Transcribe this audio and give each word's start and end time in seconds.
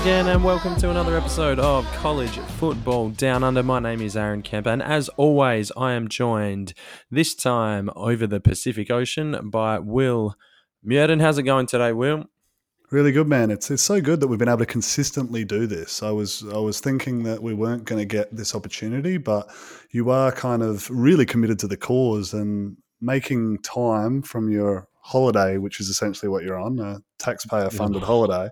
again, 0.00 0.28
and 0.28 0.42
welcome 0.42 0.74
to 0.76 0.88
another 0.88 1.14
episode 1.14 1.58
of 1.58 1.84
College 1.96 2.38
Football 2.56 3.10
Down 3.10 3.44
Under. 3.44 3.62
My 3.62 3.80
name 3.80 4.00
is 4.00 4.16
Aaron 4.16 4.40
Kemp, 4.40 4.66
and 4.66 4.82
as 4.82 5.10
always, 5.10 5.70
I 5.76 5.92
am 5.92 6.08
joined 6.08 6.72
this 7.10 7.34
time 7.34 7.90
over 7.94 8.26
the 8.26 8.40
Pacific 8.40 8.90
Ocean 8.90 9.50
by 9.50 9.78
Will 9.78 10.36
Murden. 10.82 11.20
How's 11.20 11.36
it 11.36 11.42
going 11.42 11.66
today, 11.66 11.92
Will? 11.92 12.24
Really 12.90 13.12
good, 13.12 13.28
man. 13.28 13.50
It's 13.50 13.70
it's 13.70 13.82
so 13.82 14.00
good 14.00 14.20
that 14.20 14.28
we've 14.28 14.38
been 14.38 14.48
able 14.48 14.60
to 14.60 14.66
consistently 14.66 15.44
do 15.44 15.66
this. 15.66 16.02
I 16.02 16.10
was 16.12 16.44
I 16.50 16.58
was 16.58 16.80
thinking 16.80 17.24
that 17.24 17.42
we 17.42 17.52
weren't 17.52 17.84
going 17.84 17.98
to 17.98 18.06
get 18.06 18.34
this 18.34 18.54
opportunity, 18.54 19.18
but 19.18 19.50
you 19.90 20.08
are 20.08 20.32
kind 20.32 20.62
of 20.62 20.88
really 20.88 21.26
committed 21.26 21.58
to 21.58 21.68
the 21.68 21.76
cause 21.76 22.32
and 22.32 22.78
making 23.02 23.58
time 23.58 24.22
from 24.22 24.50
your 24.50 24.88
holiday, 25.02 25.58
which 25.58 25.78
is 25.78 25.88
essentially 25.88 26.30
what 26.30 26.42
you're 26.42 26.58
on, 26.58 26.78
a 26.78 27.02
taxpayer 27.18 27.68
funded 27.68 28.02
holiday, 28.02 28.48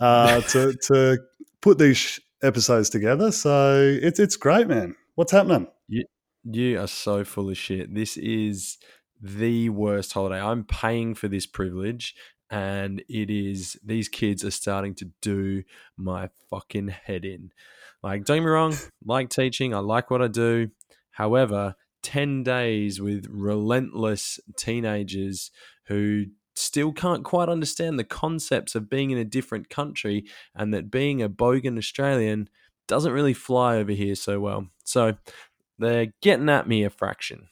uh, 0.00 0.40
to 0.52 0.74
to 0.74 1.18
put 1.60 1.78
these 1.78 2.20
episodes 2.42 2.90
together. 2.90 3.32
So 3.32 3.98
it's 4.00 4.18
it's 4.18 4.36
great, 4.36 4.68
man. 4.68 4.96
What's 5.14 5.32
happening? 5.32 5.68
You, 5.88 6.04
you 6.44 6.80
are 6.80 6.88
so 6.88 7.24
full 7.24 7.50
of 7.50 7.56
shit. 7.56 7.94
This 7.94 8.16
is 8.16 8.78
the 9.20 9.70
worst 9.70 10.12
holiday. 10.12 10.40
I'm 10.40 10.64
paying 10.64 11.14
for 11.14 11.28
this 11.28 11.46
privilege, 11.46 12.14
and 12.50 13.02
it 13.08 13.30
is 13.30 13.78
these 13.84 14.08
kids 14.08 14.44
are 14.44 14.50
starting 14.50 14.94
to 14.96 15.10
do 15.22 15.62
my 15.96 16.28
fucking 16.50 16.88
head 16.88 17.24
in. 17.24 17.52
Like, 18.02 18.24
don't 18.24 18.36
get 18.38 18.44
me 18.44 18.50
wrong, 18.50 18.76
like 19.04 19.30
teaching, 19.30 19.74
I 19.74 19.78
like 19.78 20.10
what 20.10 20.20
I 20.20 20.28
do. 20.28 20.68
However, 21.12 21.74
10 22.02 22.42
days 22.42 23.00
with 23.00 23.26
relentless 23.30 24.38
teenagers 24.58 25.50
who 25.86 26.26
still 26.54 26.92
can't 26.92 27.24
quite 27.24 27.48
understand 27.48 27.98
the 27.98 28.04
concepts 28.04 28.74
of 28.74 28.90
being 28.90 29.10
in 29.10 29.18
a 29.18 29.24
different 29.24 29.68
country 29.68 30.24
and 30.54 30.72
that 30.72 30.90
being 30.90 31.22
a 31.22 31.28
bogan 31.28 31.78
Australian 31.78 32.48
doesn't 32.86 33.12
really 33.12 33.34
fly 33.34 33.76
over 33.76 33.92
here 33.92 34.14
so 34.14 34.40
well. 34.40 34.68
So 34.84 35.14
they're 35.78 36.12
getting 36.22 36.48
at 36.48 36.68
me 36.68 36.84
a 36.84 36.90
fraction. 36.90 37.48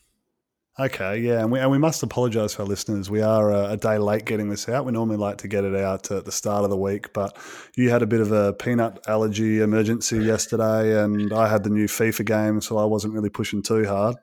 Okay, 0.80 1.19
yeah, 1.19 1.41
and 1.41 1.53
we, 1.53 1.58
and 1.58 1.70
we 1.70 1.77
must 1.77 2.03
apologise 2.03 2.55
for 2.55 2.62
our 2.62 2.69
listeners. 2.69 3.11
We 3.11 3.20
are 3.20 3.50
a, 3.50 3.73
a, 3.73 3.77
day 3.77 3.98
late 3.98 4.25
getting 4.25 4.48
this 4.48 4.70
out. 4.70 4.86
We 4.86 4.92
normally 4.92 5.19
like 5.19 5.36
to 5.39 5.48
get 5.48 5.64
it 5.64 5.77
out 5.77 6.11
at 6.11 6.25
the 6.25 6.33
start 6.33 6.64
of 6.64 6.70
the 6.70 6.78
week, 6.78 7.12
but 7.12 7.36
you 7.77 7.91
had 7.91 8.00
a 8.00 8.06
bit 8.06 8.20
of 8.20 8.33
a 8.33 8.55
peanut 8.55 8.98
allergy 9.06 9.61
emergency 9.61 10.17
yesterday, 10.25 10.98
and 10.98 11.30
I 11.30 11.48
had 11.48 11.62
the 11.62 11.69
new 11.69 11.89
FIFA 11.89 12.25
game, 12.25 12.61
so 12.62 12.78
I 12.78 12.86
wasn't 12.86 13.12
really 13.12 13.28
pushing 13.28 13.61
too 13.61 13.84
hard. 13.84 14.17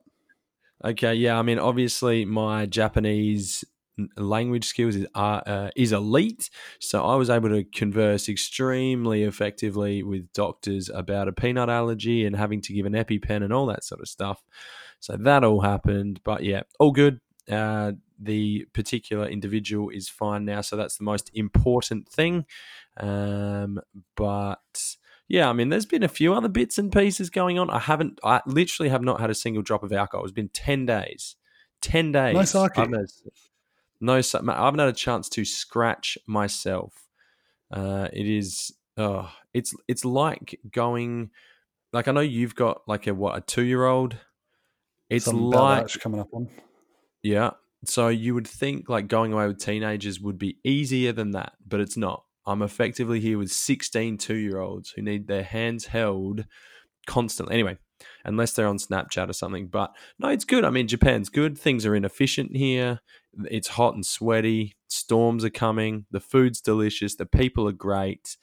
Okay, 0.84 1.14
yeah, 1.14 1.38
I 1.38 1.44
mean, 1.44 1.60
obviously 1.60 2.26
my 2.26 2.66
Japanese 2.66 3.64
language 4.18 4.66
skills 4.66 4.96
is 4.96 5.06
uh, 5.16 5.42
uh, 5.46 5.70
is 5.76 5.92
elite. 5.92 6.50
So 6.80 7.06
I 7.06 7.16
was 7.16 7.30
able 7.30 7.50
to 7.50 7.64
converse 7.64 8.30
extremely 8.30 9.24
effectively 9.24 10.04
with 10.04 10.32
doctors 10.34 10.90
about 10.90 11.28
a 11.28 11.34
peanut 11.34 11.70
allergy 11.70 12.26
and 12.26 12.36
having 12.36 12.62
to 12.62 12.74
give 12.74 12.86
an 12.86 12.94
EpiPen 12.94 13.44
and 13.44 13.54
all 13.54 13.66
that 13.68 13.84
sort 13.84 14.02
of 14.02 14.08
stuff. 14.08 14.44
So 15.00 15.18
that 15.18 15.44
all 15.44 15.62
happened, 15.62 16.22
but 16.24 16.44
yeah, 16.44 16.62
all 16.80 16.92
good. 16.92 17.20
Uh, 17.50 17.94
the 18.20 18.68
particular 18.74 19.28
individual 19.28 19.90
is 19.90 20.10
fine 20.10 20.46
now, 20.46 20.62
so 20.62 20.76
that's 20.76 20.98
the 20.98 21.04
most 21.04 21.32
important 21.34 22.08
thing. 22.08 22.46
Um, 22.98 23.80
but 24.16 24.58
yeah, 25.28 25.50
I 25.50 25.54
mean, 25.54 25.70
there's 25.70 25.86
been 25.86 26.04
a 26.04 26.10
few 26.10 26.34
other 26.34 26.50
bits 26.50 26.78
and 26.78 26.92
pieces 26.92 27.30
going 27.30 27.58
on. 27.58 27.70
I 27.70 27.80
haven't, 27.80 28.20
I 28.24 28.42
literally 28.46 28.90
have 28.90 29.04
not 29.04 29.22
had 29.22 29.30
a 29.30 29.36
single 29.36 29.64
drop 29.64 29.84
of 29.84 29.94
alcohol. 29.94 30.26
It's 30.26 30.34
been 30.34 30.50
ten 30.50 30.86
days. 30.86 31.36
Ten 31.82 32.12
days. 32.12 32.36
No 32.36 32.44
sake. 33.14 33.49
No, 34.02 34.14
I 34.14 34.66
haven't 34.66 34.80
had 34.80 34.90
a 34.90 34.94
chance 34.94 35.30
to 35.30 35.46
scratch 35.46 36.18
myself. 36.26 36.94
Uh, 37.72 38.08
it 38.14 38.28
is, 38.28 38.74
oh, 38.98 39.32
it's 39.54 39.74
it's 39.88 40.06
like 40.06 40.60
going, 40.72 41.32
like 41.92 42.08
I 42.08 42.12
know 42.12 42.22
you've 42.22 42.56
got 42.56 42.82
like 42.88 43.08
a 43.08 43.14
what 43.14 43.38
a 43.38 43.42
two 43.42 43.64
year 43.64 43.86
old. 43.86 44.16
It's 45.10 45.26
Some 45.26 45.50
like 45.50 45.92
coming 46.00 46.20
up 46.20 46.30
on. 46.34 46.50
Yeah, 47.22 47.52
so 47.86 48.08
you 48.10 48.34
would 48.34 48.48
think 48.48 48.90
like 48.90 49.08
going 49.08 49.34
away 49.34 49.48
with 49.48 49.60
teenagers 49.60 50.20
would 50.20 50.38
be 50.38 50.58
easier 50.64 51.12
than 51.12 51.32
that, 51.32 51.54
but 51.66 51.80
it's 51.80 51.98
not. 51.98 52.24
I'm 52.46 52.62
effectively 52.62 53.20
here 53.20 53.38
with 53.38 53.52
16 53.52 54.18
two 54.18 54.36
year 54.36 54.60
olds 54.60 54.92
who 54.92 55.02
need 55.02 55.28
their 55.28 55.44
hands 55.44 55.86
held 55.86 56.46
constantly. 57.06 57.54
Anyway, 57.54 57.78
unless 58.26 58.54
they're 58.54 58.68
on 58.68 58.78
Snapchat 58.78 59.30
or 59.30 59.34
something. 59.34 59.68
But 59.68 59.92
no, 60.18 60.30
it's 60.30 60.46
good. 60.46 60.66
I 60.66 60.70
mean, 60.70 60.88
Japan's 60.88 61.30
good. 61.30 61.58
Things 61.58 61.86
are 61.86 61.96
inefficient 61.96 62.56
here. 62.56 63.00
It's 63.50 63.70
hot 63.70 63.96
and 63.96 64.06
sweaty. 64.06 64.76
Storms 64.88 65.46
are 65.46 65.50
coming. 65.50 66.06
The 66.12 66.20
food's 66.20 66.62
delicious. 66.62 67.16
The 67.16 67.26
people 67.26 67.68
are 67.68 67.74
great. 67.74 68.38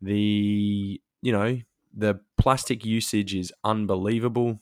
The, 0.00 1.00
you 1.22 1.32
know, 1.32 1.58
the 1.96 2.20
plastic 2.36 2.84
usage 2.84 3.34
is 3.34 3.52
unbelievable. 3.62 4.60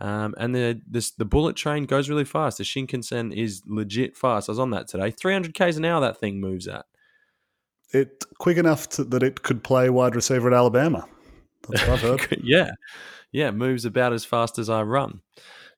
Um, 0.00 0.34
and 0.38 0.54
the 0.54 0.80
this, 0.86 1.12
the 1.12 1.24
bullet 1.24 1.56
train 1.56 1.84
goes 1.84 2.08
really 2.08 2.24
fast. 2.24 2.58
The 2.58 2.64
Shinkansen 2.64 3.32
is 3.32 3.62
legit 3.66 4.16
fast. 4.16 4.48
I 4.48 4.52
was 4.52 4.58
on 4.58 4.70
that 4.70 4.88
today. 4.88 5.10
300 5.10 5.54
k's 5.54 5.76
an 5.76 5.84
hour 5.84 6.00
that 6.00 6.18
thing 6.18 6.40
moves 6.40 6.66
at. 6.66 6.86
It 7.92 8.24
quick 8.38 8.56
enough 8.56 8.88
to, 8.90 9.04
that 9.04 9.22
it 9.22 9.42
could 9.42 9.62
play 9.62 9.88
wide 9.90 10.16
receiver 10.16 10.48
at 10.48 10.54
Alabama. 10.54 11.06
That's 11.68 11.86
what 11.86 11.90
I've 11.90 12.00
heard. 12.00 12.38
yeah, 12.42 12.72
yeah, 13.30 13.50
moves 13.52 13.84
about 13.84 14.12
as 14.12 14.24
fast 14.24 14.58
as 14.58 14.68
I 14.68 14.82
run. 14.82 15.20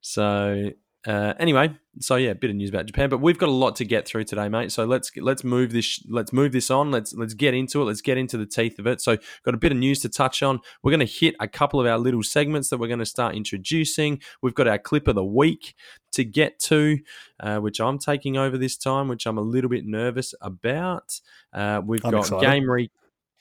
So 0.00 0.70
uh, 1.06 1.34
anyway, 1.38 1.72
so 2.00 2.16
yeah, 2.16 2.30
a 2.30 2.34
bit 2.34 2.50
of 2.50 2.56
news 2.56 2.68
about 2.68 2.86
Japan, 2.86 3.08
but 3.08 3.20
we've 3.20 3.38
got 3.38 3.48
a 3.48 3.52
lot 3.52 3.76
to 3.76 3.84
get 3.84 4.08
through 4.08 4.24
today, 4.24 4.48
mate. 4.48 4.72
So 4.72 4.84
let's 4.84 5.10
let's 5.16 5.44
move 5.44 5.72
this 5.72 6.04
let's 6.08 6.32
move 6.32 6.50
this 6.50 6.68
on. 6.70 6.90
Let's 6.90 7.14
let's 7.14 7.32
get 7.32 7.54
into 7.54 7.80
it. 7.80 7.84
Let's 7.84 8.00
get 8.00 8.18
into 8.18 8.36
the 8.36 8.44
teeth 8.44 8.78
of 8.80 8.88
it. 8.88 9.00
So 9.00 9.16
got 9.44 9.54
a 9.54 9.58
bit 9.58 9.70
of 9.70 9.78
news 9.78 10.00
to 10.00 10.08
touch 10.08 10.42
on. 10.42 10.58
We're 10.82 10.90
going 10.90 11.06
to 11.06 11.12
hit 11.12 11.36
a 11.38 11.46
couple 11.46 11.80
of 11.80 11.86
our 11.86 11.98
little 11.98 12.24
segments 12.24 12.70
that 12.70 12.78
we're 12.78 12.88
going 12.88 12.98
to 12.98 13.06
start 13.06 13.36
introducing. 13.36 14.20
We've 14.42 14.54
got 14.54 14.66
our 14.66 14.78
clip 14.78 15.06
of 15.06 15.14
the 15.14 15.24
week 15.24 15.74
to 16.12 16.24
get 16.24 16.58
to, 16.60 16.98
uh, 17.38 17.58
which 17.58 17.80
I'm 17.80 17.98
taking 17.98 18.36
over 18.36 18.58
this 18.58 18.76
time, 18.76 19.06
which 19.06 19.26
I'm 19.26 19.38
a 19.38 19.42
little 19.42 19.70
bit 19.70 19.86
nervous 19.86 20.34
about. 20.40 21.20
Uh, 21.52 21.82
we've 21.84 22.04
I'm 22.04 22.10
got 22.10 22.20
excited. 22.20 22.46
game 22.46 22.68
re 22.68 22.90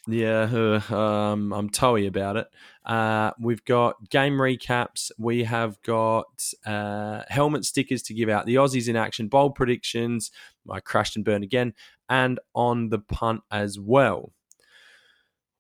yeah, 0.08 0.48
uh, 0.90 0.96
um, 0.96 1.52
I'm 1.52 1.70
toey 1.70 2.06
about 2.06 2.38
it. 2.38 2.48
Uh, 2.86 3.32
we've 3.40 3.64
got 3.66 4.10
game 4.10 4.34
recaps. 4.34 5.12
We 5.18 5.44
have 5.44 5.82
got 5.82 6.44
uh, 6.66 7.24
helmet 7.28 7.66
stickers 7.66 8.04
to 8.04 8.14
give 8.14 8.30
out. 8.30 8.46
The 8.46 8.56
Aussies 8.56 8.88
in 8.88 8.96
action, 8.96 9.28
bold 9.28 9.56
predictions. 9.56 10.32
I 10.70 10.80
crashed 10.80 11.16
and 11.16 11.26
burned 11.26 11.44
again, 11.44 11.74
and 12.10 12.40
on 12.54 12.90
the 12.90 13.00
punt 13.00 13.42
as 13.52 13.80
well. 13.80 14.34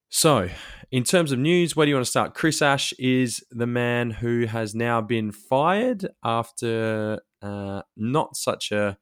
So, 0.09 0.49
in 0.91 1.03
terms 1.03 1.31
of 1.31 1.39
news, 1.39 1.75
where 1.75 1.85
do 1.85 1.89
you 1.89 1.95
want 1.95 2.05
to 2.05 2.09
start? 2.09 2.35
Chris 2.35 2.61
Ash 2.61 2.93
is 2.93 3.43
the 3.51 3.67
man 3.67 4.11
who 4.11 4.45
has 4.45 4.73
now 4.73 5.01
been 5.01 5.31
fired 5.31 6.07
after 6.23 7.19
uh, 7.41 7.81
not 7.97 8.37
such 8.37 8.71
a 8.71 8.97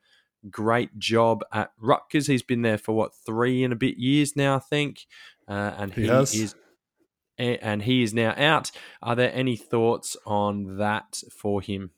great 0.50 0.98
job 0.98 1.44
at 1.54 1.72
Rutgers. 1.80 2.28
He's 2.28 2.42
been 2.42 2.64
there 2.64 2.78
for 2.78 2.94
what 2.94 3.12
three 3.26 3.64
and 3.64 3.72
a 3.72 3.76
bit 3.76 3.98
years 3.98 4.36
now, 4.36 4.56
I 4.56 4.60
think 4.60 5.06
uh, 5.48 5.74
and 5.78 5.94
he, 5.94 6.04
he 6.04 6.08
is 6.08 6.56
and 7.38 7.84
he 7.84 8.04
is 8.04 8.14
now 8.14 8.34
out. 8.38 8.72
Are 9.02 9.16
there 9.16 9.34
any 9.34 9.56
thoughts 9.56 10.16
on 10.26 10.78
that 10.78 11.22
for 11.32 11.62
him? 11.62 11.92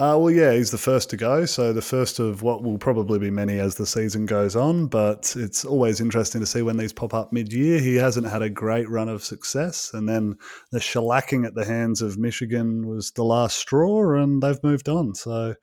Uh, 0.00 0.18
well, 0.18 0.30
yeah, 0.30 0.52
he's 0.52 0.72
the 0.72 0.78
first 0.78 1.08
to 1.10 1.16
go. 1.16 1.44
So 1.44 1.72
the 1.72 1.80
first 1.80 2.18
of 2.18 2.42
what 2.42 2.64
will 2.64 2.78
probably 2.78 3.20
be 3.20 3.30
many 3.30 3.60
as 3.60 3.76
the 3.76 3.86
season 3.86 4.26
goes 4.26 4.56
on. 4.56 4.88
But 4.88 5.34
it's 5.36 5.64
always 5.64 6.00
interesting 6.00 6.40
to 6.40 6.46
see 6.46 6.62
when 6.62 6.76
these 6.76 6.92
pop 6.92 7.14
up 7.14 7.32
mid-year. 7.32 7.78
He 7.78 7.94
hasn't 7.94 8.26
had 8.26 8.42
a 8.42 8.50
great 8.50 8.88
run 8.90 9.08
of 9.08 9.22
success, 9.22 9.92
and 9.94 10.08
then 10.08 10.36
the 10.72 10.80
shellacking 10.80 11.46
at 11.46 11.54
the 11.54 11.64
hands 11.64 12.02
of 12.02 12.18
Michigan 12.18 12.88
was 12.88 13.12
the 13.12 13.22
last 13.22 13.56
straw, 13.56 14.20
and 14.20 14.42
they've 14.42 14.62
moved 14.64 14.88
on. 14.88 15.14
So 15.14 15.54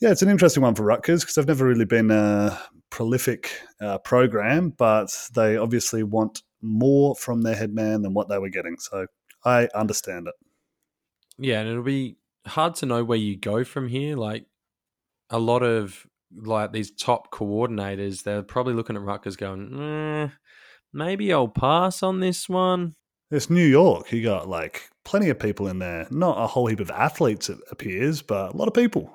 yeah, 0.00 0.10
it's 0.10 0.22
an 0.22 0.28
interesting 0.28 0.62
one 0.62 0.74
for 0.74 0.84
Rutgers 0.84 1.22
because 1.22 1.36
they've 1.36 1.46
never 1.46 1.64
really 1.64 1.86
been 1.86 2.10
a 2.10 2.60
prolific 2.90 3.50
uh, 3.80 3.96
program, 3.98 4.70
but 4.76 5.08
they 5.34 5.56
obviously 5.56 6.02
want 6.02 6.42
more 6.66 7.14
from 7.14 7.42
their 7.42 7.54
head 7.54 7.72
man 7.72 8.02
than 8.02 8.14
what 8.14 8.28
they 8.28 8.38
were 8.38 8.48
getting. 8.48 8.76
So 8.78 9.06
I 9.44 9.68
understand 9.74 10.28
it. 10.28 10.34
Yeah, 11.38 11.60
and 11.60 11.68
it'll 11.68 11.82
be 11.82 12.16
hard 12.46 12.74
to 12.76 12.86
know 12.86 13.04
where 13.04 13.18
you 13.18 13.36
go 13.36 13.64
from 13.64 13.88
here. 13.88 14.16
Like 14.16 14.46
a 15.30 15.38
lot 15.38 15.62
of 15.62 16.06
like 16.34 16.72
these 16.72 16.90
top 16.90 17.30
coordinators, 17.30 18.22
they're 18.22 18.42
probably 18.42 18.74
looking 18.74 18.96
at 18.96 19.02
Rutgers 19.02 19.36
going, 19.36 19.80
eh, 19.80 20.28
maybe 20.92 21.32
I'll 21.32 21.48
pass 21.48 22.02
on 22.02 22.20
this 22.20 22.48
one. 22.48 22.94
It's 23.30 23.50
New 23.50 23.66
York. 23.66 24.12
You 24.12 24.22
got 24.22 24.48
like 24.48 24.88
plenty 25.04 25.28
of 25.30 25.38
people 25.38 25.66
in 25.68 25.78
there. 25.78 26.06
Not 26.10 26.42
a 26.42 26.46
whole 26.46 26.66
heap 26.66 26.80
of 26.80 26.90
athletes, 26.90 27.48
it 27.48 27.58
appears, 27.70 28.22
but 28.22 28.54
a 28.54 28.56
lot 28.56 28.68
of 28.68 28.74
people 28.74 29.10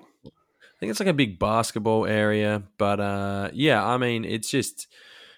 I 0.81 0.85
think 0.85 0.89
it's 0.89 0.99
like 0.99 1.09
a 1.09 1.13
big 1.13 1.37
basketball 1.37 2.07
area. 2.07 2.63
But 2.79 2.99
uh, 2.99 3.51
yeah, 3.53 3.85
I 3.85 3.97
mean, 3.97 4.25
it's 4.25 4.49
just 4.49 4.87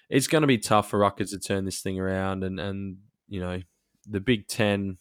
it's 0.08 0.26
going 0.26 0.42
to 0.42 0.48
be 0.48 0.58
tough 0.58 0.90
for 0.90 0.98
Rutgers 0.98 1.30
to 1.30 1.38
turn 1.38 1.64
this 1.64 1.80
thing 1.80 1.98
around, 1.98 2.44
and 2.44 2.58
and 2.60 2.98
you 3.28 3.40
know 3.40 3.60
the 4.08 4.20
Big 4.20 4.48
Ten 4.48 4.98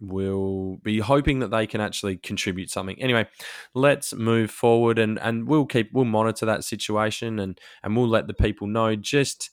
will 0.00 0.76
be 0.82 0.98
hoping 0.98 1.38
that 1.38 1.50
they 1.50 1.66
can 1.66 1.80
actually 1.80 2.16
contribute 2.16 2.70
something. 2.70 3.00
Anyway, 3.00 3.26
let's 3.74 4.12
move 4.12 4.50
forward 4.50 4.98
and 4.98 5.18
and 5.20 5.46
we'll 5.46 5.66
keep 5.66 5.90
we'll 5.92 6.04
monitor 6.04 6.46
that 6.46 6.64
situation 6.64 7.38
and 7.38 7.58
and 7.82 7.96
we'll 7.96 8.08
let 8.08 8.26
the 8.26 8.34
people 8.34 8.66
know 8.66 8.96
just 8.96 9.50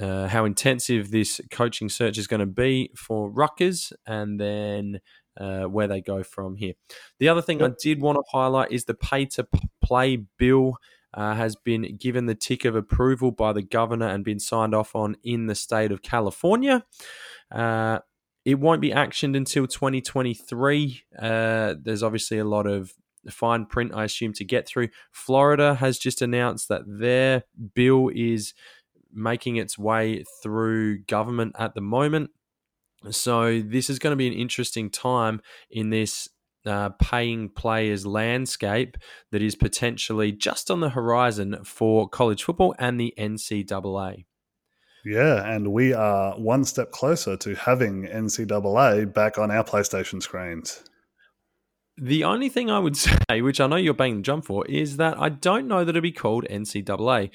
uh, 0.00 0.28
how 0.28 0.44
intensive 0.44 1.10
this 1.10 1.40
coaching 1.50 1.88
search 1.88 2.18
is 2.18 2.26
going 2.26 2.40
to 2.40 2.46
be 2.46 2.90
for 2.96 3.30
Rutgers, 3.30 3.92
and 4.06 4.38
then 4.40 5.00
uh, 5.38 5.64
where 5.64 5.88
they 5.88 6.00
go 6.00 6.22
from 6.22 6.56
here. 6.56 6.74
The 7.18 7.28
other 7.28 7.42
thing 7.42 7.62
I 7.62 7.70
did 7.80 8.00
want 8.00 8.16
to 8.16 8.24
highlight 8.30 8.72
is 8.72 8.84
the 8.84 8.94
pay 8.94 9.26
to 9.26 9.46
play 9.82 10.16
bill. 10.38 10.76
Uh, 11.16 11.34
has 11.34 11.56
been 11.56 11.96
given 11.96 12.26
the 12.26 12.34
tick 12.34 12.66
of 12.66 12.76
approval 12.76 13.30
by 13.30 13.50
the 13.50 13.62
governor 13.62 14.06
and 14.06 14.22
been 14.22 14.38
signed 14.38 14.74
off 14.74 14.94
on 14.94 15.16
in 15.24 15.46
the 15.46 15.54
state 15.54 15.90
of 15.90 16.02
California. 16.02 16.84
Uh, 17.50 17.98
it 18.44 18.60
won't 18.60 18.82
be 18.82 18.90
actioned 18.90 19.36
until 19.36 19.66
2023. 19.66 21.02
Uh, 21.18 21.74
there's 21.82 22.02
obviously 22.02 22.38
a 22.38 22.44
lot 22.44 22.66
of 22.66 22.92
fine 23.30 23.66
print, 23.66 23.92
I 23.94 24.04
assume, 24.04 24.32
to 24.34 24.44
get 24.44 24.68
through. 24.68 24.88
Florida 25.10 25.74
has 25.74 25.98
just 25.98 26.22
announced 26.22 26.68
that 26.68 26.82
their 26.86 27.44
bill 27.74 28.10
is 28.14 28.54
making 29.12 29.56
its 29.56 29.78
way 29.78 30.22
through 30.42 31.02
government 31.04 31.56
at 31.58 31.74
the 31.74 31.80
moment. 31.80 32.30
So 33.10 33.60
this 33.60 33.88
is 33.88 33.98
going 33.98 34.12
to 34.12 34.16
be 34.16 34.26
an 34.26 34.32
interesting 34.32 34.90
time 34.90 35.40
in 35.70 35.90
this 35.90 36.28
uh, 36.66 36.90
paying 37.00 37.48
players 37.48 38.06
landscape 38.06 38.96
that 39.32 39.42
is 39.42 39.54
potentially 39.54 40.32
just 40.32 40.70
on 40.70 40.80
the 40.80 40.90
horizon 40.90 41.58
for 41.64 42.08
college 42.08 42.44
football 42.44 42.74
and 42.78 42.98
the 42.98 43.14
NCAA. 43.18 44.24
Yeah, 45.04 45.44
and 45.44 45.72
we 45.72 45.92
are 45.92 46.36
one 46.38 46.64
step 46.64 46.90
closer 46.90 47.36
to 47.36 47.54
having 47.54 48.04
NCAA 48.04 49.12
back 49.12 49.38
on 49.38 49.50
our 49.50 49.62
PlayStation 49.62 50.20
screens. 50.20 50.82
The 51.96 52.24
only 52.24 52.48
thing 52.48 52.70
I 52.70 52.78
would 52.78 52.96
say, 53.30 53.40
which 53.40 53.60
I 53.60 53.66
know 53.66 53.76
you're 53.76 53.94
banging 53.94 54.16
the 54.16 54.22
drum 54.22 54.42
for, 54.42 54.66
is 54.66 54.96
that 54.96 55.18
I 55.18 55.28
don't 55.28 55.68
know 55.68 55.84
that 55.84 55.90
it'll 55.90 56.02
be 56.02 56.12
called 56.12 56.44
NCAA 56.50 57.30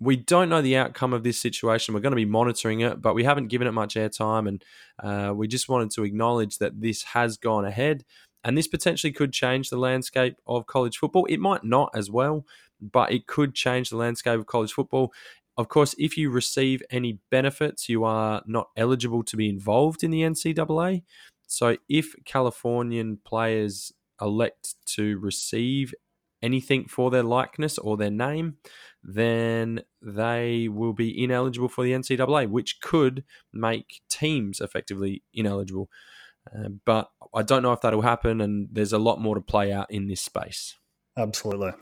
we 0.00 0.16
don't 0.16 0.48
know 0.48 0.62
the 0.62 0.78
outcome 0.78 1.12
of 1.12 1.22
this 1.22 1.38
situation. 1.38 1.92
We're 1.92 2.00
going 2.00 2.12
to 2.12 2.16
be 2.16 2.24
monitoring 2.24 2.80
it, 2.80 3.02
but 3.02 3.14
we 3.14 3.22
haven't 3.22 3.48
given 3.48 3.68
it 3.68 3.72
much 3.72 3.94
airtime. 3.94 4.48
And 4.48 4.64
uh, 5.02 5.34
we 5.34 5.46
just 5.46 5.68
wanted 5.68 5.90
to 5.92 6.04
acknowledge 6.04 6.56
that 6.58 6.80
this 6.80 7.02
has 7.02 7.36
gone 7.36 7.66
ahead. 7.66 8.04
And 8.44 8.56
this 8.56 8.66
potentially 8.66 9.12
could 9.12 9.32
change 9.32 9.70
the 9.70 9.76
landscape 9.76 10.36
of 10.46 10.66
college 10.66 10.98
football. 10.98 11.26
It 11.26 11.40
might 11.40 11.64
not 11.64 11.90
as 11.94 12.10
well, 12.10 12.46
but 12.80 13.12
it 13.12 13.26
could 13.26 13.54
change 13.54 13.90
the 13.90 13.96
landscape 13.96 14.38
of 14.38 14.46
college 14.46 14.72
football. 14.72 15.12
Of 15.56 15.68
course, 15.68 15.94
if 15.98 16.16
you 16.16 16.30
receive 16.30 16.82
any 16.90 17.18
benefits, 17.30 17.88
you 17.88 18.04
are 18.04 18.42
not 18.46 18.70
eligible 18.76 19.22
to 19.24 19.36
be 19.36 19.48
involved 19.48 20.02
in 20.02 20.10
the 20.10 20.22
NCAA. 20.22 21.02
So 21.46 21.76
if 21.88 22.14
Californian 22.24 23.18
players 23.24 23.92
elect 24.20 24.74
to 24.94 25.18
receive 25.18 25.92
anything 26.42 26.86
for 26.86 27.10
their 27.10 27.22
likeness 27.22 27.76
or 27.76 27.96
their 27.96 28.10
name, 28.10 28.56
then 29.02 29.82
they 30.00 30.68
will 30.68 30.92
be 30.92 31.22
ineligible 31.22 31.68
for 31.68 31.84
the 31.84 31.92
NCAA, 31.92 32.48
which 32.48 32.80
could 32.80 33.24
make 33.52 34.00
teams 34.08 34.60
effectively 34.60 35.22
ineligible. 35.34 35.90
Uh, 36.46 36.68
but 36.84 37.10
I 37.34 37.42
don't 37.42 37.62
know 37.62 37.72
if 37.72 37.80
that'll 37.80 38.02
happen, 38.02 38.40
and 38.40 38.68
there's 38.72 38.92
a 38.92 38.98
lot 38.98 39.20
more 39.20 39.34
to 39.34 39.40
play 39.40 39.72
out 39.72 39.90
in 39.90 40.08
this 40.08 40.20
space. 40.20 40.76
Absolutely. 41.16 41.72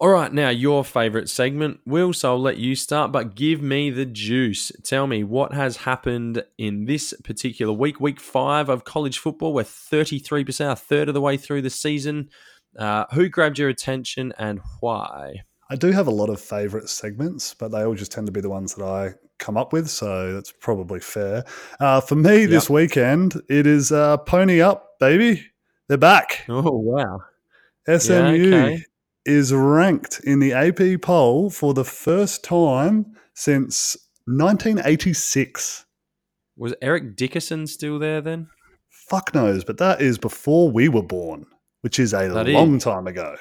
All 0.00 0.10
right, 0.10 0.32
now 0.32 0.48
your 0.48 0.84
favorite 0.84 1.28
segment, 1.28 1.80
Will. 1.84 2.12
So 2.12 2.30
I'll 2.30 2.40
let 2.40 2.58
you 2.58 2.76
start, 2.76 3.10
but 3.10 3.34
give 3.34 3.60
me 3.60 3.90
the 3.90 4.06
juice. 4.06 4.70
Tell 4.84 5.08
me 5.08 5.24
what 5.24 5.52
has 5.52 5.78
happened 5.78 6.44
in 6.56 6.84
this 6.84 7.12
particular 7.24 7.72
week, 7.72 7.98
week 7.98 8.20
five 8.20 8.68
of 8.68 8.84
college 8.84 9.18
football. 9.18 9.52
We're 9.52 9.64
33%, 9.64 10.70
a 10.70 10.76
third 10.76 11.08
of 11.08 11.14
the 11.14 11.20
way 11.20 11.36
through 11.36 11.62
the 11.62 11.70
season. 11.70 12.30
Uh, 12.78 13.06
who 13.12 13.28
grabbed 13.28 13.58
your 13.58 13.70
attention 13.70 14.32
and 14.38 14.60
why? 14.78 15.42
I 15.68 15.74
do 15.74 15.90
have 15.90 16.06
a 16.06 16.12
lot 16.12 16.30
of 16.30 16.40
favorite 16.40 16.88
segments, 16.88 17.52
but 17.54 17.72
they 17.72 17.82
all 17.82 17.94
just 17.94 18.12
tend 18.12 18.28
to 18.28 18.32
be 18.32 18.40
the 18.40 18.48
ones 18.48 18.76
that 18.76 18.84
I 18.84 19.14
come 19.38 19.56
up 19.56 19.72
with, 19.72 19.88
so 19.88 20.32
that's 20.32 20.52
probably 20.52 21.00
fair. 21.00 21.44
Uh, 21.80 22.00
for 22.00 22.14
me 22.14 22.42
yep. 22.42 22.50
this 22.50 22.70
weekend, 22.70 23.40
it 23.48 23.66
is 23.66 23.92
uh, 23.92 24.16
Pony 24.18 24.60
Up, 24.60 24.98
baby. 25.00 25.46
They're 25.88 25.96
back. 25.96 26.44
Oh, 26.48 26.70
wow. 26.70 27.20
SMU 27.86 28.14
yeah, 28.14 28.64
okay. 28.64 28.84
is 29.24 29.52
ranked 29.52 30.20
in 30.24 30.40
the 30.40 30.52
AP 30.52 31.00
poll 31.00 31.50
for 31.50 31.72
the 31.72 31.84
first 31.84 32.44
time 32.44 33.16
since 33.34 33.96
1986. 34.26 35.86
Was 36.56 36.74
Eric 36.82 37.16
Dickerson 37.16 37.66
still 37.66 37.98
there 37.98 38.20
then? 38.20 38.48
Fuck 38.90 39.34
knows, 39.34 39.64
but 39.64 39.78
that 39.78 40.02
is 40.02 40.18
before 40.18 40.70
we 40.70 40.88
were 40.88 41.02
born 41.02 41.46
which 41.82 41.98
is 41.98 42.12
a 42.12 42.28
that 42.28 42.48
long 42.48 42.76
is. 42.76 42.84
time 42.84 43.06
ago. 43.06 43.36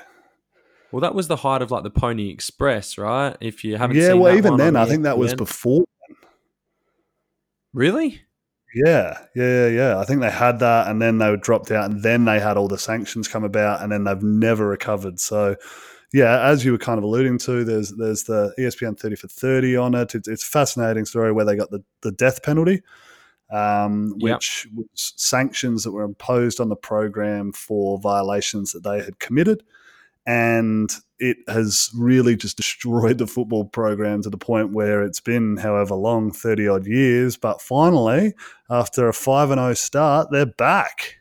Well, 0.91 1.01
that 1.01 1.15
was 1.15 1.27
the 1.27 1.37
height 1.37 1.61
of 1.61 1.71
like 1.71 1.83
the 1.83 1.89
Pony 1.89 2.29
Express, 2.29 2.97
right? 2.97 3.35
If 3.41 3.63
you 3.63 3.77
haven't, 3.77 3.97
yeah. 3.97 4.13
well, 4.13 4.35
even 4.35 4.57
then, 4.57 4.75
I 4.75 4.85
think 4.85 5.03
that 5.03 5.17
was 5.17 5.33
before. 5.33 5.85
Really? 7.73 8.21
Yeah, 8.73 9.17
yeah, 9.35 9.67
yeah. 9.67 9.99
I 9.99 10.05
think 10.05 10.21
they 10.21 10.29
had 10.29 10.59
that, 10.59 10.87
and 10.87 11.01
then 11.01 11.17
they 11.17 11.29
were 11.29 11.37
dropped 11.37 11.71
out, 11.71 11.89
and 11.89 12.03
then 12.03 12.25
they 12.25 12.39
had 12.39 12.57
all 12.57 12.67
the 12.67 12.77
sanctions 12.77 13.27
come 13.27 13.43
about, 13.43 13.81
and 13.81 13.91
then 13.91 14.03
they've 14.03 14.21
never 14.21 14.67
recovered. 14.67 15.19
So, 15.19 15.55
yeah, 16.13 16.47
as 16.47 16.63
you 16.63 16.71
were 16.71 16.77
kind 16.77 16.97
of 16.97 17.03
alluding 17.03 17.37
to, 17.39 17.63
there's 17.63 17.91
there's 17.91 18.23
the 18.23 18.53
ESPN 18.57 18.99
thirty 18.99 19.15
for 19.15 19.27
thirty 19.27 19.75
on 19.75 19.93
it. 19.93 20.15
It's, 20.15 20.27
it's 20.27 20.43
a 20.43 20.47
fascinating 20.47 21.05
story 21.05 21.31
where 21.31 21.45
they 21.45 21.55
got 21.55 21.71
the 21.71 21.83
the 22.01 22.11
death 22.11 22.43
penalty 22.43 22.81
um, 23.49 24.13
which 24.19 24.65
yep. 24.65 24.73
was 24.75 25.13
sanctions 25.15 25.83
that 25.83 25.91
were 25.91 26.03
imposed 26.03 26.59
on 26.59 26.69
the 26.69 26.75
program 26.75 27.51
for 27.53 27.99
violations 27.99 28.73
that 28.73 28.83
they 28.83 29.01
had 29.01 29.19
committed. 29.19 29.63
And 30.27 30.91
it 31.17 31.37
has 31.47 31.89
really 31.95 32.35
just 32.35 32.57
destroyed 32.57 33.17
the 33.17 33.25
football 33.25 33.65
program 33.65 34.21
to 34.21 34.29
the 34.29 34.37
point 34.37 34.73
where 34.73 35.01
it's 35.01 35.19
been 35.19 35.57
however 35.57 35.95
long, 35.95 36.31
30 36.31 36.67
odd 36.67 36.85
years. 36.85 37.37
But 37.37 37.61
finally, 37.61 38.35
after 38.69 39.07
a 39.07 39.13
5 39.13 39.51
and 39.51 39.59
0 39.59 39.73
start, 39.73 40.27
they're 40.29 40.45
back. 40.45 41.15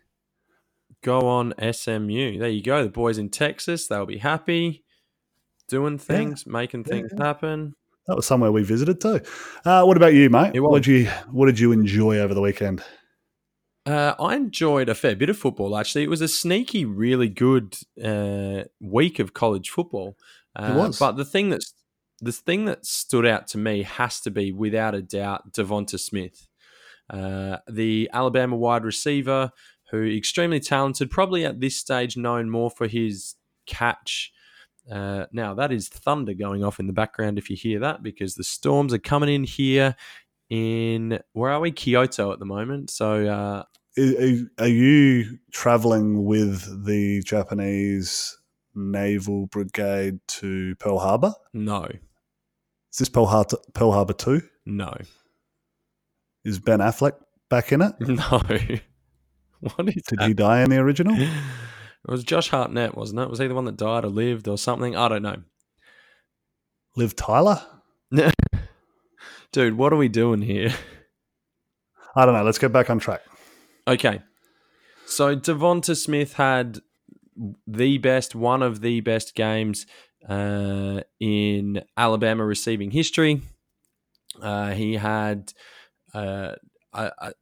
Go 1.02 1.20
on, 1.28 1.54
SMU. 1.72 2.38
There 2.38 2.48
you 2.48 2.62
go. 2.62 2.82
The 2.82 2.90
boys 2.90 3.16
in 3.16 3.30
Texas, 3.30 3.86
they'll 3.86 4.06
be 4.06 4.18
happy 4.18 4.84
doing 5.68 5.98
things, 5.98 6.44
yeah. 6.46 6.52
making 6.52 6.84
things 6.84 7.10
yeah. 7.16 7.24
happen 7.24 7.74
that 8.06 8.16
was 8.16 8.26
somewhere 8.26 8.52
we 8.52 8.62
visited 8.62 9.00
too. 9.00 9.20
Uh, 9.64 9.84
what 9.84 9.96
about 9.96 10.14
you, 10.14 10.30
mate? 10.30 10.60
What 10.60 10.82
did 10.82 10.86
you 10.86 11.06
What 11.30 11.46
did 11.46 11.58
you 11.58 11.72
enjoy 11.72 12.18
over 12.18 12.34
the 12.34 12.40
weekend? 12.40 12.82
Uh, 13.86 14.14
I 14.18 14.34
enjoyed 14.34 14.88
a 14.88 14.94
fair 14.94 15.14
bit 15.14 15.30
of 15.30 15.38
football. 15.38 15.76
Actually, 15.76 16.04
it 16.04 16.10
was 16.10 16.20
a 16.20 16.28
sneaky, 16.28 16.84
really 16.84 17.28
good 17.28 17.78
uh, 18.02 18.64
week 18.80 19.18
of 19.18 19.32
college 19.32 19.70
football. 19.70 20.16
it 20.58 20.62
uh, 20.62 20.74
was. 20.76 20.98
But 20.98 21.12
the 21.12 21.24
thing 21.24 21.50
that's 21.50 21.72
the 22.20 22.32
thing 22.32 22.64
that 22.64 22.84
stood 22.84 23.26
out 23.26 23.46
to 23.48 23.58
me 23.58 23.82
has 23.82 24.20
to 24.20 24.30
be, 24.30 24.50
without 24.50 24.94
a 24.94 25.02
doubt, 25.02 25.52
Devonta 25.52 26.00
Smith, 26.00 26.48
uh, 27.10 27.58
the 27.68 28.10
Alabama 28.12 28.56
wide 28.56 28.84
receiver, 28.84 29.50
who 29.90 30.04
extremely 30.04 30.58
talented. 30.58 31.10
Probably 31.10 31.44
at 31.44 31.60
this 31.60 31.76
stage 31.76 32.16
known 32.16 32.50
more 32.50 32.70
for 32.70 32.88
his 32.88 33.36
catch 33.66 34.32
uh, 34.90 35.26
now, 35.32 35.54
that 35.54 35.72
is 35.72 35.88
thunder 35.88 36.34
going 36.34 36.62
off 36.62 36.78
in 36.78 36.86
the 36.86 36.92
background 36.92 37.38
if 37.38 37.50
you 37.50 37.56
hear 37.56 37.80
that, 37.80 38.02
because 38.02 38.34
the 38.34 38.44
storms 38.44 38.94
are 38.94 38.98
coming 38.98 39.32
in 39.32 39.44
here 39.44 39.96
in, 40.48 41.18
where 41.32 41.50
are 41.50 41.60
we? 41.60 41.72
Kyoto 41.72 42.32
at 42.32 42.38
the 42.38 42.44
moment. 42.44 42.90
So, 42.90 43.26
uh, 43.26 43.64
are 43.98 44.68
you 44.68 45.38
traveling 45.52 46.24
with 46.24 46.84
the 46.84 47.22
Japanese 47.22 48.36
naval 48.74 49.46
brigade 49.46 50.20
to 50.28 50.74
Pearl 50.76 50.98
Harbor? 50.98 51.34
No. 51.54 51.84
Is 51.84 52.98
this 52.98 53.08
Pearl 53.08 53.26
Harbor, 53.26 53.56
Pearl 53.74 53.92
Harbor 53.92 54.12
2? 54.12 54.42
No. 54.66 54.92
Is 56.44 56.58
Ben 56.58 56.80
Affleck 56.80 57.12
back 57.48 57.72
in 57.72 57.82
it? 57.82 57.94
No. 58.00 58.40
what 59.74 59.88
is 59.88 60.02
Did 60.08 60.18
that? 60.18 60.28
he 60.28 60.34
die 60.34 60.60
in 60.62 60.70
the 60.70 60.78
original? 60.78 61.16
It 62.08 62.12
was 62.12 62.22
Josh 62.22 62.50
Hartnett, 62.50 62.96
wasn't 62.96 63.18
it? 63.18 63.28
Was 63.30 63.40
he 63.40 63.48
the 63.48 63.54
one 63.56 63.64
that 63.64 63.76
died 63.76 64.04
or 64.04 64.08
lived 64.08 64.46
or 64.46 64.56
something? 64.56 64.94
I 64.94 65.08
don't 65.08 65.22
know. 65.22 65.42
Liv 66.94 67.16
Tyler? 67.16 67.60
Dude, 69.52 69.76
what 69.76 69.92
are 69.92 69.96
we 69.96 70.08
doing 70.08 70.40
here? 70.40 70.72
I 72.14 72.24
don't 72.24 72.34
know. 72.34 72.44
Let's 72.44 72.58
get 72.60 72.72
back 72.72 72.90
on 72.90 73.00
track. 73.00 73.22
Okay. 73.88 74.20
So 75.06 75.36
Devonta 75.36 75.96
Smith 75.96 76.34
had 76.34 76.80
the 77.66 77.98
best, 77.98 78.34
one 78.34 78.62
of 78.62 78.80
the 78.80 79.00
best 79.00 79.34
games 79.34 79.86
uh, 80.28 81.02
in 81.20 81.82
Alabama 81.96 82.44
receiving 82.44 82.90
history. 82.90 83.42
Uh, 84.42 84.72
he 84.72 84.94
had 84.94 85.52
uh, 86.12 86.52
a, 86.92 87.32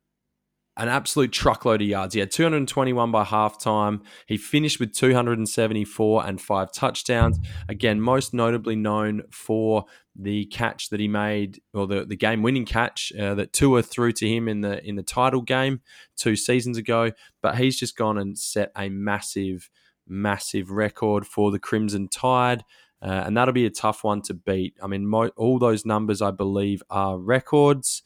an 0.77 0.89
absolute 0.89 1.33
truckload 1.33 1.81
of 1.81 1.89
yards. 1.89 2.15
He 2.15 2.21
had 2.21 2.31
221 2.31 3.11
by 3.11 3.25
halftime. 3.25 4.03
He 4.27 4.37
finished 4.37 4.81
with 4.81 4.93
274 4.93 6.27
and 6.27 6.41
five 6.41 6.73
touchdowns. 6.73 7.39
Again, 7.69 8.01
most 8.01 8.35
notably 8.35 8.77
known 8.77 9.23
for 9.31 9.85
the 10.17 10.47
catch 10.47 10.91
that 10.91 11.01
he 11.01 11.09
made, 11.09 11.61
or 11.73 11.87
the, 11.87 12.05
the 12.05 12.17
game 12.17 12.43
winning 12.43 12.65
catch 12.65 13.13
uh, 13.19 13.35
that 13.35 13.53
Tua 13.53 13.83
threw 13.83 14.13
to 14.13 14.29
him 14.29 14.49
in 14.49 14.61
the 14.61 14.87
in 14.87 14.97
the 14.97 15.03
title 15.03 15.43
game 15.43 15.81
two 16.17 16.37
seasons 16.37 16.79
ago. 16.79 17.11
But 17.43 17.57
he's 17.57 17.79
just 17.79 17.97
gone 17.97 18.19
and 18.19 18.39
set 18.39 18.71
a 18.77 18.89
massive, 18.89 19.71
massive 20.07 20.71
record 20.71 21.27
for 21.27 21.51
the 21.51 21.59
Crimson 21.59 22.09
Tide. 22.09 22.65
Uh, 23.03 23.25
and 23.27 23.37
that'll 23.37 23.53
be 23.53 23.67
a 23.67 23.71
tough 23.71 24.03
one 24.03 24.23
to 24.23 24.33
beat. 24.33 24.75
I 24.83 24.87
mean, 24.87 25.07
mo- 25.07 25.33
all 25.37 25.59
those 25.59 25.85
numbers, 25.85 26.23
I 26.23 26.31
believe, 26.31 26.83
are 26.89 27.19
records. 27.19 28.03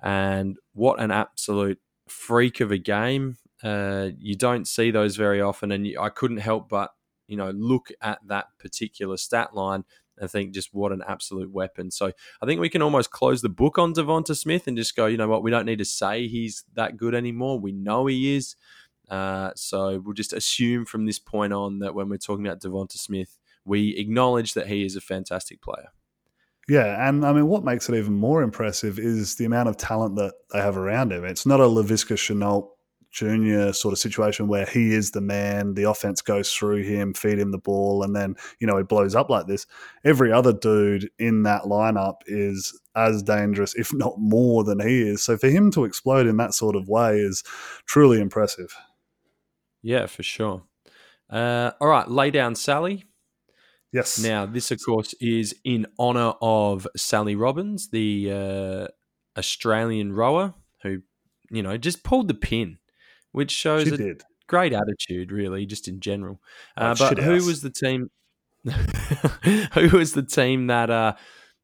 And 0.00 0.56
what 0.74 1.00
an 1.00 1.10
absolute 1.10 1.80
freak 2.06 2.60
of 2.60 2.70
a 2.70 2.78
game. 2.78 3.38
Uh, 3.64 4.10
you 4.16 4.36
don't 4.36 4.68
see 4.68 4.92
those 4.92 5.16
very 5.16 5.40
often. 5.40 5.72
And 5.72 5.86
you, 5.86 6.00
I 6.00 6.10
couldn't 6.10 6.36
help 6.36 6.68
but, 6.68 6.90
you 7.26 7.36
know, 7.36 7.50
look 7.50 7.88
at 8.00 8.20
that 8.28 8.46
particular 8.60 9.16
stat 9.16 9.54
line 9.54 9.84
and 10.20 10.30
think 10.30 10.52
just 10.52 10.72
what 10.72 10.92
an 10.92 11.02
absolute 11.06 11.50
weapon. 11.50 11.90
So 11.90 12.12
I 12.42 12.46
think 12.46 12.60
we 12.60 12.68
can 12.68 12.82
almost 12.82 13.10
close 13.10 13.42
the 13.42 13.48
book 13.48 13.78
on 13.78 13.94
Devonta 13.94 14.36
Smith 14.36 14.66
and 14.66 14.76
just 14.76 14.96
go, 14.96 15.06
you 15.06 15.16
know 15.16 15.28
what, 15.28 15.42
we 15.42 15.50
don't 15.50 15.66
need 15.66 15.78
to 15.78 15.84
say 15.84 16.28
he's 16.28 16.64
that 16.74 16.96
good 16.96 17.14
anymore. 17.14 17.58
We 17.58 17.72
know 17.72 18.06
he 18.06 18.36
is. 18.36 18.56
Uh, 19.08 19.50
so 19.56 20.02
we'll 20.04 20.14
just 20.14 20.32
assume 20.32 20.84
from 20.84 21.06
this 21.06 21.18
point 21.18 21.52
on 21.52 21.78
that 21.78 21.94
when 21.94 22.08
we're 22.08 22.18
talking 22.18 22.46
about 22.46 22.60
Devonta 22.60 22.98
Smith, 22.98 23.38
we 23.64 23.96
acknowledge 23.96 24.54
that 24.54 24.66
he 24.66 24.84
is 24.84 24.96
a 24.96 25.00
fantastic 25.00 25.60
player. 25.62 25.88
Yeah, 26.68 27.08
and 27.08 27.24
I 27.24 27.32
mean, 27.32 27.46
what 27.46 27.64
makes 27.64 27.88
it 27.88 27.94
even 27.94 28.12
more 28.12 28.42
impressive 28.42 28.98
is 28.98 29.36
the 29.36 29.46
amount 29.46 29.70
of 29.70 29.78
talent 29.78 30.16
that 30.16 30.34
they 30.52 30.60
have 30.60 30.76
around 30.76 31.12
him. 31.12 31.24
It's 31.24 31.46
not 31.46 31.60
a 31.60 31.64
Laviska 31.64 32.14
Shenault 32.14 32.68
Jr. 33.18 33.72
sort 33.72 33.92
of 33.92 33.98
situation 33.98 34.46
where 34.46 34.64
he 34.64 34.94
is 34.94 35.10
the 35.10 35.20
man, 35.20 35.74
the 35.74 35.84
offense 35.84 36.22
goes 36.22 36.52
through 36.52 36.84
him, 36.84 37.14
feed 37.14 37.38
him 37.38 37.50
the 37.50 37.58
ball, 37.58 38.04
and 38.04 38.14
then, 38.14 38.36
you 38.60 38.66
know, 38.66 38.76
he 38.76 38.84
blows 38.84 39.16
up 39.16 39.28
like 39.28 39.46
this. 39.46 39.66
Every 40.04 40.32
other 40.32 40.52
dude 40.52 41.10
in 41.18 41.42
that 41.42 41.62
lineup 41.62 42.18
is 42.26 42.78
as 42.94 43.22
dangerous, 43.22 43.74
if 43.74 43.92
not 43.92 44.14
more, 44.18 44.62
than 44.62 44.80
he 44.80 45.02
is. 45.02 45.22
So 45.22 45.36
for 45.36 45.48
him 45.48 45.72
to 45.72 45.84
explode 45.84 46.26
in 46.26 46.36
that 46.36 46.54
sort 46.54 46.76
of 46.76 46.88
way 46.88 47.18
is 47.18 47.42
truly 47.86 48.20
impressive. 48.20 48.76
Yeah, 49.82 50.06
for 50.06 50.22
sure. 50.22 50.62
Uh, 51.28 51.72
all 51.80 51.88
right, 51.88 52.08
lay 52.08 52.30
down 52.30 52.54
Sally. 52.54 53.04
Yes. 53.92 54.18
Now, 54.18 54.46
this, 54.46 54.70
of 54.70 54.80
course, 54.84 55.14
is 55.20 55.54
in 55.64 55.86
honor 55.98 56.34
of 56.40 56.86
Sally 56.96 57.34
Robbins, 57.34 57.88
the 57.90 58.30
uh, 58.32 59.38
Australian 59.38 60.12
rower 60.12 60.54
who, 60.82 61.02
you 61.50 61.62
know, 61.62 61.76
just 61.76 62.04
pulled 62.04 62.28
the 62.28 62.34
pin, 62.34 62.78
which 63.32 63.50
shows 63.50 63.84
She 63.88 63.94
a 63.94 63.96
did. 63.96 64.24
great 64.46 64.72
attitude, 64.72 65.32
really, 65.32 65.66
just 65.66 65.88
in 65.88 66.00
general. 66.00 66.40
Uh, 66.76 66.94
but 66.98 67.18
who 67.18 67.44
was 67.44 67.62
the 67.62 67.70
team? 67.70 68.10
who 69.74 69.96
was 69.96 70.12
the 70.12 70.22
team 70.22 70.66
that 70.66 70.90
uh, 70.90 71.14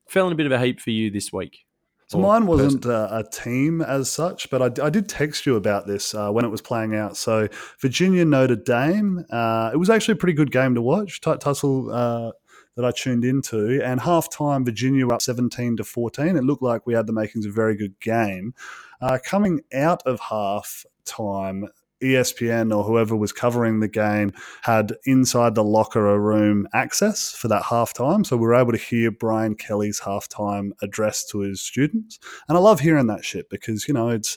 fell 0.09 0.26
in 0.26 0.33
a 0.33 0.37
bit 0.37 0.47
of 0.47 0.52
a 0.52 0.61
heap 0.61 0.80
for 0.80 0.90
you 0.90 1.11
this 1.11 1.33
week? 1.33 1.64
So 2.06 2.18
mine 2.18 2.47
wasn't 2.47 2.87
uh, 2.87 3.09
a 3.11 3.25
team 3.25 3.80
as 3.80 4.11
such, 4.11 4.50
but 4.50 4.62
I, 4.62 4.87
I 4.87 4.90
did 4.90 5.09
text 5.09 5.47
you 5.47 5.56
about 5.56 5.87
this 5.87 6.14
uh, 6.14 6.30
when 6.30 6.44
it 6.44 6.49
was 6.49 6.61
playing 6.61 6.94
out. 6.94 7.16
So 7.16 7.49
Virginia 7.80 8.25
Notre 8.25 8.56
Dame, 8.56 9.25
uh, 9.30 9.71
it 9.73 9.78
was 9.78 9.90
actually 9.90 10.12
a 10.12 10.16
pretty 10.16 10.35
good 10.35 10.52
game 10.52 10.75
to 10.75 10.83
watch. 10.83 11.21
Tight 11.21 11.40
tussle 11.40 11.90
uh, 11.90 12.33
that 12.76 12.85
I 12.85 12.90
tuned 12.90 13.25
into, 13.25 13.83
and 13.83 14.00
half 14.00 14.30
time 14.30 14.64
Virginia 14.64 15.06
were 15.06 15.14
up 15.14 15.23
seventeen 15.23 15.76
to 15.78 15.85
fourteen. 15.85 16.37
It 16.37 16.44
looked 16.44 16.62
like 16.62 16.87
we 16.87 16.94
had 16.94 17.06
the 17.06 17.12
makings 17.12 17.47
of 17.47 17.52
a 17.52 17.54
very 17.54 17.76
good 17.76 17.99
game. 18.00 18.54
Uh, 19.00 19.18
coming 19.25 19.62
out 19.73 20.02
of 20.06 20.21
half 20.21 20.85
time. 21.04 21.68
ESPN 22.02 22.76
or 22.76 22.84
whoever 22.84 23.16
was 23.16 23.32
covering 23.32 23.80
the 23.80 23.88
game 23.88 24.32
had 24.62 24.94
inside 25.06 25.54
the 25.54 25.64
locker 25.64 26.20
room 26.20 26.68
access 26.75 27.34
for 27.34 27.49
that 27.49 27.62
halftime. 27.62 28.26
So 28.26 28.37
we 28.37 28.42
were 28.42 28.54
able 28.54 28.73
to 28.73 28.78
hear 28.78 29.11
Brian 29.11 29.54
Kelly's 29.54 30.00
halftime 30.00 30.73
address 30.82 31.25
to 31.26 31.38
his 31.40 31.62
students. 31.62 32.18
And 32.49 32.58
I 32.58 32.61
love 32.61 32.80
hearing 32.80 33.06
that 33.06 33.25
shit 33.25 33.49
because, 33.49 33.88
you 33.88 33.94
know, 33.94 34.11
it's 34.11 34.37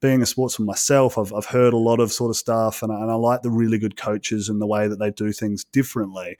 being 0.00 0.20
a 0.20 0.26
sportsman 0.26 0.66
myself, 0.66 1.16
I've, 1.16 1.32
I've 1.32 1.46
heard 1.46 1.72
a 1.72 1.78
lot 1.78 2.00
of 2.00 2.12
sort 2.12 2.30
of 2.30 2.36
stuff 2.36 2.82
and 2.82 2.92
I, 2.92 3.00
and 3.00 3.10
I 3.10 3.14
like 3.14 3.42
the 3.42 3.50
really 3.50 3.78
good 3.78 3.96
coaches 3.96 4.48
and 4.48 4.60
the 4.60 4.66
way 4.66 4.88
that 4.88 4.98
they 4.98 5.12
do 5.12 5.32
things 5.32 5.64
differently. 5.64 6.36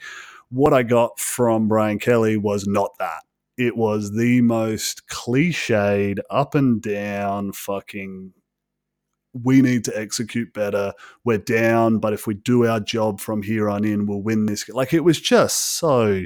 What 0.50 0.74
I 0.74 0.82
got 0.82 1.18
from 1.18 1.68
Brian 1.68 1.98
Kelly 1.98 2.36
was 2.36 2.66
not 2.66 2.90
that. 2.98 3.22
It 3.56 3.76
was 3.76 4.12
the 4.12 4.40
most 4.40 5.06
cliched, 5.08 6.18
up 6.28 6.54
and 6.54 6.82
down 6.82 7.52
fucking 7.52 8.32
we 9.32 9.62
need 9.62 9.84
to 9.84 9.98
execute 9.98 10.52
better. 10.52 10.92
We're 11.24 11.38
down, 11.38 11.98
but 11.98 12.12
if 12.12 12.26
we 12.26 12.34
do 12.34 12.66
our 12.66 12.80
job 12.80 13.20
from 13.20 13.42
here 13.42 13.70
on 13.70 13.84
in, 13.84 14.06
we'll 14.06 14.22
win 14.22 14.46
this. 14.46 14.68
Like 14.68 14.92
it 14.92 15.04
was 15.04 15.20
just 15.20 15.76
so 15.76 16.22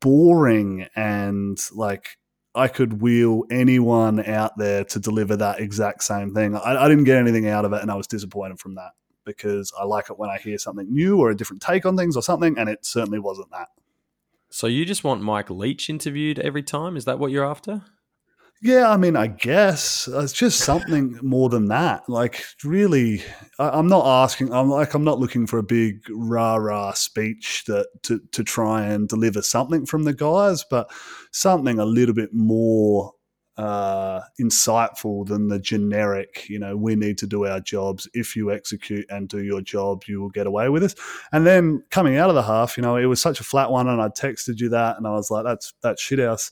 boring 0.00 0.86
and 0.96 1.58
like 1.72 2.18
I 2.54 2.68
could 2.68 3.00
wheel 3.00 3.44
anyone 3.50 4.24
out 4.26 4.58
there 4.58 4.84
to 4.84 4.98
deliver 4.98 5.36
that 5.36 5.60
exact 5.60 6.02
same 6.02 6.34
thing. 6.34 6.56
I, 6.56 6.84
I 6.84 6.88
didn't 6.88 7.04
get 7.04 7.16
anything 7.16 7.48
out 7.48 7.64
of 7.64 7.72
it, 7.72 7.82
and 7.82 7.90
I 7.90 7.94
was 7.94 8.06
disappointed 8.06 8.58
from 8.58 8.74
that 8.74 8.90
because 9.24 9.72
I 9.78 9.84
like 9.84 10.10
it 10.10 10.18
when 10.18 10.30
I 10.30 10.38
hear 10.38 10.58
something 10.58 10.92
new 10.92 11.18
or 11.20 11.30
a 11.30 11.36
different 11.36 11.62
take 11.62 11.86
on 11.86 11.96
things 11.96 12.16
or 12.16 12.22
something, 12.22 12.58
and 12.58 12.68
it 12.68 12.84
certainly 12.84 13.20
wasn't 13.20 13.50
that. 13.52 13.68
So 14.50 14.66
you 14.66 14.84
just 14.84 15.04
want 15.04 15.22
Mike 15.22 15.48
Leach 15.48 15.88
interviewed 15.88 16.40
every 16.40 16.64
time? 16.64 16.96
Is 16.96 17.04
that 17.04 17.20
what 17.20 17.30
you're 17.30 17.44
after? 17.44 17.84
Yeah, 18.62 18.90
I 18.90 18.98
mean, 18.98 19.16
I 19.16 19.26
guess 19.26 20.06
it's 20.06 20.34
just 20.34 20.60
something 20.60 21.18
more 21.22 21.48
than 21.48 21.68
that. 21.68 22.06
Like, 22.10 22.44
really, 22.62 23.22
I, 23.58 23.70
I'm 23.70 23.86
not 23.86 24.04
asking. 24.06 24.52
I'm 24.52 24.68
like, 24.68 24.92
I'm 24.92 25.04
not 25.04 25.18
looking 25.18 25.46
for 25.46 25.58
a 25.58 25.62
big 25.62 26.02
rah 26.10 26.56
rah 26.56 26.92
speech 26.92 27.64
that 27.68 27.88
to 28.02 28.20
to 28.32 28.44
try 28.44 28.84
and 28.84 29.08
deliver 29.08 29.40
something 29.40 29.86
from 29.86 30.04
the 30.04 30.12
guys, 30.12 30.62
but 30.68 30.90
something 31.32 31.78
a 31.78 31.86
little 31.86 32.14
bit 32.14 32.34
more 32.34 33.12
uh, 33.56 34.20
insightful 34.38 35.26
than 35.26 35.48
the 35.48 35.58
generic. 35.58 36.46
You 36.50 36.58
know, 36.58 36.76
we 36.76 36.96
need 36.96 37.16
to 37.18 37.26
do 37.26 37.46
our 37.46 37.60
jobs. 37.60 38.10
If 38.12 38.36
you 38.36 38.52
execute 38.52 39.06
and 39.08 39.26
do 39.26 39.42
your 39.42 39.62
job, 39.62 40.02
you 40.06 40.20
will 40.20 40.28
get 40.28 40.46
away 40.46 40.68
with 40.68 40.82
it. 40.82 40.94
And 41.32 41.46
then 41.46 41.82
coming 41.90 42.18
out 42.18 42.28
of 42.28 42.34
the 42.34 42.42
half, 42.42 42.76
you 42.76 42.82
know, 42.82 42.96
it 42.96 43.06
was 43.06 43.22
such 43.22 43.40
a 43.40 43.44
flat 43.44 43.70
one, 43.70 43.88
and 43.88 44.02
I 44.02 44.08
texted 44.08 44.60
you 44.60 44.68
that, 44.68 44.98
and 44.98 45.06
I 45.06 45.12
was 45.12 45.30
like, 45.30 45.44
that's 45.44 45.72
that's 45.80 46.02
shit 46.02 46.18
house. 46.18 46.50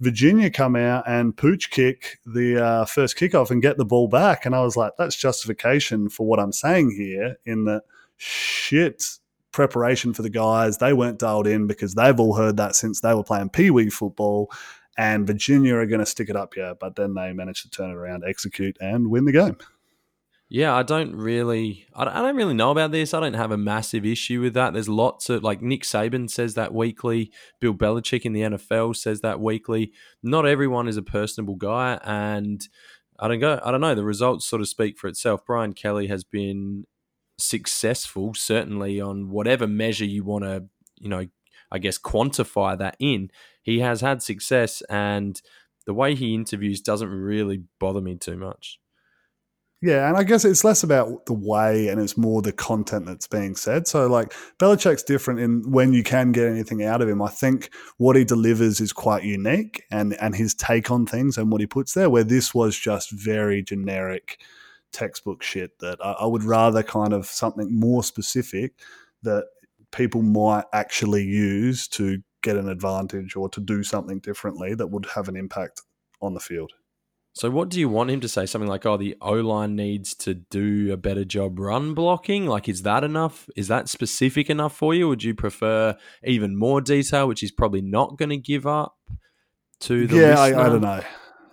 Virginia 0.00 0.50
come 0.50 0.76
out 0.76 1.04
and 1.08 1.36
pooch 1.36 1.70
kick 1.70 2.18
the 2.26 2.62
uh, 2.62 2.84
first 2.84 3.16
kickoff 3.16 3.50
and 3.50 3.62
get 3.62 3.78
the 3.78 3.84
ball 3.84 4.08
back. 4.08 4.44
And 4.44 4.54
I 4.54 4.60
was 4.60 4.76
like, 4.76 4.92
that's 4.98 5.16
justification 5.16 6.08
for 6.08 6.26
what 6.26 6.38
I'm 6.38 6.52
saying 6.52 6.90
here 6.90 7.36
in 7.44 7.64
that 7.64 7.84
shit 8.16 9.04
preparation 9.52 10.12
for 10.12 10.20
the 10.22 10.30
guys. 10.30 10.78
They 10.78 10.92
weren't 10.92 11.18
dialed 11.18 11.46
in 11.46 11.66
because 11.66 11.94
they've 11.94 12.20
all 12.20 12.34
heard 12.34 12.58
that 12.58 12.76
since 12.76 13.00
they 13.00 13.14
were 13.14 13.24
playing 13.24 13.50
Pee 13.50 13.70
Wee 13.70 13.88
football. 13.88 14.50
And 14.98 15.26
Virginia 15.26 15.76
are 15.76 15.86
going 15.86 16.00
to 16.00 16.06
stick 16.06 16.28
it 16.28 16.36
up 16.36 16.54
here. 16.54 16.74
But 16.78 16.96
then 16.96 17.14
they 17.14 17.32
managed 17.32 17.62
to 17.62 17.70
turn 17.70 17.90
it 17.90 17.96
around, 17.96 18.24
execute, 18.26 18.76
and 18.80 19.10
win 19.10 19.24
the 19.24 19.32
game. 19.32 19.56
Yeah, 20.48 20.76
I 20.76 20.84
don't 20.84 21.16
really, 21.16 21.86
I 21.92 22.04
don't, 22.04 22.36
really 22.36 22.54
know 22.54 22.70
about 22.70 22.92
this. 22.92 23.12
I 23.12 23.18
don't 23.18 23.34
have 23.34 23.50
a 23.50 23.56
massive 23.56 24.06
issue 24.06 24.40
with 24.40 24.54
that. 24.54 24.72
There's 24.72 24.88
lots 24.88 25.28
of 25.28 25.42
like 25.42 25.60
Nick 25.60 25.82
Saban 25.82 26.30
says 26.30 26.54
that 26.54 26.72
weekly. 26.72 27.32
Bill 27.60 27.74
Belichick 27.74 28.22
in 28.22 28.32
the 28.32 28.42
NFL 28.42 28.94
says 28.94 29.22
that 29.22 29.40
weekly. 29.40 29.90
Not 30.22 30.46
everyone 30.46 30.86
is 30.86 30.96
a 30.96 31.02
personable 31.02 31.56
guy, 31.56 31.98
and 32.04 32.66
I 33.18 33.26
don't 33.26 33.40
go. 33.40 33.60
I 33.64 33.72
don't 33.72 33.80
know. 33.80 33.96
The 33.96 34.04
results 34.04 34.46
sort 34.46 34.62
of 34.62 34.68
speak 34.68 34.98
for 34.98 35.08
itself. 35.08 35.44
Brian 35.44 35.72
Kelly 35.72 36.06
has 36.06 36.22
been 36.22 36.84
successful, 37.38 38.32
certainly 38.34 39.00
on 39.00 39.30
whatever 39.30 39.66
measure 39.66 40.04
you 40.04 40.22
want 40.22 40.44
to, 40.44 40.66
you 40.96 41.08
know, 41.08 41.26
I 41.72 41.78
guess 41.78 41.98
quantify 41.98 42.78
that 42.78 42.96
in. 43.00 43.30
He 43.62 43.80
has 43.80 44.00
had 44.00 44.22
success, 44.22 44.80
and 44.88 45.42
the 45.86 45.94
way 45.94 46.14
he 46.14 46.34
interviews 46.36 46.80
doesn't 46.80 47.08
really 47.08 47.64
bother 47.80 48.00
me 48.00 48.14
too 48.14 48.36
much. 48.36 48.78
Yeah, 49.82 50.08
and 50.08 50.16
I 50.16 50.24
guess 50.24 50.44
it's 50.46 50.64
less 50.64 50.82
about 50.82 51.26
the 51.26 51.34
way 51.34 51.88
and 51.88 52.00
it's 52.00 52.16
more 52.16 52.40
the 52.40 52.52
content 52.52 53.04
that's 53.04 53.26
being 53.26 53.54
said. 53.54 53.86
So, 53.86 54.06
like, 54.06 54.32
Belichick's 54.58 55.02
different 55.02 55.38
in 55.38 55.70
when 55.70 55.92
you 55.92 56.02
can 56.02 56.32
get 56.32 56.48
anything 56.48 56.82
out 56.82 57.02
of 57.02 57.08
him. 57.08 57.20
I 57.20 57.28
think 57.28 57.70
what 57.98 58.16
he 58.16 58.24
delivers 58.24 58.80
is 58.80 58.92
quite 58.92 59.22
unique 59.22 59.84
and, 59.90 60.14
and 60.14 60.34
his 60.34 60.54
take 60.54 60.90
on 60.90 61.04
things 61.04 61.36
and 61.36 61.52
what 61.52 61.60
he 61.60 61.66
puts 61.66 61.92
there, 61.92 62.08
where 62.08 62.24
this 62.24 62.54
was 62.54 62.76
just 62.76 63.10
very 63.10 63.62
generic 63.62 64.40
textbook 64.92 65.42
shit 65.42 65.78
that 65.80 65.98
I, 66.02 66.12
I 66.12 66.26
would 66.26 66.42
rather 66.42 66.82
kind 66.82 67.12
of 67.12 67.26
something 67.26 67.78
more 67.78 68.02
specific 68.02 68.72
that 69.24 69.44
people 69.92 70.22
might 70.22 70.64
actually 70.72 71.24
use 71.24 71.86
to 71.88 72.22
get 72.42 72.56
an 72.56 72.70
advantage 72.70 73.36
or 73.36 73.50
to 73.50 73.60
do 73.60 73.82
something 73.82 74.20
differently 74.20 74.74
that 74.74 74.86
would 74.86 75.06
have 75.14 75.28
an 75.28 75.36
impact 75.36 75.82
on 76.22 76.32
the 76.32 76.40
field. 76.40 76.72
So, 77.36 77.50
what 77.50 77.68
do 77.68 77.78
you 77.78 77.90
want 77.90 78.08
him 78.08 78.20
to 78.22 78.28
say? 78.28 78.46
Something 78.46 78.70
like, 78.70 78.86
"Oh, 78.86 78.96
the 78.96 79.14
O 79.20 79.34
line 79.34 79.76
needs 79.76 80.14
to 80.14 80.32
do 80.32 80.90
a 80.90 80.96
better 80.96 81.22
job 81.22 81.58
run 81.58 81.92
blocking." 81.92 82.46
Like, 82.46 82.66
is 82.66 82.80
that 82.84 83.04
enough? 83.04 83.46
Is 83.54 83.68
that 83.68 83.90
specific 83.90 84.48
enough 84.48 84.74
for 84.74 84.94
you? 84.94 85.06
Would 85.08 85.22
you 85.22 85.34
prefer 85.34 85.96
even 86.24 86.56
more 86.56 86.80
detail, 86.80 87.28
which 87.28 87.40
he's 87.40 87.52
probably 87.52 87.82
not 87.82 88.16
going 88.16 88.30
to 88.30 88.38
give 88.38 88.66
up 88.66 88.96
to 89.80 90.06
the 90.06 90.16
yeah, 90.16 90.40
I. 90.40 90.46
I 90.46 90.68
don't 90.70 90.80
know. 90.80 91.02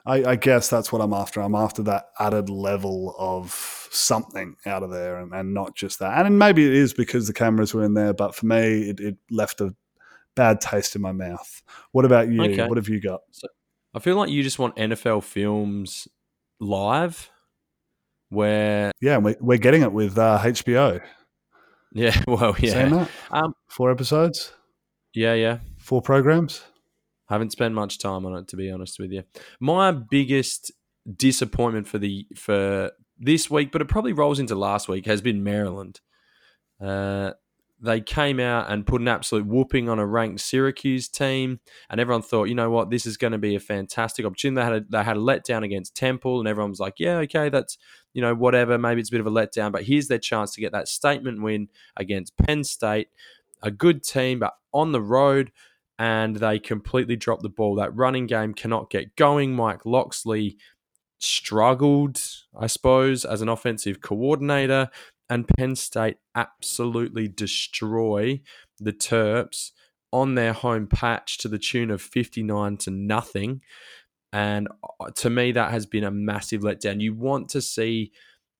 I, 0.06 0.24
I 0.24 0.36
guess 0.38 0.70
that's 0.70 0.94
what 0.94 1.02
I'm 1.02 1.12
after. 1.12 1.42
I'm 1.42 1.54
after 1.54 1.84
that 1.84 2.06
added 2.18 2.50
level 2.50 3.13
of 3.20 3.52
something 3.92 4.56
out 4.66 4.84
of 4.84 4.90
there, 4.90 5.18
and, 5.18 5.34
and 5.34 5.54
not 5.54 5.75
just 5.75 6.00
that. 6.00 6.25
And 6.25 6.40
maybe 6.40 6.66
it 6.66 6.74
is 6.74 6.94
because 6.94 7.28
the 7.28 7.34
cameras 7.34 7.74
were 7.74 7.84
in 7.84 7.94
there, 7.94 8.13
but 8.13 8.36
for 8.36 8.46
me, 8.46 8.90
it, 8.90 9.02
it 9.02 9.18
left 9.30 9.60
a 9.60 9.75
bad 10.34 10.62
taste 10.62 10.96
in 10.96 11.02
my 11.02 11.12
mouth. 11.12 11.62
What 11.92 12.06
about 12.06 12.30
you? 12.30 12.42
Okay. 12.42 12.68
What 12.68 12.78
have 12.78 12.88
you 12.88 13.02
got? 13.02 13.20
I 13.94 14.00
feel 14.00 14.16
like 14.16 14.30
you 14.30 14.44
just 14.44 14.60
want 14.60 14.76
NFL 14.76 15.24
films 15.24 16.08
live, 16.60 17.30
where 18.30 18.92
Yeah, 19.02 19.16
and 19.16 19.26
we, 19.26 19.36
we're 19.40 19.58
getting 19.58 19.84
it 19.84 19.92
with 19.92 20.18
uh, 20.18 20.40
HBO. 20.42 21.02
yeah, 21.94 22.22
well, 22.28 22.56
Seen 22.56 22.70
yeah, 22.70 22.90
that? 22.90 23.10
Um, 23.32 23.54
Four 23.70 23.92
episodes. 23.92 24.54
Yeah, 25.14 25.34
yeah. 25.36 25.60
Four 25.78 26.02
programs. 26.02 26.64
Haven't 27.30 27.52
spent 27.52 27.74
much 27.76 28.00
time 28.00 28.26
on 28.26 28.36
it 28.36 28.48
to 28.50 28.56
be 28.56 28.72
honest 28.72 29.00
with 29.00 29.12
you. 29.12 29.24
My 29.60 29.92
biggest 29.92 30.72
disappointment 31.16 31.88
for 31.88 31.98
the 32.00 32.26
for 32.36 32.92
this 33.20 33.50
week, 33.50 33.72
but 33.72 33.82
it 33.82 33.88
probably 33.88 34.14
rolls 34.14 34.40
into 34.40 34.56
last 34.56 34.88
week, 34.88 35.06
has 35.06 35.22
been 35.22 35.44
Maryland. 35.44 36.02
Uh, 36.82 37.32
they 37.84 38.00
came 38.00 38.40
out 38.40 38.72
and 38.72 38.88
put 38.88 39.02
an 39.02 39.10
absolute 39.10 39.46
whooping 39.46 39.90
on 39.90 40.00
a 40.00 40.06
ranked 40.06 40.40
Syracuse 40.40 41.10
team, 41.10 41.60
and 41.90 42.00
everyone 42.00 42.22
thought, 42.22 42.46
you 42.46 42.56
know 42.56 42.70
what, 42.70 42.90
this 42.90 43.06
is 43.06 43.18
going 43.18 43.34
to 43.34 43.38
be 43.38 43.56
a 43.56 43.60
fantastic 43.60 44.25
opportunity. 44.25 44.62
They 44.62 44.74
had 44.74 44.82
a, 44.82 44.86
they 44.90 45.04
had 45.04 45.18
a 45.18 45.20
letdown 45.20 45.66
against 45.66 45.96
Temple, 45.96 46.40
and 46.40 46.48
everyone 46.48 46.70
was 46.70 46.80
like, 46.80 46.96
yeah, 46.98 47.18
okay, 47.18 47.50
that's 47.50 47.78
you 48.13 48.22
know 48.22 48.34
whatever, 48.34 48.78
maybe 48.78 49.02
it's 49.02 49.10
a 49.10 49.12
bit 49.12 49.20
of 49.20 49.28
a 49.28 49.32
letdown, 49.32 49.72
but 49.72 49.84
here's 49.84 50.08
their 50.08 50.18
chance 50.18 50.54
to 50.54 50.62
get 50.62 50.72
that 50.72 50.88
statement 50.88 51.42
win 51.42 51.68
against 51.98 52.38
Penn 52.38 52.63
State, 52.63 53.10
a 53.62 53.70
good 53.70 54.04
team, 54.04 54.40
but 54.40 54.54
on 54.74 54.94
the 54.94 55.02
road, 55.02 55.52
and 56.00 56.38
they 56.38 56.60
completely 56.60 57.16
dropped 57.16 57.44
the 57.44 57.50
ball. 57.50 57.75
That 57.75 57.96
running 57.96 58.28
game 58.28 58.54
cannot 58.54 58.90
get 58.90 59.16
going. 59.16 59.56
Mike 59.56 59.86
Locksley 59.86 60.58
struggled, 61.20 62.22
I 62.58 62.68
suppose, 62.68 63.25
as 63.25 63.42
an 63.42 63.50
offensive 63.50 64.02
coordinator 64.02 64.90
and 65.30 65.48
Penn 65.48 65.75
State 65.75 66.18
absolutely 66.36 67.27
destroy 67.27 68.42
the 68.80 68.94
Terps 68.94 69.72
on 70.12 70.36
their 70.36 70.53
home 70.53 70.88
patch 70.88 71.39
to 71.39 71.48
the 71.48 71.58
tune 71.58 71.89
of 71.89 72.01
59 72.01 72.77
to 72.77 72.92
nothing. 72.92 73.62
And 74.32 74.68
uh, 75.00 75.10
to 75.15 75.30
me, 75.30 75.51
that 75.51 75.72
has 75.72 75.86
been 75.86 76.03
a 76.03 76.12
massive 76.12 76.62
letdown. 76.62 77.01
You 77.01 77.13
want 77.13 77.50
to 77.50 77.62
see. 77.62 78.12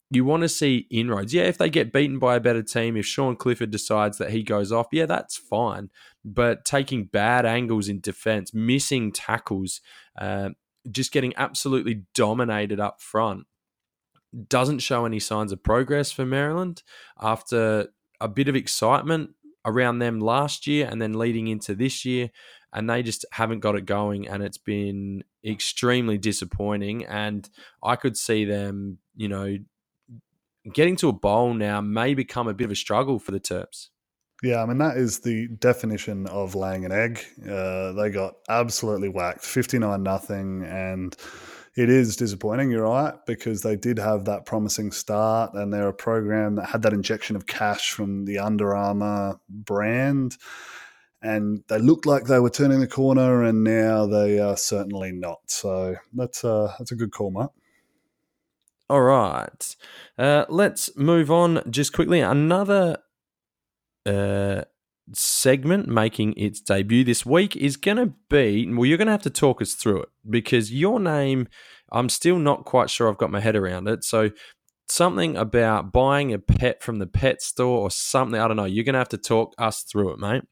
You 0.10 0.24
want 0.26 0.44
to 0.44 0.50
see 0.50 0.86
inroads. 0.92 1.34
Yeah, 1.34 1.44
if 1.44 1.58
they 1.58 1.72
get 1.72 1.92
beaten 1.92 2.20
by 2.20 2.36
a 2.36 2.40
better 2.40 2.62
team, 2.62 2.96
if 2.96 3.06
Sean 3.06 3.36
Clifford 3.36 3.72
decides 3.72 4.20
that 4.20 4.30
he 4.30 4.44
goes 4.44 4.72
off, 4.72 4.86
yeah, 4.92 5.08
that's 5.08 5.36
fine. 5.36 5.90
But 6.24 6.66
taking 6.66 7.06
bad 7.06 7.48
angles 7.48 7.90
in 7.90 8.00
defense, 8.00 8.54
missing 8.54 9.12
tackles, 9.12 9.82
uh, 10.16 10.50
just 10.92 11.12
getting 11.12 11.34
absolutely 11.36 12.04
dominated 12.14 12.80
up 12.80 13.02
front 13.02 13.48
doesn't 14.48 14.80
show 14.80 15.06
any 15.06 15.20
signs 15.20 15.52
of 15.52 15.64
progress 15.64 16.12
for 16.12 16.26
Maryland 16.26 16.84
after 17.22 17.88
a 18.20 18.28
bit 18.28 18.48
of 18.48 18.56
excitement 18.56 19.32
around 19.66 20.00
them 20.00 20.20
last 20.20 20.68
year 20.68 20.88
and 20.90 21.02
then 21.02 21.14
leading 21.14 21.48
into 21.48 21.76
this 21.76 22.06
year. 22.06 22.30
And 22.74 22.90
they 22.90 23.04
just 23.04 23.26
haven't 23.32 23.60
got 23.60 23.76
it 23.76 23.86
going. 23.86 24.28
And 24.28 24.42
it's 24.42 24.58
been 24.58 25.24
extremely 25.46 26.18
disappointing. 26.18 27.06
And 27.06 27.48
I 27.84 27.96
could 27.96 28.18
see 28.18 28.46
them, 28.46 28.98
you 29.16 29.28
know, 29.28 29.58
getting 30.74 30.96
to 30.98 31.10
a 31.10 31.14
bowl 31.14 31.54
now 31.54 31.82
may 31.82 32.14
become 32.14 32.48
a 32.48 32.54
bit 32.54 32.66
of 32.66 32.72
a 32.72 32.76
struggle 32.76 33.20
for 33.20 33.32
the 33.32 33.40
Terps. 33.40 33.90
Yeah, 34.42 34.62
I 34.62 34.66
mean 34.66 34.80
that 34.80 34.98
is 34.98 35.20
the 35.20 35.48
definition 35.48 36.28
of 36.28 36.54
laying 36.54 36.84
an 36.84 36.92
egg. 36.92 37.24
Uh, 37.50 37.94
they 37.94 38.10
got 38.10 38.34
absolutely 38.50 39.08
whacked, 39.08 39.46
fifty 39.46 39.80
nine 39.80 40.04
nothing, 40.04 40.64
and 40.66 41.16
it 41.76 41.90
is 41.90 42.16
disappointing. 42.16 42.70
You're 42.70 42.84
right 42.84 43.14
because 43.26 43.62
they 43.62 43.76
did 43.76 43.98
have 43.98 44.26
that 44.26 44.46
promising 44.46 44.92
start, 44.92 45.54
and 45.54 45.74
they're 45.74 45.88
a 45.88 45.94
program 45.94 46.56
that 46.56 46.68
had 46.68 46.84
that 46.84 46.94
injection 46.94 47.36
of 47.36 47.48
cash 47.48 47.92
from 47.92 48.26
the 48.26 48.40
Under 48.40 48.76
Armour 48.76 49.40
brand, 49.50 50.38
and 51.22 51.64
they 51.70 51.80
looked 51.80 52.06
like 52.06 52.26
they 52.26 52.40
were 52.40 52.50
turning 52.50 52.80
the 52.80 52.88
corner, 52.88 53.44
and 53.44 53.64
now 53.64 54.06
they 54.06 54.40
are 54.40 54.58
certainly 54.58 55.12
not. 55.12 55.40
So 55.48 55.96
that's 56.14 56.44
uh, 56.44 56.74
that's 56.78 56.92
a 56.92 56.96
good 56.96 57.12
call, 57.12 57.32
Matt. 57.32 57.50
All 58.90 59.02
right, 59.02 59.76
uh, 60.18 60.46
let's 60.50 60.96
move 60.96 61.32
on 61.32 61.64
just 61.70 61.94
quickly. 61.94 62.20
Another. 62.20 62.98
Uh, 64.06 64.64
segment 65.14 65.88
making 65.88 66.34
its 66.38 66.60
debut 66.60 67.04
this 67.04 67.26
week 67.26 67.56
is 67.56 67.78
going 67.78 67.98
to 67.98 68.14
be 68.30 68.72
well 68.74 68.86
you're 68.86 68.98
going 68.98 69.08
to 69.08 69.12
have 69.12 69.22
to 69.22 69.30
talk 69.30 69.62
us 69.62 69.74
through 69.74 70.02
it 70.02 70.10
because 70.30 70.72
your 70.72 71.00
name 71.00 71.48
i'm 71.92 72.10
still 72.10 72.38
not 72.38 72.66
quite 72.66 72.90
sure 72.90 73.10
i've 73.10 73.18
got 73.18 73.32
my 73.32 73.40
head 73.40 73.56
around 73.56 73.88
it. 73.88 74.04
So 74.04 74.32
something 74.90 75.38
about 75.38 75.92
buying 75.92 76.34
a 76.34 76.40
pet 76.40 76.84
from 76.84 77.00
the 77.00 77.08
pet 77.08 77.42
store 77.42 77.80
or 77.80 77.92
something 77.92 78.40
i 78.40 78.48
don't 78.48 78.58
know 78.58 78.66
you're 78.66 78.84
going 78.84 78.94
to 78.94 79.00
have 79.00 79.10
to 79.10 79.18
talk 79.18 79.54
us 79.58 79.84
through 79.84 80.12
it 80.12 80.20
mate 80.20 80.44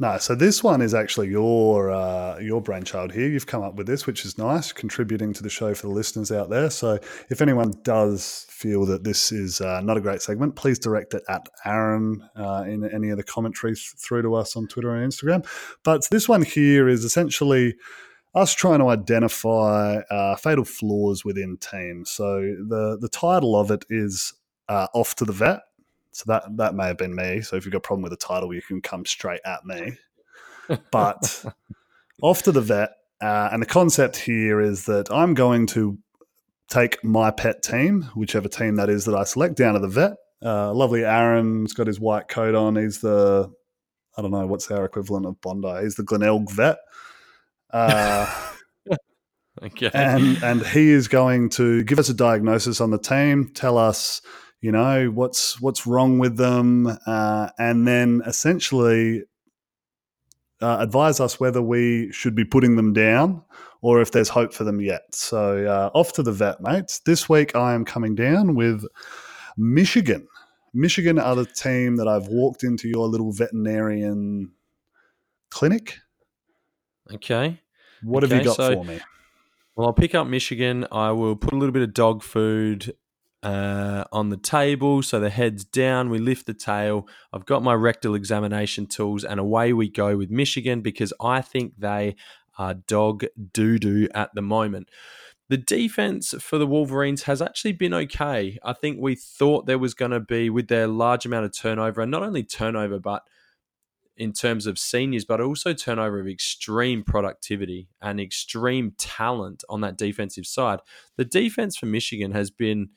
no, 0.00 0.18
so 0.18 0.34
this 0.34 0.62
one 0.62 0.82
is 0.82 0.92
actually 0.92 1.28
your 1.28 1.90
uh, 1.90 2.38
your 2.40 2.60
brainchild 2.60 3.12
here. 3.12 3.28
You've 3.28 3.46
come 3.46 3.62
up 3.62 3.76
with 3.76 3.86
this, 3.86 4.06
which 4.06 4.24
is 4.24 4.36
nice, 4.36 4.72
contributing 4.72 5.32
to 5.34 5.42
the 5.42 5.48
show 5.48 5.72
for 5.72 5.86
the 5.86 5.92
listeners 5.92 6.32
out 6.32 6.50
there. 6.50 6.68
So 6.70 6.98
if 7.30 7.40
anyone 7.40 7.72
does 7.84 8.46
feel 8.50 8.86
that 8.86 9.04
this 9.04 9.30
is 9.30 9.60
uh, 9.60 9.80
not 9.82 9.96
a 9.96 10.00
great 10.00 10.20
segment, 10.20 10.56
please 10.56 10.80
direct 10.80 11.14
it 11.14 11.22
at 11.28 11.48
Aaron 11.64 12.28
uh, 12.34 12.64
in 12.66 12.84
any 12.92 13.10
of 13.10 13.18
the 13.18 13.22
commentaries 13.22 13.94
through 13.96 14.22
to 14.22 14.34
us 14.34 14.56
on 14.56 14.66
Twitter 14.66 14.94
and 14.94 15.12
Instagram. 15.12 15.46
But 15.84 16.08
this 16.10 16.28
one 16.28 16.42
here 16.42 16.88
is 16.88 17.04
essentially 17.04 17.76
us 18.34 18.52
trying 18.52 18.80
to 18.80 18.88
identify 18.88 19.98
uh, 20.10 20.34
fatal 20.36 20.64
flaws 20.64 21.24
within 21.24 21.56
teams. 21.58 22.10
So 22.10 22.40
the 22.40 22.98
the 23.00 23.08
title 23.08 23.54
of 23.54 23.70
it 23.70 23.84
is 23.88 24.34
uh, 24.68 24.88
off 24.92 25.14
to 25.16 25.24
the 25.24 25.32
vet. 25.32 25.60
So 26.14 26.24
that 26.28 26.44
that 26.56 26.76
may 26.76 26.86
have 26.86 26.98
been 26.98 27.14
me. 27.14 27.40
So 27.40 27.56
if 27.56 27.64
you've 27.64 27.72
got 27.72 27.78
a 27.78 27.80
problem 27.80 28.02
with 28.02 28.12
the 28.12 28.16
title, 28.16 28.54
you 28.54 28.62
can 28.62 28.80
come 28.80 29.04
straight 29.04 29.40
at 29.44 29.64
me. 29.64 29.98
But 30.90 31.44
off 32.22 32.42
to 32.44 32.52
the 32.52 32.62
vet, 32.62 32.88
uh, 33.20 33.50
and 33.52 33.60
the 33.60 33.66
concept 33.66 34.16
here 34.16 34.62
is 34.62 34.86
that 34.86 35.10
I'm 35.10 35.34
going 35.34 35.66
to 35.68 35.98
take 36.70 37.04
my 37.04 37.30
pet 37.30 37.62
team, 37.62 38.08
whichever 38.14 38.48
team 38.48 38.76
that 38.76 38.88
is 38.88 39.04
that 39.04 39.14
I 39.14 39.24
select, 39.24 39.58
down 39.58 39.74
to 39.74 39.80
the 39.80 39.88
vet. 39.88 40.12
Uh, 40.42 40.72
lovely 40.72 41.04
Aaron's 41.04 41.74
got 41.74 41.86
his 41.86 42.00
white 42.00 42.28
coat 42.28 42.54
on. 42.54 42.76
He's 42.76 43.02
the 43.02 43.52
I 44.16 44.22
don't 44.22 44.30
know 44.30 44.46
what's 44.46 44.70
our 44.70 44.84
equivalent 44.86 45.26
of 45.26 45.38
Bondi. 45.42 45.82
He's 45.82 45.96
the 45.96 46.02
Glenelg 46.02 46.50
vet. 46.50 46.78
Uh, 47.70 48.32
okay. 49.62 49.90
And 49.92 50.42
and 50.42 50.64
he 50.64 50.90
is 50.90 51.08
going 51.08 51.50
to 51.50 51.82
give 51.84 51.98
us 51.98 52.08
a 52.08 52.14
diagnosis 52.14 52.80
on 52.80 52.90
the 52.90 52.98
team, 52.98 53.50
tell 53.52 53.76
us 53.76 54.22
you 54.64 54.72
know 54.72 55.08
what's 55.08 55.60
what's 55.60 55.86
wrong 55.86 56.18
with 56.18 56.38
them 56.38 56.86
uh, 57.06 57.50
and 57.58 57.86
then 57.86 58.22
essentially 58.24 59.22
uh, 60.62 60.78
advise 60.80 61.20
us 61.20 61.38
whether 61.38 61.60
we 61.60 62.10
should 62.12 62.34
be 62.34 62.46
putting 62.46 62.76
them 62.76 62.94
down 62.94 63.42
or 63.82 64.00
if 64.00 64.12
there's 64.12 64.30
hope 64.30 64.54
for 64.54 64.64
them 64.64 64.80
yet. 64.80 65.02
So 65.10 65.66
uh, 65.66 65.90
off 65.94 66.14
to 66.14 66.22
the 66.22 66.32
vet 66.32 66.62
mates 66.62 67.00
this 67.00 67.28
week 67.28 67.54
i 67.54 67.74
am 67.74 67.84
coming 67.84 68.14
down 68.14 68.54
with 68.54 68.86
michigan. 69.58 70.26
Michigan 70.72 71.18
are 71.18 71.36
the 71.36 71.44
team 71.44 71.96
that 71.96 72.08
i've 72.08 72.28
walked 72.28 72.64
into 72.64 72.88
your 72.88 73.06
little 73.06 73.32
veterinarian 73.32 74.50
clinic. 75.50 75.98
Okay. 77.12 77.60
What 78.02 78.24
okay, 78.24 78.34
have 78.34 78.42
you 78.42 78.48
got 78.48 78.56
so, 78.56 78.76
for 78.76 78.84
me? 78.84 78.98
well, 79.76 79.88
I'll 79.88 79.92
pick 79.92 80.14
up 80.14 80.26
Michigan. 80.26 80.86
I 80.90 81.10
will 81.10 81.36
put 81.36 81.52
a 81.52 81.56
little 81.56 81.74
bit 81.74 81.82
of 81.82 81.92
dog 81.92 82.22
food 82.22 82.94
uh, 83.44 84.04
on 84.10 84.30
the 84.30 84.36
table. 84.38 85.02
So 85.02 85.20
the 85.20 85.30
head's 85.30 85.64
down, 85.64 86.08
we 86.08 86.18
lift 86.18 86.46
the 86.46 86.54
tail. 86.54 87.06
I've 87.32 87.44
got 87.44 87.62
my 87.62 87.74
rectal 87.74 88.14
examination 88.14 88.86
tools, 88.86 89.22
and 89.22 89.38
away 89.38 89.72
we 89.72 89.88
go 89.88 90.16
with 90.16 90.30
Michigan 90.30 90.80
because 90.80 91.12
I 91.20 91.42
think 91.42 91.74
they 91.78 92.16
are 92.58 92.74
dog 92.74 93.24
doo 93.52 93.78
doo 93.78 94.08
at 94.14 94.30
the 94.34 94.42
moment. 94.42 94.88
The 95.50 95.58
defense 95.58 96.34
for 96.40 96.56
the 96.56 96.66
Wolverines 96.66 97.24
has 97.24 97.42
actually 97.42 97.72
been 97.72 97.92
okay. 97.92 98.58
I 98.64 98.72
think 98.72 98.98
we 98.98 99.14
thought 99.14 99.66
there 99.66 99.78
was 99.78 99.92
going 99.92 100.12
to 100.12 100.20
be, 100.20 100.48
with 100.48 100.68
their 100.68 100.86
large 100.86 101.26
amount 101.26 101.44
of 101.44 101.56
turnover, 101.56 102.00
and 102.00 102.10
not 102.10 102.22
only 102.22 102.42
turnover, 102.42 102.98
but 102.98 103.24
in 104.16 104.32
terms 104.32 104.66
of 104.66 104.78
seniors, 104.78 105.26
but 105.26 105.40
also 105.40 105.74
turnover 105.74 106.20
of 106.20 106.28
extreme 106.28 107.02
productivity 107.02 107.88
and 108.00 108.20
extreme 108.20 108.94
talent 108.96 109.64
on 109.68 109.82
that 109.82 109.98
defensive 109.98 110.46
side. 110.46 110.78
The 111.16 111.24
defense 111.26 111.76
for 111.76 111.86
Michigan 111.86 112.32
has 112.32 112.50
been 112.50 112.90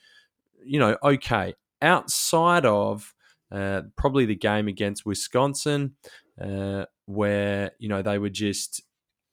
you 0.68 0.80
know, 0.80 0.98
okay. 1.04 1.54
Outside 1.82 2.66
of 2.66 3.14
uh, 3.52 3.84
probably 3.96 4.26
the 4.26 4.36
game 4.36 4.68
against 4.68 5.06
Wisconsin, 5.06 5.96
uh, 6.42 6.86
where 7.06 7.72
you 7.80 7.90
know 7.90 8.02
they 8.02 8.20
were 8.20 8.30
just 8.30 8.82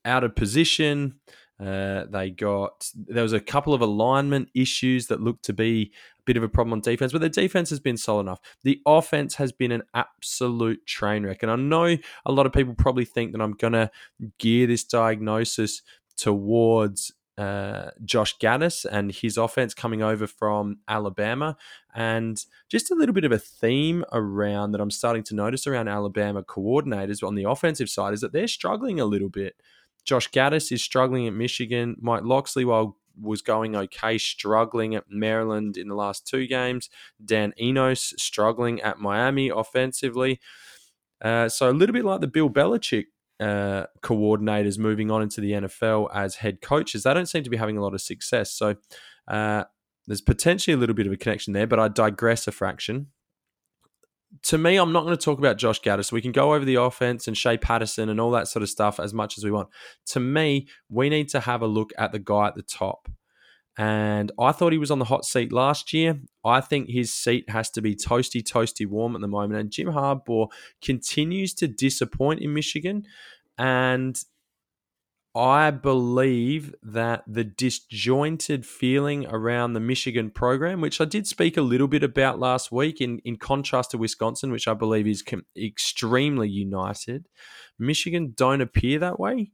out 0.04 0.24
of 0.24 0.36
position. 0.36 1.16
Uh, 1.60 2.04
they 2.10 2.30
got 2.30 2.90
there 2.94 3.22
was 3.22 3.32
a 3.32 3.40
couple 3.40 3.74
of 3.74 3.80
alignment 3.80 4.48
issues 4.54 5.06
that 5.06 5.20
looked 5.20 5.44
to 5.44 5.52
be 5.52 5.92
a 6.18 6.22
bit 6.24 6.36
of 6.36 6.42
a 6.42 6.48
problem 6.48 6.72
on 6.72 6.80
defense, 6.80 7.12
but 7.12 7.20
the 7.20 7.28
defense 7.28 7.70
has 7.70 7.80
been 7.80 7.96
solid 7.96 8.22
enough. 8.22 8.40
The 8.64 8.80
offense 8.86 9.36
has 9.36 9.52
been 9.52 9.72
an 9.72 9.84
absolute 9.94 10.84
train 10.86 11.24
wreck, 11.24 11.42
and 11.42 11.50
I 11.50 11.56
know 11.56 11.96
a 12.26 12.32
lot 12.32 12.46
of 12.46 12.52
people 12.52 12.74
probably 12.74 13.04
think 13.04 13.32
that 13.32 13.40
I'm 13.40 13.52
going 13.52 13.72
to 13.72 13.90
gear 14.38 14.66
this 14.66 14.84
diagnosis 14.84 15.82
towards 16.16 17.12
uh, 17.36 17.90
Josh 18.04 18.38
Gattis 18.38 18.84
and 18.84 19.12
his 19.12 19.36
offense 19.36 19.74
coming 19.74 20.02
over 20.02 20.26
from 20.26 20.78
Alabama. 20.88 21.56
And 21.94 22.42
just 22.68 22.90
a 22.90 22.94
little 22.94 23.14
bit 23.14 23.24
of 23.24 23.32
a 23.32 23.38
theme 23.38 24.04
around 24.12 24.72
that 24.72 24.80
I'm 24.80 24.90
starting 24.90 25.22
to 25.24 25.34
notice 25.34 25.66
around 25.66 25.88
Alabama 25.88 26.42
coordinators 26.42 27.26
on 27.26 27.34
the 27.34 27.48
offensive 27.48 27.90
side 27.90 28.14
is 28.14 28.20
that 28.20 28.32
they're 28.32 28.48
struggling 28.48 29.00
a 29.00 29.04
little 29.04 29.28
bit. 29.28 29.56
Josh 30.04 30.30
Gattis 30.30 30.70
is 30.70 30.82
struggling 30.82 31.26
at 31.26 31.34
Michigan. 31.34 31.96
Mike 32.00 32.24
Locksley, 32.24 32.64
while 32.64 32.96
was 33.20 33.42
going 33.42 33.76
okay, 33.76 34.18
struggling 34.18 34.94
at 34.94 35.04
Maryland 35.08 35.76
in 35.76 35.88
the 35.88 35.94
last 35.94 36.26
two 36.26 36.46
games. 36.46 36.90
Dan 37.24 37.52
Enos 37.60 38.14
struggling 38.18 38.80
at 38.80 38.98
Miami 38.98 39.48
offensively. 39.48 40.40
Uh, 41.22 41.48
so 41.48 41.70
a 41.70 41.72
little 41.72 41.92
bit 41.92 42.04
like 42.04 42.20
the 42.20 42.26
Bill 42.26 42.50
Belichick 42.50 43.06
uh, 43.40 43.86
coordinators 44.02 44.78
moving 44.78 45.10
on 45.10 45.22
into 45.22 45.40
the 45.40 45.52
NFL 45.52 46.08
as 46.14 46.36
head 46.36 46.60
coaches, 46.60 47.02
they 47.02 47.14
don't 47.14 47.26
seem 47.26 47.44
to 47.44 47.50
be 47.50 47.56
having 47.56 47.76
a 47.76 47.82
lot 47.82 47.94
of 47.94 48.00
success. 48.00 48.52
So 48.52 48.76
uh, 49.28 49.64
there's 50.06 50.20
potentially 50.20 50.74
a 50.74 50.76
little 50.76 50.94
bit 50.94 51.06
of 51.06 51.12
a 51.12 51.16
connection 51.16 51.52
there, 51.52 51.66
but 51.66 51.80
I 51.80 51.88
digress 51.88 52.46
a 52.46 52.52
fraction. 52.52 53.08
To 54.44 54.58
me, 54.58 54.76
I'm 54.76 54.92
not 54.92 55.04
going 55.04 55.16
to 55.16 55.22
talk 55.22 55.38
about 55.38 55.58
Josh 55.58 55.80
Gattis. 55.80 56.10
We 56.10 56.20
can 56.20 56.32
go 56.32 56.54
over 56.54 56.64
the 56.64 56.74
offense 56.74 57.28
and 57.28 57.36
Shea 57.36 57.56
Patterson 57.56 58.08
and 58.08 58.20
all 58.20 58.32
that 58.32 58.48
sort 58.48 58.64
of 58.64 58.68
stuff 58.68 58.98
as 58.98 59.14
much 59.14 59.38
as 59.38 59.44
we 59.44 59.52
want. 59.52 59.68
To 60.06 60.20
me, 60.20 60.66
we 60.88 61.08
need 61.08 61.28
to 61.30 61.40
have 61.40 61.62
a 61.62 61.68
look 61.68 61.92
at 61.96 62.10
the 62.10 62.18
guy 62.18 62.48
at 62.48 62.56
the 62.56 62.62
top. 62.62 63.08
And 63.76 64.30
I 64.38 64.52
thought 64.52 64.72
he 64.72 64.78
was 64.78 64.90
on 64.90 65.00
the 65.00 65.04
hot 65.04 65.24
seat 65.24 65.52
last 65.52 65.92
year. 65.92 66.20
I 66.44 66.60
think 66.60 66.88
his 66.88 67.12
seat 67.12 67.50
has 67.50 67.70
to 67.70 67.82
be 67.82 67.96
toasty, 67.96 68.42
toasty 68.42 68.86
warm 68.86 69.16
at 69.16 69.20
the 69.20 69.28
moment. 69.28 69.60
And 69.60 69.70
Jim 69.70 69.88
Harbaugh 69.88 70.48
continues 70.80 71.54
to 71.54 71.66
disappoint 71.66 72.40
in 72.40 72.54
Michigan. 72.54 73.04
And 73.58 74.22
I 75.36 75.72
believe 75.72 76.72
that 76.84 77.24
the 77.26 77.42
disjointed 77.42 78.64
feeling 78.64 79.26
around 79.26 79.72
the 79.72 79.80
Michigan 79.80 80.30
program, 80.30 80.80
which 80.80 81.00
I 81.00 81.06
did 81.06 81.26
speak 81.26 81.56
a 81.56 81.62
little 81.62 81.88
bit 81.88 82.04
about 82.04 82.38
last 82.38 82.70
week, 82.70 83.00
in, 83.00 83.18
in 83.24 83.36
contrast 83.36 83.90
to 83.90 83.98
Wisconsin, 83.98 84.52
which 84.52 84.68
I 84.68 84.74
believe 84.74 85.08
is 85.08 85.22
com- 85.22 85.46
extremely 85.56 86.48
united, 86.48 87.26
Michigan 87.80 88.34
don't 88.36 88.60
appear 88.60 89.00
that 89.00 89.18
way. 89.18 89.50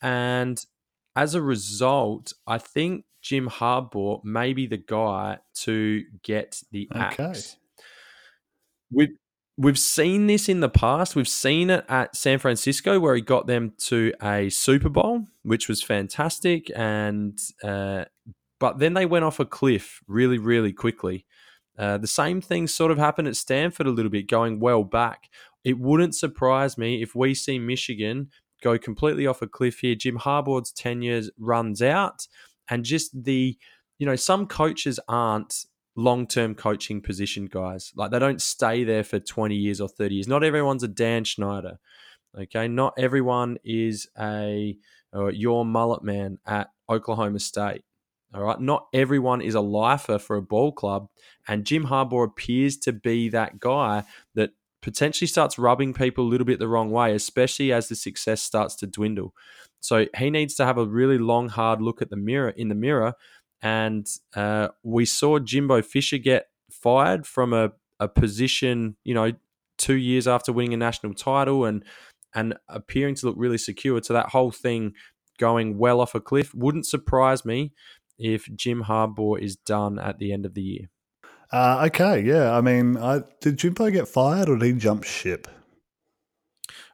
And 0.00 0.64
as 1.18 1.34
a 1.34 1.42
result, 1.42 2.32
I 2.46 2.58
think 2.58 3.04
Jim 3.22 3.48
Harbaugh 3.48 4.22
may 4.22 4.52
be 4.52 4.68
the 4.68 4.76
guy 4.76 5.38
to 5.62 6.04
get 6.22 6.62
the 6.70 6.88
axe. 6.94 7.18
Okay. 7.18 7.84
We've, 8.92 9.16
we've 9.56 9.78
seen 9.78 10.28
this 10.28 10.48
in 10.48 10.60
the 10.60 10.68
past. 10.68 11.16
We've 11.16 11.26
seen 11.26 11.70
it 11.70 11.84
at 11.88 12.14
San 12.14 12.38
Francisco 12.38 13.00
where 13.00 13.16
he 13.16 13.20
got 13.20 13.48
them 13.48 13.72
to 13.78 14.12
a 14.22 14.48
Super 14.48 14.88
Bowl, 14.88 15.24
which 15.42 15.68
was 15.68 15.82
fantastic. 15.82 16.70
And 16.76 17.36
uh, 17.64 18.04
but 18.60 18.78
then 18.78 18.94
they 18.94 19.04
went 19.04 19.24
off 19.24 19.40
a 19.40 19.44
cliff 19.44 20.00
really, 20.06 20.38
really 20.38 20.72
quickly. 20.72 21.26
Uh, 21.76 21.98
the 21.98 22.06
same 22.06 22.40
thing 22.40 22.68
sort 22.68 22.92
of 22.92 22.98
happened 22.98 23.26
at 23.26 23.36
Stanford 23.36 23.88
a 23.88 23.90
little 23.90 24.10
bit, 24.10 24.28
going 24.28 24.60
well 24.60 24.84
back. 24.84 25.24
It 25.64 25.80
wouldn't 25.80 26.14
surprise 26.14 26.78
me 26.78 27.02
if 27.02 27.16
we 27.16 27.34
see 27.34 27.58
Michigan 27.58 28.30
go 28.62 28.78
completely 28.78 29.26
off 29.26 29.42
a 29.42 29.46
cliff 29.46 29.80
here. 29.80 29.94
Jim 29.94 30.18
Harbaugh's 30.18 30.72
tenure 30.72 31.22
runs 31.38 31.82
out 31.82 32.26
and 32.68 32.84
just 32.84 33.24
the 33.24 33.56
you 33.98 34.06
know 34.06 34.16
some 34.16 34.46
coaches 34.46 35.00
aren't 35.08 35.64
long-term 35.96 36.54
coaching 36.54 37.00
position 37.00 37.46
guys. 37.46 37.92
Like 37.96 38.12
they 38.12 38.18
don't 38.20 38.40
stay 38.40 38.84
there 38.84 39.02
for 39.02 39.18
20 39.18 39.56
years 39.56 39.80
or 39.80 39.88
30 39.88 40.14
years. 40.14 40.28
Not 40.28 40.44
everyone's 40.44 40.84
a 40.84 40.88
dan 40.88 41.24
schneider 41.24 41.78
okay? 42.36 42.68
Not 42.68 42.94
everyone 42.98 43.58
is 43.64 44.08
a 44.18 44.76
uh, 45.14 45.26
your 45.26 45.64
mullet 45.64 46.02
man 46.02 46.38
at 46.46 46.68
oklahoma 46.88 47.38
state 47.38 47.82
all 48.34 48.42
right? 48.42 48.60
Not 48.60 48.88
everyone 48.92 49.40
is 49.40 49.54
a 49.54 49.60
lifer 49.60 50.18
for 50.18 50.36
a 50.36 50.42
ball 50.42 50.72
club 50.72 51.08
and 51.46 51.64
jim 51.64 51.86
harbaugh 51.86 52.26
appears 52.26 52.76
to 52.76 52.92
be 52.92 53.28
that 53.30 53.58
guy 53.58 54.04
that 54.34 54.50
potentially 54.80 55.26
starts 55.26 55.58
rubbing 55.58 55.92
people 55.92 56.24
a 56.24 56.28
little 56.28 56.44
bit 56.44 56.58
the 56.58 56.68
wrong 56.68 56.90
way 56.90 57.14
especially 57.14 57.72
as 57.72 57.88
the 57.88 57.96
success 57.96 58.42
starts 58.42 58.74
to 58.74 58.86
dwindle 58.86 59.34
so 59.80 60.06
he 60.16 60.30
needs 60.30 60.54
to 60.56 60.64
have 60.64 60.78
a 60.78 60.86
really 60.86 61.18
long, 61.18 61.48
hard 61.48 61.80
look 61.80 62.02
at 62.02 62.10
the 62.10 62.16
mirror 62.16 62.50
in 62.50 62.68
the 62.68 62.74
mirror. 62.74 63.14
And 63.62 64.06
uh, 64.34 64.68
we 64.82 65.04
saw 65.04 65.38
Jimbo 65.38 65.82
Fisher 65.82 66.18
get 66.18 66.46
fired 66.70 67.26
from 67.26 67.52
a, 67.52 67.72
a 68.00 68.08
position, 68.08 68.96
you 69.04 69.14
know, 69.14 69.32
two 69.78 69.96
years 69.96 70.26
after 70.26 70.52
winning 70.52 70.74
a 70.74 70.76
national 70.76 71.14
title 71.14 71.64
and 71.64 71.84
and 72.34 72.54
appearing 72.68 73.14
to 73.16 73.26
look 73.26 73.36
really 73.38 73.58
secure. 73.58 74.02
So 74.02 74.12
that 74.12 74.28
whole 74.28 74.50
thing 74.50 74.92
going 75.38 75.78
well 75.78 76.00
off 76.00 76.14
a 76.14 76.20
cliff 76.20 76.54
wouldn't 76.54 76.86
surprise 76.86 77.44
me 77.44 77.72
if 78.18 78.48
Jim 78.54 78.84
Harbaugh 78.84 79.40
is 79.40 79.56
done 79.56 79.98
at 79.98 80.18
the 80.18 80.32
end 80.32 80.44
of 80.44 80.54
the 80.54 80.62
year. 80.62 80.90
Uh, 81.50 81.84
okay, 81.86 82.20
yeah. 82.20 82.56
I 82.56 82.60
mean, 82.60 82.96
I, 82.96 83.22
did 83.40 83.58
Jimbo 83.58 83.90
get 83.90 84.08
fired 84.08 84.48
or 84.48 84.58
did 84.58 84.74
he 84.74 84.80
jump 84.80 85.04
ship? 85.04 85.48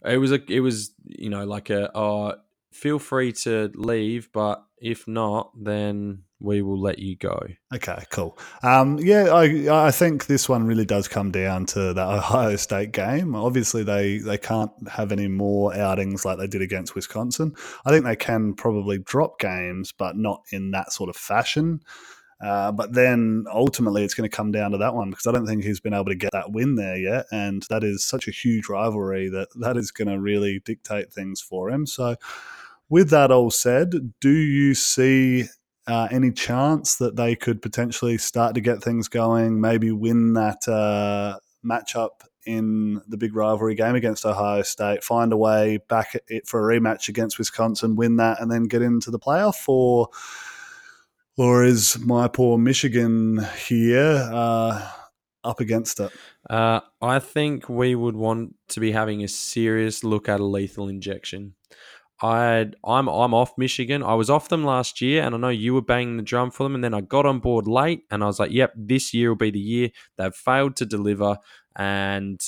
It 0.05 0.19
was 0.19 0.33
a, 0.33 0.41
it 0.53 0.61
was 0.61 0.93
you 1.05 1.31
know 1.31 1.45
like 1.45 1.71
a, 1.71 1.95
uh, 1.97 2.37
feel 2.73 2.99
free 2.99 3.33
to 3.33 3.73
leave, 3.75 4.31
but 4.33 4.65
if 4.79 5.09
not, 5.09 5.51
then 5.59 6.25
we 6.41 6.61
will 6.61 6.79
let 6.79 6.99
you 6.99 7.17
go. 7.17 7.41
Okay, 7.75 8.05
cool. 8.11 8.39
Um, 8.63 8.99
yeah, 8.99 9.33
I 9.33 9.87
I 9.87 9.91
think 9.91 10.27
this 10.27 10.49
one 10.49 10.67
really 10.67 10.85
does 10.85 11.09
come 11.09 11.31
down 11.31 11.65
to 11.67 11.95
the 11.95 12.03
Ohio 12.03 12.57
State 12.57 12.93
game. 12.93 13.35
Obviously, 13.35 13.83
they 13.83 14.19
they 14.19 14.37
can't 14.37 14.71
have 14.89 15.11
any 15.11 15.27
more 15.27 15.75
outings 15.75 16.25
like 16.25 16.39
they 16.39 16.47
did 16.47 16.61
against 16.61 16.95
Wisconsin. 16.95 17.55
I 17.87 17.91
think 17.91 18.05
they 18.05 18.17
can 18.17 18.55
probably 18.55 18.99
drop 18.99 19.39
games, 19.39 19.93
but 19.93 20.17
not 20.17 20.43
in 20.53 20.71
that 20.73 20.93
sort 20.93 21.09
of 21.09 21.17
fashion. 21.17 21.81
Uh, 22.41 22.73
but 22.73 22.93
then 22.93 23.45
ultimately, 23.53 24.05
it's 24.05 24.15
going 24.15 24.29
to 24.29 24.37
come 24.37 24.53
down 24.53 24.73
to 24.73 24.79
that 24.79 24.95
one 24.95 25.11
because 25.11 25.27
I 25.27 25.33
don't 25.33 25.47
think 25.47 25.65
he's 25.65 25.81
been 25.81 25.95
able 25.95 26.07
to 26.07 26.15
get 26.15 26.33
that 26.33 26.53
win 26.53 26.77
there 26.77 26.97
yet, 26.97 27.27
and 27.31 27.65
that 27.71 27.85
is 27.85 28.05
such 28.05 28.29
a 28.29 28.33
huge 28.33 28.69
rivalry 28.69 29.29
that 29.31 29.49
that 29.61 29.77
is 29.77 29.91
going 29.91 30.09
to 30.09 30.21
really 30.21 30.61
dictate 30.65 31.13
things 31.13 31.41
for 31.41 31.71
him. 31.71 31.87
So 31.87 32.17
with 32.89 33.11
that 33.11 33.31
all 33.31 33.51
said, 33.51 34.13
do 34.21 34.31
you 34.31 34.75
see 34.75 35.45
uh, 35.87 36.09
any 36.11 36.31
chance 36.31 36.97
that 36.97 37.17
they 37.17 37.37
could 37.37 37.61
potentially 37.63 38.19
start 38.19 38.55
to 38.55 38.61
get 38.61 38.83
things 38.83 39.09
going, 39.09 39.61
maybe 39.61 39.91
win 39.91 40.35
that 40.35 40.67
uh, 40.69 41.39
matchup 41.65 42.23
in 42.47 43.01
the 43.09 43.17
big 43.17 43.35
rivalry 43.35 43.75
game 43.75 43.95
against 43.95 44.27
Ohio 44.27 44.63
State, 44.63 45.03
find 45.03 45.33
a 45.33 45.37
way 45.37 45.79
back 45.89 46.15
it 46.29 46.47
for 46.47 46.71
a 46.71 46.79
rematch 46.79 47.09
against 47.09 47.39
Wisconsin, 47.39 47.97
win 47.97 48.17
that, 48.17 48.41
and 48.41 48.51
then 48.51 48.65
get 48.65 48.83
into 48.83 49.11
the 49.11 49.19
playoff? 49.19 49.69
Or, 49.69 50.09
or 51.37 51.65
is 51.65 51.99
my 51.99 52.29
poor 52.29 52.59
Michigan 52.59 53.47
here 53.67 54.29
uh, 54.33 54.89
up 55.43 55.61
against 55.61 56.01
it? 56.01 56.13
Uh, 56.49 56.81
I 57.01 57.19
think 57.19 57.69
we 57.69 57.95
would 57.95 58.17
want 58.17 58.55
to 58.69 58.81
be 58.81 58.93
having 58.93 59.23
a 59.25 59.29
serious 59.29 60.05
look 60.05 60.29
at 60.29 60.41
a 60.41 60.45
lethal 60.45 60.89
injection. 60.89 61.55
I 62.23 62.71
I'm 62.85 63.09
I'm 63.09 63.35
off 63.35 63.53
Michigan. 63.59 64.03
I 64.03 64.15
was 64.15 64.31
off 64.31 64.49
them 64.49 64.65
last 64.65 65.01
year, 65.01 65.23
and 65.23 65.35
I 65.35 65.39
know 65.39 65.49
you 65.49 65.75
were 65.75 65.83
banging 65.83 66.17
the 66.17 66.23
drum 66.23 66.51
for 66.51 66.63
them. 66.63 66.75
And 66.75 66.85
then 66.85 66.95
I 66.95 67.01
got 67.01 67.27
on 67.27 67.41
board 67.41 67.67
late, 67.67 68.03
and 68.11 68.23
I 68.23 68.27
was 68.27 68.39
like, 68.39 68.53
"Yep, 68.53 68.73
this 68.77 69.13
year 69.13 69.31
will 69.31 69.37
be 69.37 69.51
the 69.51 69.59
year." 69.59 69.91
They've 70.17 70.35
failed 70.35 70.77
to 70.77 70.87
deliver, 70.87 71.39
and 71.77 72.41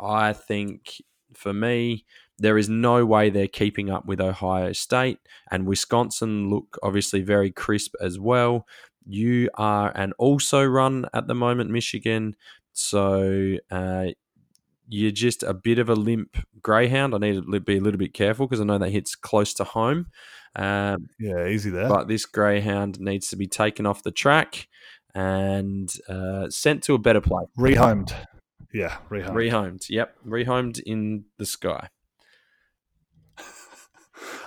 I 0.00 0.32
think 0.32 1.02
for 1.34 1.52
me, 1.52 2.06
there 2.38 2.58
is 2.58 2.68
no 2.68 3.04
way 3.04 3.30
they're 3.30 3.48
keeping 3.48 3.90
up 3.90 4.06
with 4.06 4.20
Ohio 4.20 4.72
State 4.72 5.18
and 5.50 5.66
Wisconsin. 5.66 6.50
Look 6.50 6.78
obviously 6.82 7.20
very 7.20 7.50
crisp 7.50 7.94
as 8.00 8.18
well. 8.18 8.66
You 9.04 9.50
are 9.54 9.92
an 9.94 10.12
also 10.18 10.64
run 10.64 11.06
at 11.12 11.26
the 11.26 11.34
moment, 11.34 11.70
Michigan. 11.70 12.36
So 12.72 13.56
uh, 13.70 14.06
you're 14.88 15.10
just 15.10 15.42
a 15.42 15.54
bit 15.54 15.78
of 15.78 15.88
a 15.88 15.94
limp 15.94 16.36
greyhound. 16.62 17.14
I 17.14 17.18
need 17.18 17.34
to 17.34 17.60
be 17.60 17.76
a 17.76 17.80
little 17.80 17.98
bit 17.98 18.14
careful 18.14 18.46
because 18.46 18.60
I 18.60 18.64
know 18.64 18.78
that 18.78 18.90
hits 18.90 19.14
close 19.14 19.54
to 19.54 19.64
home. 19.64 20.06
Um, 20.54 21.08
yeah, 21.18 21.46
easy 21.46 21.70
there. 21.70 21.88
But 21.88 22.08
this 22.08 22.26
greyhound 22.26 23.00
needs 23.00 23.28
to 23.28 23.36
be 23.36 23.46
taken 23.46 23.86
off 23.86 24.02
the 24.02 24.10
track 24.10 24.68
and 25.14 25.92
uh, 26.08 26.48
sent 26.50 26.82
to 26.84 26.94
a 26.94 26.98
better 26.98 27.20
place. 27.20 27.48
Rehomed. 27.58 28.14
Yeah, 28.72 28.96
rehomed. 29.10 29.32
Rehomed. 29.32 29.90
Yep, 29.90 30.16
rehomed 30.26 30.80
in 30.80 31.24
the 31.38 31.46
sky. 31.46 31.88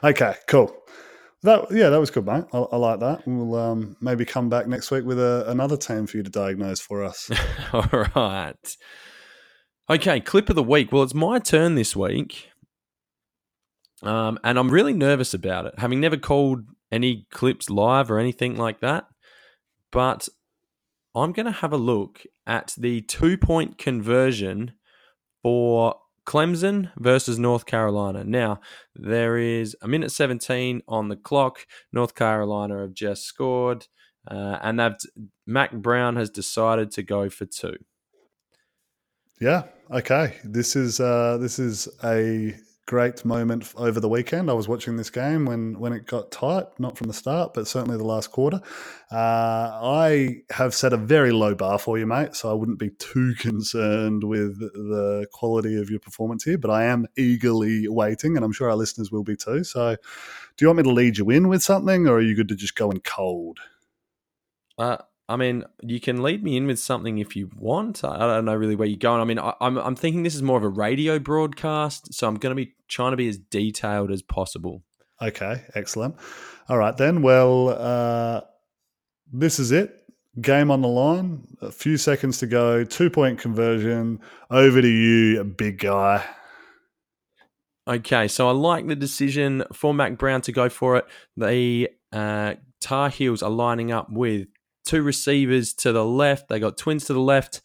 Okay, 0.03 0.35
cool. 0.47 0.75
That 1.43 1.71
yeah, 1.71 1.89
that 1.89 1.99
was 1.99 2.09
good, 2.09 2.25
mate. 2.25 2.45
I, 2.53 2.57
I 2.57 2.77
like 2.77 2.99
that. 3.01 3.27
We'll 3.27 3.55
um, 3.55 3.95
maybe 4.01 4.25
come 4.25 4.49
back 4.49 4.67
next 4.67 4.89
week 4.89 5.05
with 5.05 5.19
a, 5.19 5.45
another 5.47 5.77
team 5.77 6.07
for 6.07 6.17
you 6.17 6.23
to 6.23 6.29
diagnose 6.29 6.79
for 6.79 7.03
us. 7.03 7.29
All 7.73 8.05
right. 8.15 8.77
Okay, 9.89 10.19
clip 10.19 10.49
of 10.49 10.55
the 10.55 10.63
week. 10.63 10.91
Well, 10.91 11.03
it's 11.03 11.13
my 11.13 11.37
turn 11.37 11.75
this 11.75 11.95
week. 11.95 12.49
Um, 14.01 14.39
and 14.43 14.57
I'm 14.57 14.71
really 14.71 14.93
nervous 14.93 15.33
about 15.33 15.65
it, 15.65 15.75
having 15.77 15.99
never 15.99 16.17
called 16.17 16.65
any 16.91 17.27
clips 17.31 17.69
live 17.69 18.09
or 18.09 18.19
anything 18.19 18.55
like 18.55 18.79
that. 18.79 19.05
But 19.91 20.27
I'm 21.15 21.31
going 21.31 21.45
to 21.45 21.51
have 21.51 21.71
a 21.71 21.77
look 21.77 22.23
at 22.45 22.73
the 22.77 23.01
two 23.01 23.37
point 23.37 23.77
conversion 23.77 24.73
for 25.43 25.95
Clemson 26.25 26.91
versus 26.97 27.39
North 27.39 27.65
Carolina. 27.65 28.23
Now, 28.23 28.59
there 28.95 29.37
is 29.37 29.75
a 29.81 29.87
minute 29.87 30.11
17 30.11 30.81
on 30.87 31.09
the 31.09 31.15
clock. 31.15 31.65
North 31.93 32.15
Carolina 32.15 32.81
have 32.81 32.93
just 32.93 33.23
scored, 33.23 33.87
uh, 34.29 34.57
and 34.61 34.79
they've 34.79 34.95
Mack 35.45 35.71
Brown 35.71 36.15
has 36.15 36.29
decided 36.29 36.91
to 36.91 37.03
go 37.03 37.29
for 37.29 37.45
two. 37.45 37.77
Yeah. 39.39 39.63
Okay. 39.91 40.37
This 40.43 40.75
is 40.75 40.99
uh, 40.99 41.37
this 41.37 41.59
is 41.59 41.87
a 42.03 42.55
great 42.85 43.25
moment 43.25 43.73
over 43.75 43.99
the 43.99 44.07
weekend. 44.07 44.49
I 44.49 44.53
was 44.53 44.67
watching 44.67 44.97
this 44.97 45.09
game 45.09 45.45
when 45.45 45.79
when 45.79 45.93
it 45.93 46.05
got 46.05 46.31
tight, 46.31 46.67
not 46.77 46.97
from 46.97 47.07
the 47.07 47.13
start, 47.13 47.53
but 47.53 47.67
certainly 47.67 47.97
the 47.97 48.03
last 48.03 48.31
quarter. 48.31 48.61
Uh, 49.11 49.69
I 49.81 50.41
have 50.51 50.75
set 50.75 50.93
a 50.93 50.97
very 50.97 51.31
low 51.31 51.55
bar 51.55 51.79
for 51.79 51.97
you, 51.97 52.05
mate, 52.05 52.35
so 52.35 52.49
I 52.49 52.53
wouldn't 52.53 52.79
be 52.79 52.91
too 52.91 53.33
concerned 53.39 54.23
with 54.23 54.59
the 54.59 55.27
quality 55.31 55.79
of 55.79 55.89
your 55.89 55.99
performance 55.99 56.43
here. 56.43 56.57
But 56.57 56.71
I 56.71 56.85
am 56.85 57.07
eagerly 57.17 57.87
waiting, 57.87 58.35
and 58.35 58.45
I'm 58.45 58.51
sure 58.51 58.69
our 58.69 58.75
listeners 58.75 59.11
will 59.11 59.23
be 59.23 59.35
too. 59.35 59.63
So, 59.63 59.95
do 59.95 60.63
you 60.63 60.67
want 60.67 60.77
me 60.77 60.83
to 60.83 60.91
lead 60.91 61.17
you 61.17 61.29
in 61.31 61.47
with 61.47 61.63
something, 61.63 62.07
or 62.07 62.17
are 62.17 62.21
you 62.21 62.35
good 62.35 62.49
to 62.49 62.55
just 62.55 62.75
go 62.75 62.91
in 62.91 62.99
cold? 62.99 63.59
Uh, 64.77 64.97
I 65.27 65.37
mean, 65.37 65.63
you 65.81 65.99
can 65.99 66.21
lead 66.21 66.43
me 66.43 66.55
in 66.55 66.67
with 66.67 66.79
something 66.79 67.17
if 67.17 67.35
you 67.35 67.49
want. 67.57 68.03
I 68.03 68.19
don't 68.19 68.45
know 68.45 68.55
really 68.55 68.75
where 68.75 68.87
you're 68.87 68.97
going. 68.97 69.21
I 69.21 69.23
mean, 69.23 69.39
I, 69.39 69.49
am 69.49 69.55
I'm, 69.61 69.77
I'm 69.79 69.95
thinking 69.95 70.23
this 70.23 70.35
is 70.35 70.43
more 70.43 70.57
of 70.57 70.63
a 70.63 70.69
radio 70.69 71.17
broadcast, 71.17 72.13
so 72.13 72.27
I'm 72.27 72.35
going 72.35 72.51
to 72.51 72.55
be 72.55 72.73
trying 72.87 73.11
to 73.11 73.17
be 73.17 73.27
as 73.27 73.37
detailed 73.37 74.11
as 74.11 74.21
possible. 74.21 74.83
Okay, 75.21 75.63
excellent. 75.73 76.15
All 76.69 76.77
right 76.77 76.95
then. 76.95 77.23
Well, 77.23 77.69
uh, 77.69 78.41
this 79.31 79.59
is 79.59 79.71
it. 79.71 80.03
Game 80.41 80.69
on 80.69 80.81
the 80.81 80.87
line. 80.87 81.47
A 81.61 81.71
few 81.71 81.97
seconds 81.97 82.37
to 82.39 82.47
go. 82.47 82.83
Two 82.83 83.09
point 83.09 83.39
conversion. 83.39 84.19
Over 84.51 84.81
to 84.81 84.87
you, 84.87 85.43
big 85.43 85.79
guy. 85.79 86.23
Okay, 87.87 88.27
so 88.27 88.47
I 88.47 88.51
like 88.51 88.87
the 88.87 88.95
decision 88.95 89.63
for 89.71 89.93
Mack 89.93 90.17
Brown 90.17 90.41
to 90.41 90.51
go 90.51 90.69
for 90.69 90.97
it. 90.97 91.05
The 91.37 91.89
uh, 92.11 92.55
Tar 92.81 93.09
Heels 93.09 93.43
are 93.43 93.49
lining 93.49 93.91
up 93.91 94.11
with 94.11 94.47
two 94.85 95.01
receivers 95.01 95.73
to 95.73 95.91
the 95.91 96.05
left. 96.05 96.47
They 96.47 96.59
got 96.59 96.77
twins 96.77 97.05
to 97.05 97.13
the 97.13 97.19
left, 97.19 97.61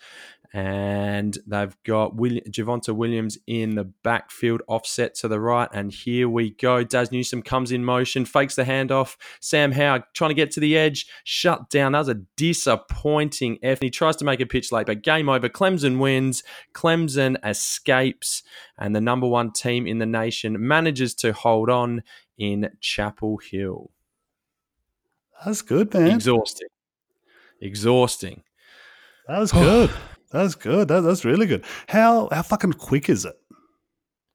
and 0.52 1.38
they've 1.46 1.76
got 1.85 2.16
William, 2.16 2.44
Javonte 2.50 2.94
Williams 2.94 3.38
in 3.46 3.76
the 3.76 3.85
backfield, 3.85 4.62
offset 4.66 5.14
to 5.16 5.28
the 5.28 5.38
right. 5.38 5.68
And 5.72 5.92
here 5.92 6.28
we 6.28 6.50
go. 6.50 6.83
Dazz 6.83 7.12
Newsome 7.12 7.42
comes 7.42 7.70
in 7.70 7.85
motion, 7.85 8.24
fakes 8.24 8.56
the 8.56 8.64
handoff. 8.64 9.16
Sam 9.40 9.70
Howell 9.72 10.02
trying 10.12 10.30
to 10.30 10.35
get 10.35 10.50
to 10.52 10.61
the 10.61 10.76
edge, 10.76 11.06
shut 11.22 11.70
down. 11.70 11.92
That 11.92 12.00
was 12.00 12.09
a 12.09 12.22
disappointing 12.37 13.59
effort. 13.62 13.85
He 13.85 13.90
tries 13.90 14.16
to 14.16 14.24
make 14.24 14.40
a 14.40 14.46
pitch 14.46 14.72
late, 14.72 14.87
but 14.87 15.02
game 15.02 15.28
over. 15.28 15.48
Clemson 15.48 15.98
wins. 15.98 16.42
Clemson 16.74 17.37
escapes, 17.44 18.42
and 18.76 18.96
the 18.96 19.00
number 19.00 19.28
one 19.28 19.52
team 19.52 19.87
in 19.87 19.98
the 19.98 20.06
nation 20.06 20.56
manages 20.66 21.14
to 21.16 21.33
hold 21.33 21.70
on 21.70 22.02
in 22.38 22.70
Chapel 22.80 23.38
Hill. 23.38 23.90
That's 25.44 25.62
good, 25.62 25.94
man. 25.94 26.11
Exhausting 26.11 26.68
exhausting. 27.61 28.42
That 29.29 29.38
was 29.38 29.53
good. 29.53 29.90
that 30.33 30.42
was 30.42 30.55
good. 30.55 30.88
That, 30.88 31.01
that's 31.01 31.25
really 31.25 31.46
good. 31.46 31.64
How 31.88 32.29
how 32.33 32.42
fucking 32.42 32.75
quick 32.75 33.09
is 33.09 33.25
it? 33.25 33.37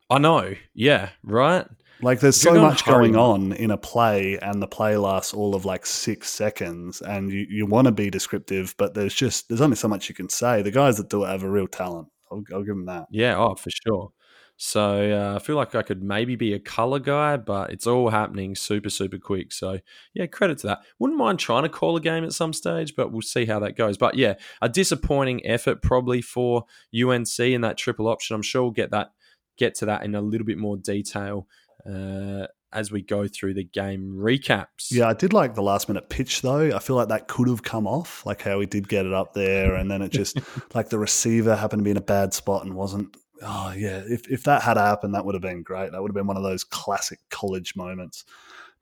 I 0.10 0.20
know. 0.20 0.54
Yeah. 0.74 1.10
Right. 1.24 1.66
Like 2.02 2.20
there's 2.20 2.40
so 2.40 2.62
much 2.62 2.82
hurry. 2.82 3.10
going 3.10 3.16
on 3.16 3.54
in 3.54 3.72
a 3.72 3.78
play, 3.78 4.38
and 4.40 4.62
the 4.62 4.68
play 4.68 4.98
lasts 4.98 5.34
all 5.34 5.56
of 5.56 5.66
like 5.66 5.86
six 5.86 6.30
seconds, 6.30 7.02
and 7.02 7.32
you, 7.32 7.46
you 7.50 7.66
want 7.66 7.86
to 7.86 7.92
be 7.92 8.10
descriptive, 8.10 8.76
but 8.78 8.94
there's 8.94 9.14
just 9.14 9.48
there's 9.48 9.62
only 9.62 9.78
so 9.78 9.88
much 9.88 10.10
you 10.10 10.16
can 10.16 10.30
say. 10.30 10.62
The 10.62 10.72
guys 10.72 10.98
that 10.98 11.10
do 11.10 11.24
it 11.24 11.30
have 11.30 11.44
a 11.44 11.50
real 11.50 11.68
talent. 11.68 12.10
I'll, 12.32 12.44
I'll 12.54 12.64
give 12.64 12.76
them 12.76 12.86
that. 12.88 13.08
Yeah. 13.12 13.38
Oh, 13.38 13.56
for 13.56 13.70
sure. 13.70 14.12
So 14.58 15.12
uh, 15.12 15.36
I 15.36 15.40
feel 15.40 15.58
like 15.58 15.76
I 15.76 15.82
could 15.82 16.02
maybe 16.02 16.36
be 16.36 16.54
a 16.54 16.60
color 16.60 17.00
guy, 17.00 17.36
but 17.38 17.72
it's 17.72 17.86
all 17.86 18.10
happening 18.10 18.56
super, 18.56 18.90
super 18.90 19.18
quick. 19.18 19.52
So 19.52 19.80
yeah, 20.14 20.28
credit 20.28 20.60
to 20.60 20.68
that. 20.68 20.84
Wouldn't 20.98 21.20
mind 21.20 21.40
trying 21.40 21.64
to 21.64 21.70
call 21.70 21.98
a 21.98 22.02
game 22.02 22.24
at 22.24 22.34
some 22.34 22.54
stage, 22.54 22.96
but 22.96 23.12
we'll 23.12 23.22
see 23.22 23.46
how 23.46 23.60
that 23.60 23.76
goes. 23.76 23.98
But 23.98 24.16
yeah, 24.16 24.36
a 24.62 24.70
disappointing 24.70 25.46
effort 25.46 25.82
probably 25.82 26.22
for 26.22 26.66
UNC 26.96 27.40
in 27.40 27.62
that 27.62 27.78
triple 27.78 28.08
option. 28.08 28.36
I'm 28.36 28.42
sure 28.42 28.64
we'll 28.64 28.72
get 28.72 28.92
that 28.92 29.12
get 29.58 29.76
to 29.76 29.86
that 29.86 30.04
in 30.04 30.16
a 30.16 30.22
little 30.22 30.46
bit 30.46 30.58
more 30.58 30.78
detail. 30.78 31.48
Uh, 31.90 32.48
as 32.74 32.92
we 32.92 33.02
go 33.02 33.26
through 33.26 33.54
the 33.54 33.64
game 33.64 34.14
recaps. 34.18 34.92
Yeah, 34.92 35.08
I 35.08 35.14
did 35.14 35.32
like 35.32 35.56
the 35.56 35.62
last 35.62 35.88
minute 35.88 36.10
pitch 36.10 36.42
though. 36.42 36.76
I 36.76 36.80
feel 36.80 36.98
like 36.98 37.08
that 37.08 37.30
could 37.30 37.48
have 37.48 37.64
come 37.64 37.88
off, 37.88 38.26
like 38.26 38.42
how 38.42 38.60
he 38.60 38.66
did 38.66 38.90
get 38.90 39.06
it 39.06 39.14
up 39.14 39.34
there, 39.34 39.76
and 39.76 39.90
then 39.90 40.02
it 40.02 40.12
just 40.12 40.38
like 40.76 40.90
the 40.90 41.00
receiver 41.00 41.56
happened 41.56 41.80
to 41.80 41.84
be 41.86 41.92
in 41.92 41.98
a 41.98 42.02
bad 42.02 42.34
spot 42.34 42.66
and 42.66 42.76
wasn't 42.76 43.16
oh 43.42 43.74
yeah, 43.76 44.02
if 44.08 44.30
if 44.30 44.44
that 44.44 44.64
had 44.64 44.78
happened, 44.78 45.16
that 45.16 45.26
would 45.26 45.36
have 45.36 45.42
been 45.42 45.64
great. 45.64 45.92
That 45.92 46.02
would 46.02 46.10
have 46.10 46.16
been 46.16 46.28
one 46.28 46.38
of 46.38 46.44
those 46.44 46.64
classic 46.64 47.20
college 47.30 47.76
moments. 47.76 48.26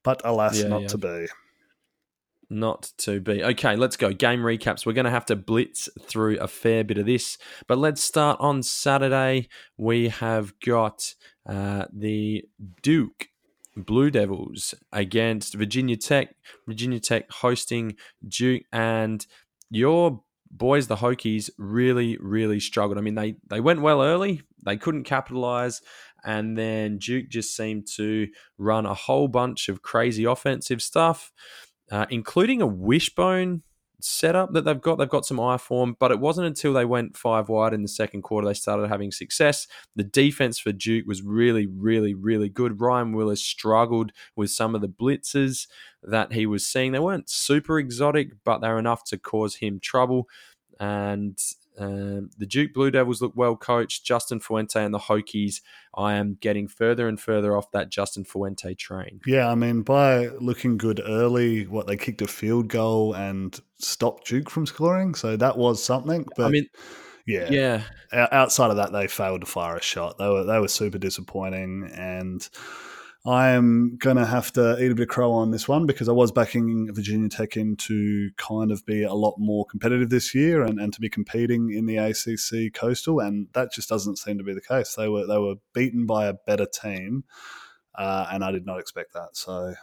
But 0.04 0.22
alas, 0.26 0.62
yeah, 0.62 0.68
not 0.68 0.82
yeah. 0.84 0.88
to 0.90 0.98
be. 0.98 1.28
Not 2.50 2.92
to 3.00 3.20
be. 3.20 3.44
Okay, 3.44 3.76
let's 3.76 3.98
go. 3.98 4.14
Game 4.14 4.42
recaps. 4.42 4.86
We're 4.86 4.94
going 4.94 5.06
to 5.06 5.12
have 5.12 5.26
to 5.28 5.36
blitz 5.36 5.90
through 6.02 6.38
a 6.40 6.48
fair 6.48 6.84
bit 6.84 6.98
of 6.98 7.06
this, 7.06 7.38
but 7.68 7.78
let's 7.78 8.04
start 8.04 8.38
on 8.40 8.62
Saturday. 8.62 9.48
We 9.78 10.10
have 10.10 10.54
got 10.60 11.16
uh, 11.48 11.86
the 11.92 12.46
Duke 12.82 13.30
Blue 13.76 14.12
Devils 14.12 14.76
against 14.92 15.56
Virginia 15.56 15.98
Tech. 15.98 16.36
Virginia 16.68 17.00
Tech 17.00 17.32
hosting 17.32 17.96
Duke, 18.28 18.64
and 18.72 19.26
your 19.72 20.22
boys, 20.54 20.88
the 20.88 20.98
Hokies, 20.98 21.50
really, 21.58 22.18
really 22.20 22.60
struggled. 22.60 22.98
I 22.98 23.02
mean, 23.02 23.16
they 23.16 23.36
they 23.50 23.60
went 23.60 23.82
well 23.82 24.02
early, 24.02 24.42
they 24.64 24.78
couldn't 24.78 25.04
capitalize, 25.04 25.82
and 26.24 26.58
then 26.58 27.00
Duke 27.00 27.30
just 27.30 27.56
seemed 27.56 27.88
to 27.96 28.28
run 28.58 28.86
a 28.86 28.94
whole 28.94 29.28
bunch 29.28 29.68
of 29.68 29.82
crazy 29.82 30.24
offensive 30.24 30.82
stuff, 30.82 31.32
uh, 31.92 32.06
including 32.10 32.62
a 32.62 32.68
wishbone 32.68 33.64
setup 34.04 34.54
that 34.54 34.66
they've 34.66 34.82
got. 34.82 34.98
They've 34.98 35.10
got 35.10 35.26
some 35.26 35.40
I-form, 35.40 35.96
but 36.00 36.12
it 36.12 36.20
wasn't 36.20 36.48
until 36.48 36.74
they 36.74 36.86
went 36.86 37.18
five 37.18 37.50
wide 37.50 37.74
in 37.74 37.82
the 37.82 37.88
second 37.88 38.22
quarter 38.22 38.48
they 38.48 38.54
started 38.54 38.90
having 38.90 39.12
success. 39.12 39.68
The 39.96 40.04
defense 40.04 40.60
for 40.60 40.72
Duke 40.72 41.08
was 41.08 41.22
really, 41.22 41.66
really, 41.66 42.14
really 42.14 42.50
good. 42.50 42.82
Ryan 42.82 43.14
Willis 43.14 43.42
struggled 43.42 44.12
with 44.36 44.52
some 44.52 44.76
of 44.76 44.82
the 44.82 44.90
blitzes 44.90 45.68
that 46.04 46.34
he 46.34 46.46
was 46.46 46.66
seeing. 46.66 46.92
They 46.92 47.00
weren't 47.00 47.30
super 47.30 47.80
exotic, 47.80 48.34
but 48.44 48.60
they 48.60 48.68
were 48.68 48.80
enough 48.80 49.04
to 49.06 49.18
cause 49.18 49.56
him 49.56 49.80
trouble. 49.80 50.28
And 50.80 51.40
um, 51.78 52.30
the 52.38 52.46
Duke 52.46 52.74
Blue 52.74 52.92
Devils 52.92 53.22
look 53.22 53.34
well 53.36 53.56
coached. 53.56 54.06
Justin 54.06 54.40
Fuente 54.40 54.84
and 54.84 54.94
the 54.94 55.00
Hokies, 55.00 55.62
I 55.96 56.14
am 56.14 56.38
getting 56.40 56.68
further 56.68 57.08
and 57.08 57.20
further 57.20 57.56
off 57.56 57.72
that 57.72 57.90
Justin 57.90 58.26
Fuente 58.26 58.76
train. 58.76 59.22
Yeah, 59.26 59.50
I 59.50 59.56
mean, 59.56 59.82
by 59.82 60.28
looking 60.28 60.78
good 60.78 61.02
early, 61.06 61.66
what 61.68 61.88
they 61.88 61.98
kicked 61.98 62.22
a 62.22 62.28
field 62.28 62.68
goal 62.68 63.14
and 63.14 63.60
stopped 63.78 64.28
Duke 64.28 64.50
from 64.50 64.66
scoring, 64.66 65.16
so 65.16 65.36
that 65.38 65.58
was 65.58 65.84
something. 65.84 66.26
But 66.36 66.46
I 66.46 66.50
mean, 66.50 66.68
yeah, 67.26 67.50
yeah. 67.50 67.84
Outside 68.32 68.70
of 68.70 68.78
that, 68.78 68.92
they 68.92 69.08
failed 69.08 69.42
to 69.42 69.48
fire 69.48 69.78
a 69.78 69.82
shot. 69.82 70.18
They 70.18 70.30
were 70.30 70.44
they 70.44 70.60
were 70.60 70.68
super 70.68 70.98
disappointing 70.98 71.90
and. 71.94 72.48
I 73.26 73.52
am 73.52 73.96
going 74.00 74.18
to 74.18 74.26
have 74.26 74.52
to 74.54 74.84
eat 74.84 74.92
a 74.92 74.96
bit 74.96 75.04
of 75.04 75.08
crow 75.08 75.32
on 75.32 75.52
this 75.52 75.66
one 75.66 75.86
because 75.86 76.10
I 76.10 76.12
was 76.12 76.34
backing 76.34 76.94
Virginia 76.94 77.30
Tech 77.30 77.56
in 77.56 77.78
to 77.78 78.30
kind 78.36 78.70
of 78.70 78.86
be 78.86 79.04
a 79.04 79.14
lot 79.14 79.36
more 79.38 79.66
competitive 79.66 80.10
this 80.10 80.36
year 80.36 80.62
and, 80.62 80.78
and 80.78 80.92
to 80.92 81.00
be 81.00 81.10
competing 81.10 81.72
in 81.72 81.86
the 81.86 81.98
ACC 81.98 82.74
Coastal, 82.74 83.22
and 83.22 83.48
that 83.54 83.72
just 83.72 83.88
doesn't 83.88 84.18
seem 84.18 84.38
to 84.40 84.44
be 84.44 84.54
the 84.54 84.62
case. 84.62 84.96
They 84.96 85.08
were 85.08 85.26
they 85.26 85.38
were 85.38 85.56
beaten 85.74 86.06
by 86.06 86.26
a 86.26 86.34
better 86.34 86.66
team, 86.66 87.24
uh, 87.96 88.28
and 88.30 88.44
I 88.44 88.52
did 88.52 88.66
not 88.66 88.80
expect 88.80 89.14
that. 89.14 89.38
So 89.38 89.74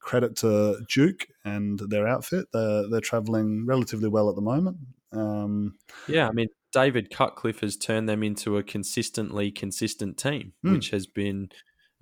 credit 0.00 0.36
to 0.36 0.80
Duke 0.92 1.28
and 1.44 1.78
their 1.78 2.08
outfit. 2.08 2.46
They're 2.52 2.88
they're 2.90 3.00
traveling 3.00 3.64
relatively 3.64 4.08
well 4.08 4.28
at 4.28 4.34
the 4.34 4.42
moment. 4.42 4.78
Um, 5.12 5.76
yeah, 6.08 6.28
I 6.28 6.32
mean 6.32 6.48
David 6.72 7.10
Cutcliffe 7.10 7.60
has 7.60 7.76
turned 7.76 8.08
them 8.08 8.24
into 8.24 8.56
a 8.56 8.64
consistently 8.64 9.52
consistent 9.52 10.16
team, 10.18 10.52
mm. 10.64 10.72
which 10.72 10.90
has 10.90 11.06
been 11.06 11.50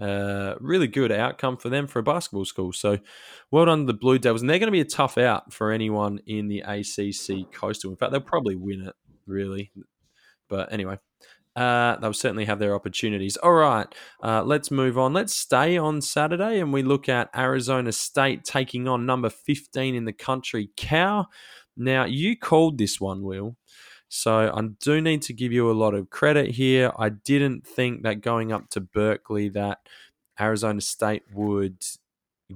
uh, 0.00 0.54
really 0.60 0.86
good 0.86 1.10
outcome 1.10 1.56
for 1.56 1.68
them 1.68 1.86
for 1.86 2.00
a 2.00 2.02
basketball 2.02 2.44
school. 2.44 2.72
So, 2.72 2.98
well 3.50 3.66
done 3.66 3.80
to 3.80 3.86
the 3.86 3.98
Blue 3.98 4.18
Devils. 4.18 4.42
And 4.42 4.50
they're 4.50 4.58
going 4.58 4.68
to 4.68 4.72
be 4.72 4.80
a 4.80 4.84
tough 4.84 5.18
out 5.18 5.52
for 5.52 5.72
anyone 5.72 6.20
in 6.26 6.48
the 6.48 6.60
ACC 6.60 7.50
Coastal. 7.52 7.90
In 7.90 7.96
fact, 7.96 8.12
they'll 8.12 8.20
probably 8.20 8.56
win 8.56 8.82
it, 8.82 8.94
really. 9.26 9.72
But 10.48 10.72
anyway, 10.72 10.98
uh, 11.56 11.96
they'll 11.96 12.12
certainly 12.12 12.44
have 12.44 12.58
their 12.58 12.74
opportunities. 12.74 13.36
All 13.38 13.52
right, 13.52 13.86
uh, 14.22 14.42
let's 14.44 14.70
move 14.70 14.98
on. 14.98 15.14
Let's 15.14 15.34
stay 15.34 15.78
on 15.78 16.02
Saturday 16.02 16.60
and 16.60 16.72
we 16.72 16.82
look 16.82 17.08
at 17.08 17.30
Arizona 17.34 17.92
State 17.92 18.44
taking 18.44 18.86
on 18.86 19.06
number 19.06 19.30
15 19.30 19.94
in 19.94 20.04
the 20.04 20.12
country, 20.12 20.68
Cal. 20.76 21.30
Now, 21.76 22.04
you 22.04 22.36
called 22.36 22.78
this 22.78 23.00
one, 23.00 23.22
Will. 23.22 23.56
So 24.08 24.52
I 24.54 24.60
do 24.80 25.00
need 25.00 25.22
to 25.22 25.32
give 25.32 25.52
you 25.52 25.70
a 25.70 25.72
lot 25.72 25.94
of 25.94 26.10
credit 26.10 26.52
here. 26.52 26.92
I 26.98 27.08
didn't 27.08 27.66
think 27.66 28.02
that 28.02 28.20
going 28.20 28.52
up 28.52 28.70
to 28.70 28.80
Berkeley 28.80 29.48
that 29.50 29.78
Arizona 30.40 30.80
State 30.80 31.24
would 31.32 31.84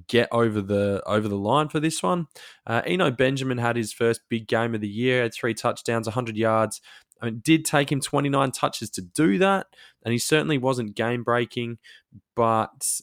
get 0.06 0.28
over 0.30 0.60
the 0.60 1.02
over 1.06 1.28
the 1.28 1.36
line 1.36 1.68
for 1.68 1.80
this 1.80 2.02
one. 2.02 2.28
Uh, 2.66 2.82
Eno 2.86 3.10
Benjamin 3.10 3.58
had 3.58 3.76
his 3.76 3.92
first 3.92 4.20
big 4.28 4.46
game 4.46 4.74
of 4.74 4.80
the 4.80 4.88
year, 4.88 5.22
had 5.22 5.34
three 5.34 5.54
touchdowns, 5.54 6.06
100 6.06 6.36
yards. 6.36 6.80
I 7.20 7.26
mean, 7.26 7.36
it 7.36 7.42
did 7.42 7.64
take 7.64 7.92
him 7.92 8.00
29 8.00 8.52
touches 8.52 8.88
to 8.90 9.02
do 9.02 9.38
that, 9.38 9.66
and 10.04 10.12
he 10.12 10.18
certainly 10.18 10.58
wasn't 10.58 10.94
game 10.94 11.22
breaking, 11.22 11.78
but 12.34 13.00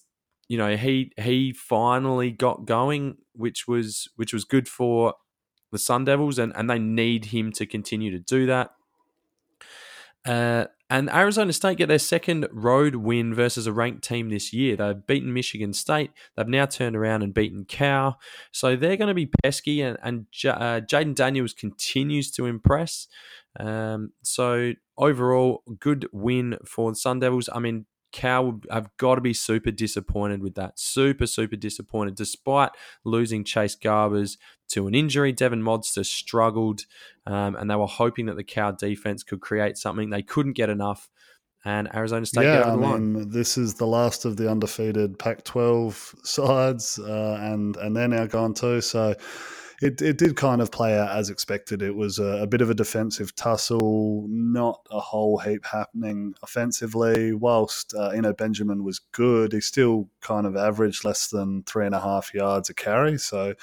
you 0.47 0.57
know 0.57 0.75
he 0.75 1.11
he 1.17 1.53
finally 1.53 2.31
got 2.31 2.65
going, 2.65 3.17
which 3.33 3.67
was 3.67 4.07
which 4.15 4.33
was 4.33 4.45
good 4.45 4.67
for 4.67 5.13
the 5.71 5.77
Sun 5.77 6.05
Devils, 6.05 6.39
and, 6.39 6.53
and 6.55 6.69
they 6.69 6.79
need 6.79 7.25
him 7.25 7.51
to 7.53 7.65
continue 7.65 8.11
to 8.11 8.19
do 8.19 8.45
that. 8.45 8.71
Uh, 10.25 10.65
and 10.89 11.09
Arizona 11.09 11.51
State 11.51 11.77
get 11.77 11.87
their 11.87 11.99
second 11.99 12.47
road 12.51 12.95
win 12.95 13.33
versus 13.33 13.67
a 13.67 13.73
ranked 13.73 14.03
team 14.03 14.29
this 14.29 14.53
year. 14.53 14.75
They've 14.77 15.05
beaten 15.05 15.33
Michigan 15.33 15.73
State. 15.73 16.11
They've 16.35 16.47
now 16.47 16.65
turned 16.65 16.95
around 16.95 17.23
and 17.23 17.33
beaten 17.33 17.65
Cal. 17.65 18.19
So 18.51 18.75
they're 18.75 18.97
going 18.97 19.09
to 19.09 19.13
be 19.13 19.29
pesky, 19.43 19.81
and, 19.81 19.97
and 20.01 20.25
uh, 20.45 20.81
Jayden 20.81 21.15
Daniels 21.15 21.53
continues 21.53 22.31
to 22.31 22.45
impress. 22.45 23.07
Um, 23.59 24.11
so 24.21 24.73
overall, 24.97 25.63
good 25.79 26.07
win 26.13 26.57
for 26.65 26.91
the 26.91 26.95
Sun 26.95 27.19
Devils. 27.19 27.49
I 27.53 27.59
mean, 27.59 27.85
Cal 28.13 28.61
have 28.71 28.89
got 28.97 29.15
to 29.15 29.21
be 29.21 29.33
super 29.33 29.71
disappointed 29.71 30.41
with 30.41 30.55
that. 30.55 30.79
Super, 30.79 31.27
super 31.27 31.57
disappointed. 31.57 32.15
Despite 32.15 32.71
losing 33.03 33.43
Chase 33.43 33.75
Garbers 33.75 34.37
to 34.69 34.87
an 34.87 34.95
injury, 34.95 35.31
Devon 35.31 35.61
Modster 35.61 36.05
struggled, 36.05 36.85
um, 37.25 37.55
and 37.55 37.69
they 37.69 37.75
were 37.75 37.87
hoping 37.87 38.25
that 38.27 38.35
the 38.35 38.43
Cal 38.43 38.73
defense 38.73 39.23
could 39.23 39.41
create 39.41 39.77
something. 39.77 40.09
They 40.09 40.21
couldn't 40.21 40.53
get 40.53 40.69
enough, 40.69 41.09
and 41.65 41.93
Arizona 41.93 42.25
State 42.25 42.43
yeah, 42.43 42.63
I 42.63 42.75
mean, 42.75 43.29
this 43.29 43.57
is 43.57 43.75
the 43.75 43.87
last 43.87 44.25
of 44.25 44.37
the 44.37 44.49
undefeated 44.49 45.19
Pac-12 45.19 46.25
sides, 46.25 46.99
uh, 46.99 47.37
and 47.41 47.75
and 47.77 47.95
they're 47.95 48.07
now 48.07 48.25
gone 48.25 48.53
too. 48.53 48.81
So 48.81 49.15
it, 49.79 50.01
it 50.01 50.17
did 50.17 50.35
kind 50.35 50.59
of 50.59 50.71
play 50.71 50.97
out 50.97 51.11
as 51.11 51.29
expected. 51.29 51.83
It 51.83 51.95
was 51.95 52.17
a, 52.17 52.41
a, 52.41 52.47
bit 52.47 52.61
of 52.61 52.71
a 52.71 52.73
defensive 52.73 53.35
tussle, 53.35 54.25
not 54.27 54.81
a 54.89 54.99
whole 54.99 55.37
heap 55.37 55.65
happening 55.65 56.33
offensively. 56.41 57.31
Whilst 57.33 57.93
uh, 57.93 58.11
you 58.15 58.23
know 58.23 58.33
Benjamin 58.33 58.83
was 58.83 58.99
good, 59.11 59.53
he 59.53 59.61
still 59.61 60.09
kind 60.21 60.47
of 60.47 60.55
averaged 60.55 61.05
less 61.05 61.27
than 61.27 61.61
three 61.63 61.85
and 61.85 61.93
a 61.93 61.99
half 61.99 62.33
yards 62.33 62.71
a 62.71 62.73
carry. 62.73 63.19
So 63.19 63.53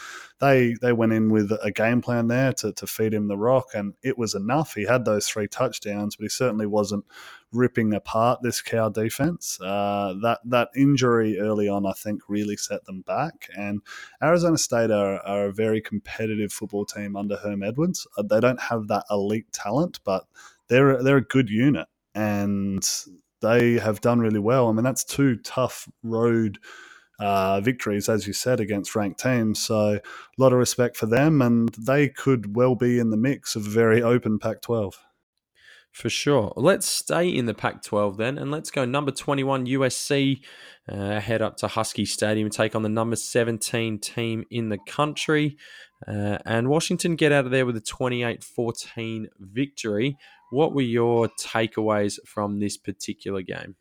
they 0.40 0.77
they 0.81 0.92
went 0.92 1.14
in 1.14 1.31
with 1.31 1.50
a 1.50 1.72
game 1.72 2.00
plan 2.00 2.29
there 2.29 2.53
to, 2.55 2.72
to 2.72 2.87
feed 2.87 3.12
him 3.12 3.27
the 3.27 3.37
rock, 3.37 3.70
and 3.74 3.94
it 4.05 4.16
was 4.16 4.37
enough. 4.37 4.74
He 4.74 4.85
had 4.85 5.05
those 5.05 5.27
three 5.27 5.48
touchdowns, 5.48 6.14
but 6.14 6.22
he 6.22 6.29
certainly 6.29 6.66
wasn't 6.66 7.05
ripping 7.55 7.95
apart 7.95 8.43
this 8.43 8.61
Cal 8.61 8.90
defense. 8.90 9.59
Uh, 9.61 10.14
that 10.23 10.40
that 10.45 10.69
injury 10.77 11.38
early 11.38 11.69
on, 11.69 11.87
I 11.87 11.93
think, 11.93 12.23
really 12.29 12.57
set 12.57 12.85
them 12.85 13.03
back. 13.03 13.49
And 13.57 13.81
Arizona 14.23 14.59
State 14.59 14.90
are, 14.90 15.21
are 15.21 15.47
a 15.47 15.53
very 15.53 15.81
competitive 15.81 16.53
football 16.53 16.85
team 16.85 17.17
under 17.17 17.37
Herm 17.37 17.62
Edwards. 17.62 18.07
Uh, 18.19 18.23
they 18.23 18.40
don't 18.40 18.61
have 18.61 18.88
that 18.88 19.05
elite 19.11 19.51
talent, 19.53 20.01
but 20.05 20.25
they're 20.69 21.03
they're 21.03 21.19
a 21.19 21.25
good 21.25 21.49
unit, 21.49 21.88
and 22.14 22.88
they 23.40 23.75
have 23.75 24.01
done 24.01 24.21
really 24.21 24.40
well. 24.40 24.69
I 24.69 24.73
mean, 24.73 24.85
that's 24.85 25.05
two 25.05 25.37
tough 25.37 25.88
road. 26.03 26.59
Uh, 27.21 27.61
victories, 27.61 28.09
as 28.09 28.27
you 28.27 28.33
said, 28.33 28.59
against 28.59 28.97
ranked 28.97 29.21
teams. 29.21 29.61
So, 29.61 29.77
a 29.77 30.01
lot 30.37 30.53
of 30.53 30.59
respect 30.59 30.97
for 30.97 31.07
them, 31.07 31.40
and 31.40 31.69
they 31.79 32.09
could 32.09 32.57
well 32.57 32.75
be 32.75 32.99
in 32.99 33.11
the 33.11 33.17
mix 33.17 33.55
of 33.55 33.69
a 33.69 33.71
very 33.71 34.03
open 34.03 34.40
Pac 34.40 34.62
12. 34.62 34.99
For 35.95 36.11
sure. 36.11 36.53
Let's 36.57 36.89
stay 36.89 37.29
in 37.29 37.47
the 37.47 37.55
Pac 37.55 37.85
12 37.85 38.17
then, 38.17 38.37
and 38.37 38.51
let's 38.51 38.73
go 38.73 38.85
number 38.85 39.13
21 39.13 39.67
USC, 39.67 40.41
uh, 40.89 41.21
head 41.21 41.41
up 41.41 41.57
to 41.59 41.69
Husky 41.69 42.05
Stadium, 42.05 42.51
take 42.51 42.75
on 42.75 42.83
the 42.83 42.89
number 42.89 43.15
17 43.15 44.01
team 44.01 44.45
in 44.51 44.71
the 44.71 44.79
country. 44.89 45.57
Uh, 46.05 46.39
and 46.45 46.69
Washington 46.69 47.15
get 47.15 47.31
out 47.31 47.45
of 47.45 47.53
there 47.53 47.65
with 47.65 47.77
a 47.77 47.81
28 47.81 48.43
14 48.43 49.29
victory. 49.39 50.19
What 50.51 50.75
were 50.75 50.83
your 50.83 51.29
takeaways 51.41 52.19
from 52.27 52.59
this 52.59 52.77
particular 52.77 53.43
game? 53.43 53.77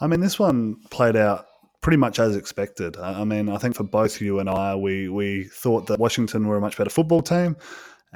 I 0.00 0.06
mean, 0.06 0.20
this 0.20 0.38
one 0.38 0.76
played 0.90 1.16
out 1.16 1.46
pretty 1.80 1.96
much 1.96 2.20
as 2.20 2.36
expected. 2.36 2.96
I 2.96 3.24
mean, 3.24 3.48
I 3.48 3.58
think 3.58 3.74
for 3.74 3.82
both 3.82 4.20
you 4.20 4.38
and 4.38 4.48
I, 4.48 4.76
we, 4.76 5.08
we 5.08 5.44
thought 5.44 5.88
that 5.88 5.98
Washington 5.98 6.46
were 6.46 6.58
a 6.58 6.60
much 6.60 6.76
better 6.76 6.90
football 6.90 7.22
team 7.22 7.56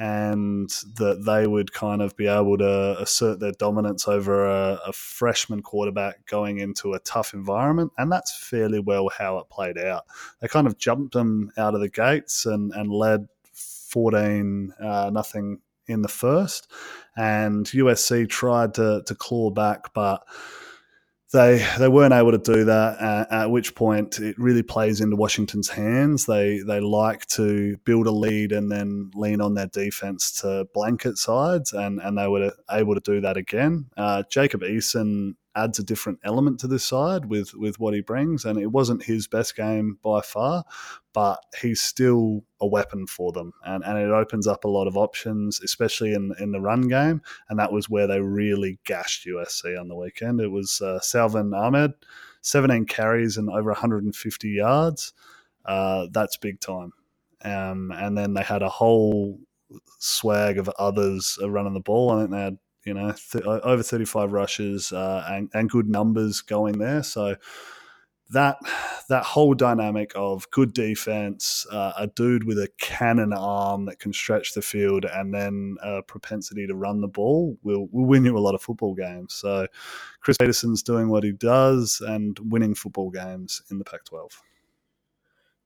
and 0.00 0.70
that 0.96 1.26
they 1.26 1.46
would 1.46 1.74
kind 1.74 2.00
of 2.00 2.16
be 2.16 2.26
able 2.26 2.56
to 2.56 2.96
assert 2.98 3.38
their 3.38 3.52
dominance 3.52 4.08
over 4.08 4.46
a, 4.46 4.80
a, 4.86 4.92
freshman 4.94 5.60
quarterback 5.60 6.24
going 6.24 6.58
into 6.58 6.94
a 6.94 6.98
tough 7.00 7.34
environment. 7.34 7.92
And 7.98 8.10
that's 8.10 8.34
fairly 8.34 8.78
well 8.78 9.10
how 9.10 9.36
it 9.40 9.50
played 9.50 9.76
out. 9.76 10.04
They 10.40 10.48
kind 10.48 10.66
of 10.66 10.78
jumped 10.78 11.12
them 11.12 11.52
out 11.58 11.74
of 11.74 11.82
the 11.82 11.90
gates 11.90 12.46
and, 12.46 12.72
and 12.72 12.90
led 12.90 13.28
14 13.52 14.72
uh, 14.80 15.10
nothing 15.12 15.60
in 15.86 16.00
the 16.00 16.08
first. 16.08 16.70
And 17.14 17.66
USC 17.66 18.26
tried 18.26 18.72
to, 18.74 19.02
to 19.04 19.14
claw 19.14 19.50
back, 19.50 19.92
but 19.92 20.24
they 21.32 21.64
they 21.78 21.88
weren't 21.88 22.14
able 22.14 22.32
to 22.32 22.38
do 22.38 22.64
that. 22.64 23.00
At, 23.00 23.32
at, 23.32 23.50
which 23.50 23.74
point, 23.74 24.18
it 24.18 24.38
really 24.38 24.62
plays 24.62 25.00
into 25.00 25.16
Washington's 25.16 25.68
hands. 25.68 26.26
They 26.26 26.60
they 26.60 26.80
like 26.80 27.26
to 27.26 27.76
build 27.84 28.06
a 28.06 28.10
lead 28.10 28.52
and 28.52 28.70
then 28.70 29.10
lean 29.14 29.40
on 29.40 29.54
their 29.54 29.68
defense 29.68 30.32
to 30.40 30.66
blanket 30.74 31.18
sides, 31.18 31.72
and 31.72 32.00
and 32.00 32.18
they 32.18 32.26
were 32.26 32.52
able 32.70 32.94
to 32.94 33.00
do 33.00 33.20
that 33.20 33.36
again. 33.36 33.86
Uh, 33.96 34.22
Jacob 34.30 34.62
Eason 34.62 35.34
adds 35.54 35.78
a 35.78 35.84
different 35.84 36.18
element 36.24 36.60
to 36.60 36.68
this 36.68 36.84
side 36.84 37.26
with 37.26 37.54
with 37.54 37.78
what 37.78 37.94
he 37.94 38.00
brings. 38.00 38.44
And 38.44 38.58
it 38.58 38.68
wasn't 38.68 39.04
his 39.04 39.26
best 39.26 39.56
game 39.56 39.98
by 40.02 40.20
far, 40.20 40.64
but 41.12 41.40
he's 41.60 41.80
still 41.80 42.44
a 42.60 42.66
weapon 42.66 43.06
for 43.06 43.32
them, 43.32 43.52
and 43.64 43.84
and 43.84 43.98
it 43.98 44.10
opens 44.10 44.46
up 44.46 44.64
a 44.64 44.68
lot 44.68 44.86
of 44.86 44.96
options, 44.96 45.60
especially 45.60 46.12
in 46.12 46.32
in 46.38 46.52
the 46.52 46.60
run 46.60 46.82
game. 46.82 47.22
And 47.48 47.58
that 47.58 47.72
was 47.72 47.88
where 47.88 48.06
they 48.06 48.20
really 48.20 48.78
gashed 48.84 49.26
USC 49.26 49.78
on 49.78 49.88
the 49.88 49.96
weekend. 49.96 50.40
It 50.40 50.50
was 50.50 50.80
uh, 50.80 51.00
Salvon 51.00 51.52
Ahmed, 51.54 51.92
17 52.42 52.86
carries 52.86 53.36
and 53.36 53.50
over 53.50 53.70
150 53.70 54.48
yards. 54.48 55.12
Uh, 55.64 56.06
that's 56.10 56.36
big 56.36 56.60
time. 56.60 56.92
Um, 57.42 57.92
and 57.92 58.16
then 58.16 58.34
they 58.34 58.42
had 58.42 58.62
a 58.62 58.68
whole 58.68 59.40
swag 59.98 60.58
of 60.58 60.68
others 60.78 61.38
running 61.42 61.74
the 61.74 61.80
ball. 61.80 62.10
I 62.10 62.20
think 62.20 62.30
they 62.30 62.40
had 62.40 62.58
you 62.84 62.94
know, 62.94 63.12
th- 63.12 63.44
over 63.44 63.82
35 63.82 64.32
rushes 64.32 64.92
uh, 64.92 65.24
and, 65.28 65.50
and 65.54 65.70
good 65.70 65.88
numbers 65.88 66.40
going 66.40 66.78
there. 66.78 67.02
So 67.02 67.36
that 68.30 68.58
that 69.08 69.24
whole 69.24 69.54
dynamic 69.54 70.12
of 70.14 70.48
good 70.50 70.72
defense, 70.72 71.66
uh, 71.70 71.92
a 71.96 72.06
dude 72.06 72.44
with 72.44 72.58
a 72.58 72.68
cannon 72.78 73.32
arm 73.32 73.86
that 73.86 73.98
can 73.98 74.12
stretch 74.12 74.54
the 74.54 74.62
field, 74.62 75.04
and 75.04 75.34
then 75.34 75.76
a 75.82 76.02
propensity 76.02 76.66
to 76.66 76.74
run 76.74 77.00
the 77.00 77.08
ball 77.08 77.56
will 77.62 77.88
will 77.90 78.06
win 78.06 78.24
you 78.24 78.36
a 78.36 78.40
lot 78.40 78.54
of 78.54 78.62
football 78.62 78.94
games. 78.94 79.34
So 79.34 79.66
Chris 80.20 80.36
Petersen's 80.36 80.82
doing 80.82 81.08
what 81.08 81.24
he 81.24 81.32
does 81.32 82.02
and 82.06 82.38
winning 82.42 82.74
football 82.74 83.10
games 83.10 83.62
in 83.70 83.78
the 83.78 83.84
Pac-12. 83.84 84.30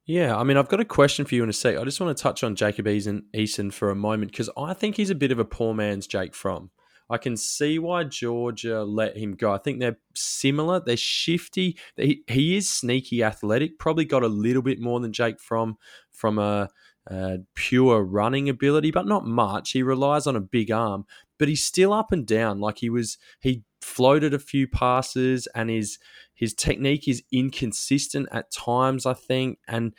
Yeah, 0.07 0.37
I 0.37 0.45
mean, 0.45 0.59
I've 0.59 0.69
got 0.69 0.81
a 0.81 0.85
question 0.85 1.25
for 1.25 1.35
you 1.35 1.43
in 1.43 1.49
a 1.49 1.53
sec. 1.53 1.79
I 1.79 1.85
just 1.85 1.99
want 1.99 2.15
to 2.17 2.23
touch 2.23 2.45
on 2.45 2.57
Jacob 2.57 2.85
Eason, 2.85 3.23
Eason 3.35 3.73
for 3.73 3.91
a 3.91 3.95
moment 3.95 4.33
because 4.33 4.51
I 4.57 4.75
think 4.75 4.97
he's 4.97 5.09
a 5.09 5.15
bit 5.15 5.33
of 5.33 5.39
a 5.39 5.47
poor 5.47 5.73
man's 5.73 6.07
Jake 6.07 6.35
Fromm. 6.35 6.71
I 7.11 7.19
can 7.19 7.37
see 7.37 7.79
why 7.79 8.05
Georgia 8.05 8.83
let 8.83 9.17
him 9.17 9.35
go. 9.35 9.53
I 9.53 9.59
think 9.59 9.79
they're 9.79 9.99
similar. 10.15 10.81
They're 10.81 10.97
shifty. 10.97 11.77
He, 11.97 12.25
he 12.27 12.57
is 12.57 12.69
sneaky 12.69 13.23
athletic. 13.23 13.79
Probably 13.79 14.05
got 14.05 14.23
a 14.23 14.29
little 14.29 14.63
bit 14.63 14.81
more 14.81 15.01
than 15.01 15.13
Jake 15.13 15.39
Fromm 15.39 15.77
from 16.11 16.39
a, 16.39 16.71
a 17.09 17.39
pure 17.55 18.03
running 18.03 18.49
ability, 18.49 18.91
but 18.91 19.07
not 19.07 19.27
much. 19.27 19.73
He 19.73 19.83
relies 19.83 20.27
on 20.27 20.37
a 20.37 20.41
big 20.41 20.71
arm, 20.71 21.05
but 21.39 21.49
he's 21.49 21.65
still 21.65 21.93
up 21.93 22.11
and 22.11 22.27
down. 22.27 22.59
Like 22.61 22.79
he 22.79 22.89
was, 22.89 23.19
he 23.41 23.65
floated 23.83 24.33
a 24.33 24.39
few 24.39 24.67
passes, 24.67 25.47
and 25.55 25.69
his 25.69 25.99
his 26.35 26.55
technique 26.55 27.07
is 27.07 27.23
inconsistent 27.31 28.29
at 28.33 28.51
times. 28.51 29.05
I 29.05 29.13
think, 29.13 29.59
and 29.69 29.93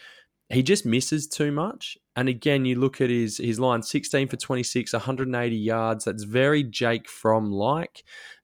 he 0.49 0.62
just 0.62 0.86
misses 0.86 1.27
too 1.27 1.51
much. 1.51 1.97
And 2.15 2.29
again, 2.29 2.65
you 2.65 2.79
look 2.79 3.01
at 3.01 3.10
his 3.10 3.38
his 3.38 3.60
line 3.60 3.81
16 3.81 4.27
for 4.27 4.38
26, 4.38 4.93
180 4.93 5.55
yards. 5.55 6.05
That's 6.05 6.23
very 6.23 6.63
Jake 6.63 7.10
Fromm 7.10 7.51
like. 7.51 8.03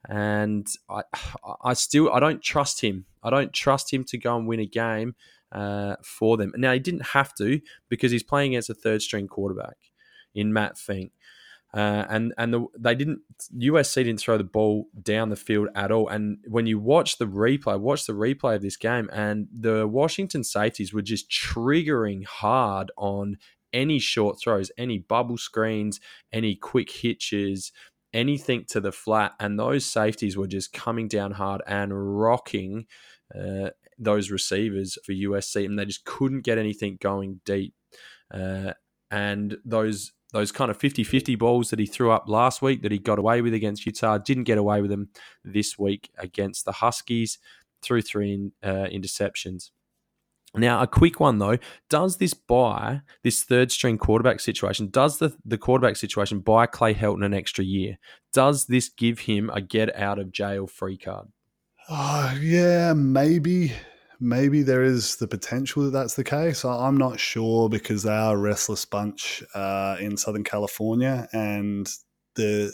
And 0.10 0.68
I 0.90 1.04
I 1.64 1.74
still 1.74 2.12
I 2.12 2.20
don't 2.20 2.42
trust 2.42 2.82
him. 2.82 3.06
I 3.24 3.30
don't 3.30 3.54
trust 3.54 3.94
him 3.94 4.04
to 4.06 4.18
go 4.18 4.36
and 4.36 4.48
win 4.48 4.60
a 4.60 4.66
game 4.66 5.16
uh, 5.52 5.96
for 6.04 6.38
them. 6.38 6.54
Now 6.56 6.74
he 6.74 6.80
didn't 6.80 7.08
have 7.08 7.34
to 7.36 7.62
because 7.90 8.12
he's 8.12 8.24
playing 8.24 8.54
against 8.54 8.70
a 8.70 8.74
third 8.74 9.02
string 9.02 9.28
quarterback 9.28 9.78
in 10.34 10.54
Matt 10.54 10.78
Fink. 10.78 11.12
Uh, 11.74 12.06
and 12.10 12.34
and 12.38 12.54
the, 12.54 12.66
they 12.78 12.96
didn't 12.96 13.20
USC 13.58 13.96
didn't 13.96 14.20
throw 14.20 14.38
the 14.38 14.44
ball 14.44 14.88
down 15.02 15.30
the 15.30 15.38
field 15.38 15.70
at 15.74 15.92
all. 15.92 16.08
And 16.10 16.40
when 16.48 16.66
you 16.66 16.80
watch 16.80 17.18
the 17.18 17.26
replay, 17.26 17.80
watch 17.80 18.06
the 18.06 18.14
replay 18.14 18.56
of 18.56 18.62
this 18.62 18.76
game, 18.76 19.10
and 19.14 19.48
the 19.58 19.88
Washington 19.88 20.44
safeties 20.44 20.94
were 20.94 21.02
just 21.02 21.30
triggering 21.30 22.26
hard 22.26 22.92
on 22.98 23.38
any 23.74 24.00
short 24.00 24.38
throws, 24.40 24.70
any 24.78 24.98
bubble 24.98 25.38
screens, 25.38 26.02
any 26.34 26.56
quick 26.56 26.92
hitches, 26.92 27.72
anything 28.14 28.66
to 28.70 28.82
the 28.82 28.92
flat, 28.92 29.34
and 29.40 29.58
those 29.58 29.86
safeties 29.86 30.36
were 30.36 30.48
just 30.48 30.74
coming 30.74 31.08
down 31.08 31.32
hard 31.32 31.62
and 31.66 32.20
rocking 32.20 32.86
uh, 33.34 33.70
those 33.98 34.30
receivers 34.30 34.98
for 35.06 35.14
USC, 35.14 35.66
and 35.66 35.80
they 35.80 35.86
just 35.86 36.04
couldn't 36.04 36.42
get 36.42 36.58
anything 36.58 36.98
going 37.00 37.40
deep. 37.46 37.74
Uh, 38.34 38.74
and 39.10 39.58
those 39.66 40.14
those 40.32 40.52
kind 40.52 40.72
of 40.72 40.78
50-50 40.78 41.38
balls 41.38 41.70
that 41.70 41.80
he 41.80 41.86
threw 41.86 42.12
up 42.12 42.28
last 42.28 42.62
week 42.62 42.82
that 42.82 42.92
he 42.92 42.98
got 42.98 43.20
away 43.20 43.42
with 43.42 43.54
against 43.54 43.86
Utah 43.86 44.18
didn't 44.18 44.46
get 44.46 44.58
away 44.58 44.82
with 44.82 44.90
them 44.90 45.10
this 45.44 45.78
week 45.78 46.10
against 46.18 46.66
the 46.66 46.72
Huskies 46.72 47.38
through 47.82 48.02
three 48.02 48.52
uh, 48.64 48.88
interceptions. 48.92 49.72
Now, 50.54 50.82
a 50.82 50.88
quick 50.88 51.20
one 51.20 51.38
though: 51.38 51.58
Does 51.90 52.18
this 52.18 52.34
buy 52.34 53.02
this 53.24 53.44
third 53.44 53.72
string 53.72 53.98
quarterback 53.98 54.42
situation? 54.42 54.90
Does 54.90 55.18
the 55.18 55.34
the 55.46 55.58
quarterback 55.58 55.96
situation 55.96 56.40
buy 56.40 56.66
Clay 56.66 56.94
Helton 56.94 57.26
an 57.26 57.34
extra 57.34 57.64
year? 57.64 57.98
Does 58.34 58.66
this 58.66 58.90
give 58.90 59.20
him 59.20 59.50
a 59.54 59.62
get 59.62 59.96
out 59.96 60.20
of 60.20 60.32
jail 60.32 60.68
free 60.68 60.98
card? 60.98 61.28
Oh, 61.90 62.38
yeah, 62.42 62.94
maybe. 62.94 63.74
Maybe 64.24 64.62
there 64.62 64.84
is 64.84 65.16
the 65.16 65.28
potential 65.28 65.84
that 65.84 65.90
that's 65.90 66.14
the 66.14 66.24
case. 66.24 66.64
I'm 66.64 66.96
not 66.96 67.20
sure 67.20 67.70
because 67.70 68.04
they 68.04 68.12
are 68.12 68.36
a 68.36 68.40
restless 68.40 68.86
bunch 68.86 69.44
uh, 69.56 69.98
in 70.00 70.16
Southern 70.16 70.44
California, 70.44 71.28
and 71.34 71.90
the 72.36 72.72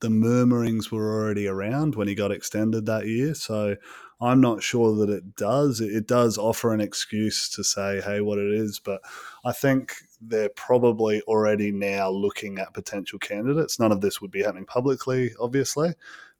the 0.00 0.08
murmurings 0.08 0.90
were 0.90 1.12
already 1.12 1.46
around 1.46 1.94
when 1.94 2.08
he 2.08 2.14
got 2.14 2.32
extended 2.32 2.86
that 2.86 3.06
year. 3.06 3.34
So 3.34 3.76
I'm 4.20 4.40
not 4.40 4.62
sure 4.62 4.94
that 4.96 5.10
it 5.10 5.36
does. 5.36 5.80
It 5.80 6.06
does 6.06 6.38
offer 6.38 6.72
an 6.72 6.80
excuse 6.80 7.48
to 7.50 7.64
say, 7.64 8.00
hey, 8.00 8.20
what 8.20 8.38
it 8.38 8.52
is. 8.52 8.80
But 8.82 9.00
I 9.44 9.52
think 9.52 9.94
they're 10.20 10.50
probably 10.50 11.20
already 11.22 11.72
now 11.72 12.08
looking 12.10 12.58
at 12.58 12.72
potential 12.74 13.18
candidates. 13.18 13.78
None 13.78 13.92
of 13.92 14.00
this 14.00 14.20
would 14.20 14.30
be 14.30 14.42
happening 14.42 14.64
publicly, 14.66 15.32
obviously. 15.38 15.94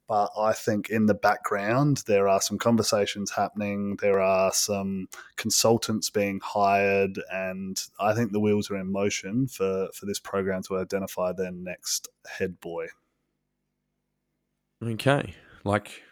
But 0.07 0.31
I 0.37 0.53
think 0.53 0.89
in 0.89 1.05
the 1.05 1.13
background, 1.13 2.03
there 2.07 2.29
are 2.29 2.39
some 2.39 2.57
conversations 2.57 3.31
happening. 3.31 3.97
There 3.97 4.21
are 4.21 4.53
some 4.53 5.09
consultants 5.35 6.09
being 6.09 6.39
hired. 6.41 7.19
And 7.31 7.77
I 7.99 8.13
think 8.13 8.31
the 8.31 8.39
wheels 8.39 8.71
are 8.71 8.77
in 8.77 8.89
motion 8.91 9.47
for, 9.47 9.89
for 9.93 10.05
this 10.05 10.19
program 10.19 10.63
to 10.63 10.77
identify 10.77 11.33
their 11.33 11.51
next 11.51 12.07
head 12.25 12.61
boy. 12.61 12.87
Okay. 14.81 15.33
Like, 15.65 16.03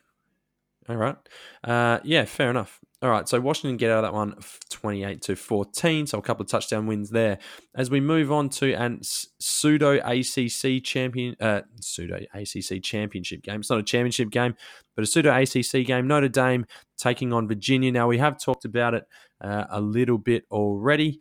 all 0.88 0.98
right. 0.98 1.16
Uh, 1.64 2.00
yeah, 2.04 2.26
fair 2.26 2.50
enough. 2.50 2.80
All 3.02 3.10
right. 3.10 3.28
So 3.28 3.40
Washington 3.40 3.78
get 3.78 3.92
out 3.92 4.04
of 4.04 4.12
that 4.12 4.14
one 4.14 4.36
28 4.70 5.22
to 5.24 5.36
14. 5.36 6.08
So 6.08 6.18
a 6.18 6.22
couple 6.22 6.44
of 6.44 6.50
touchdown 6.50 6.88
wins 6.88 7.10
there. 7.10 7.40
As 7.76 7.90
we 7.90 8.00
move 8.00 8.32
on 8.32 8.50
to 8.50 8.74
an 8.74 9.02
pseudo 9.04 10.00
ACC 10.00 10.84
champion, 10.84 11.36
uh, 11.40 11.62
pseudo 11.82 12.20
ACC 12.34 12.82
championship 12.82 13.42
game. 13.42 13.60
It's 13.60 13.70
not 13.70 13.80
a 13.80 13.84
championship 13.84 14.30
game, 14.30 14.56
but 14.96 15.04
a 15.04 15.08
pseudo 15.08 15.36
ACC 15.36 15.86
game. 15.86 16.08
Notre 16.08 16.30
Dame 16.30 16.66
taking 16.98 17.34
on 17.34 17.48
Virginia. 17.48 17.92
Now 17.92 18.08
we 18.08 18.18
have 18.18 18.40
talked 18.40 18.66
about 18.66 18.94
it 18.94 19.06
uh, 19.42 19.66
a 19.70 19.82
little 19.82 20.18
bit 20.18 20.46
already, 20.50 21.20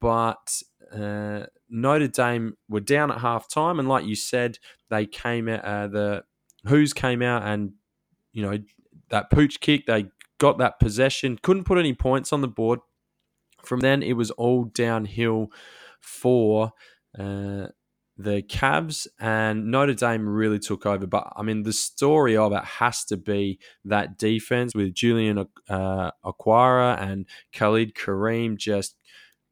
but 0.00 0.62
uh, 0.92 1.46
Notre 1.68 2.08
Dame 2.08 2.56
were 2.68 2.80
down 2.80 3.10
at 3.10 3.18
halftime, 3.18 3.78
and 3.78 3.88
like 3.88 4.04
you 4.04 4.16
said, 4.16 4.58
they 4.90 5.06
came 5.06 5.48
at 5.48 5.64
uh, 5.64 5.86
the 5.86 6.24
Hoos 6.66 6.92
came 6.92 7.22
out 7.22 7.42
and, 7.42 7.72
you 8.32 8.42
know, 8.42 8.58
that 9.10 9.30
pooch 9.30 9.60
kick, 9.60 9.86
they 9.86 10.06
got 10.38 10.58
that 10.58 10.80
possession, 10.80 11.38
couldn't 11.42 11.64
put 11.64 11.78
any 11.78 11.94
points 11.94 12.32
on 12.32 12.40
the 12.40 12.48
board. 12.48 12.80
From 13.62 13.80
then, 13.80 14.02
it 14.02 14.14
was 14.14 14.30
all 14.32 14.64
downhill 14.64 15.48
for 16.00 16.72
uh, 17.18 17.66
the 18.16 18.42
Cavs, 18.42 19.06
and 19.18 19.70
Notre 19.70 19.94
Dame 19.94 20.28
really 20.28 20.58
took 20.58 20.86
over. 20.86 21.06
But 21.06 21.32
I 21.36 21.42
mean, 21.42 21.62
the 21.62 21.72
story 21.72 22.36
of 22.36 22.52
it 22.52 22.64
has 22.64 23.04
to 23.06 23.16
be 23.16 23.58
that 23.84 24.18
defense 24.18 24.74
with 24.74 24.94
Julian 24.94 25.46
uh, 25.68 26.10
Okwara 26.24 27.00
and 27.00 27.26
Khalid 27.52 27.94
Kareem 27.94 28.56
just 28.56 28.96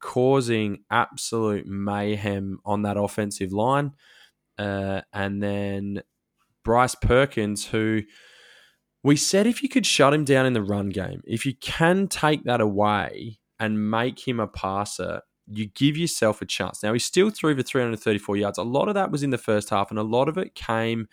causing 0.01 0.85
absolute 0.91 1.67
mayhem 1.67 2.61
on 2.65 2.83
that 2.83 2.97
offensive 2.97 3.53
line. 3.53 3.93
Uh, 4.59 5.03
and 5.13 5.43
then 5.43 6.03
Bryce 6.65 6.95
Perkins, 6.95 7.67
who 7.67 8.03
we 9.09 9.17
said 9.17 9.47
if 9.47 9.63
you 9.63 9.71
could 9.71 9.87
shut 9.87 10.13
him 10.13 10.23
down 10.23 10.45
in 10.45 10.53
the 10.53 10.63
run 10.63 10.91
game, 10.91 11.23
if 11.27 11.47
you 11.47 11.55
can 11.55 12.09
take 12.09 12.45
that 12.45 12.61
away 12.61 13.39
and 13.59 13.91
make 13.91 14.29
him 14.29 14.39
a 14.39 14.47
passer, 14.47 15.23
you 15.47 15.65
give 15.65 15.97
yourself 15.97 16.43
a 16.43 16.45
chance. 16.45 16.83
Now, 16.83 16.93
he 16.93 16.99
still 16.99 17.31
threw 17.31 17.57
for 17.57 17.63
334 17.63 18.37
yards. 18.37 18.59
A 18.59 18.63
lot 18.63 18.87
of 18.87 18.95
that 18.97 19.11
was 19.11 19.23
in 19.23 19.31
the 19.31 19.39
first 19.39 19.71
half, 19.71 19.89
and 19.89 19.99
a 19.99 20.03
lot 20.03 20.29
of 20.29 20.37
it 20.37 20.55
came 20.55 21.09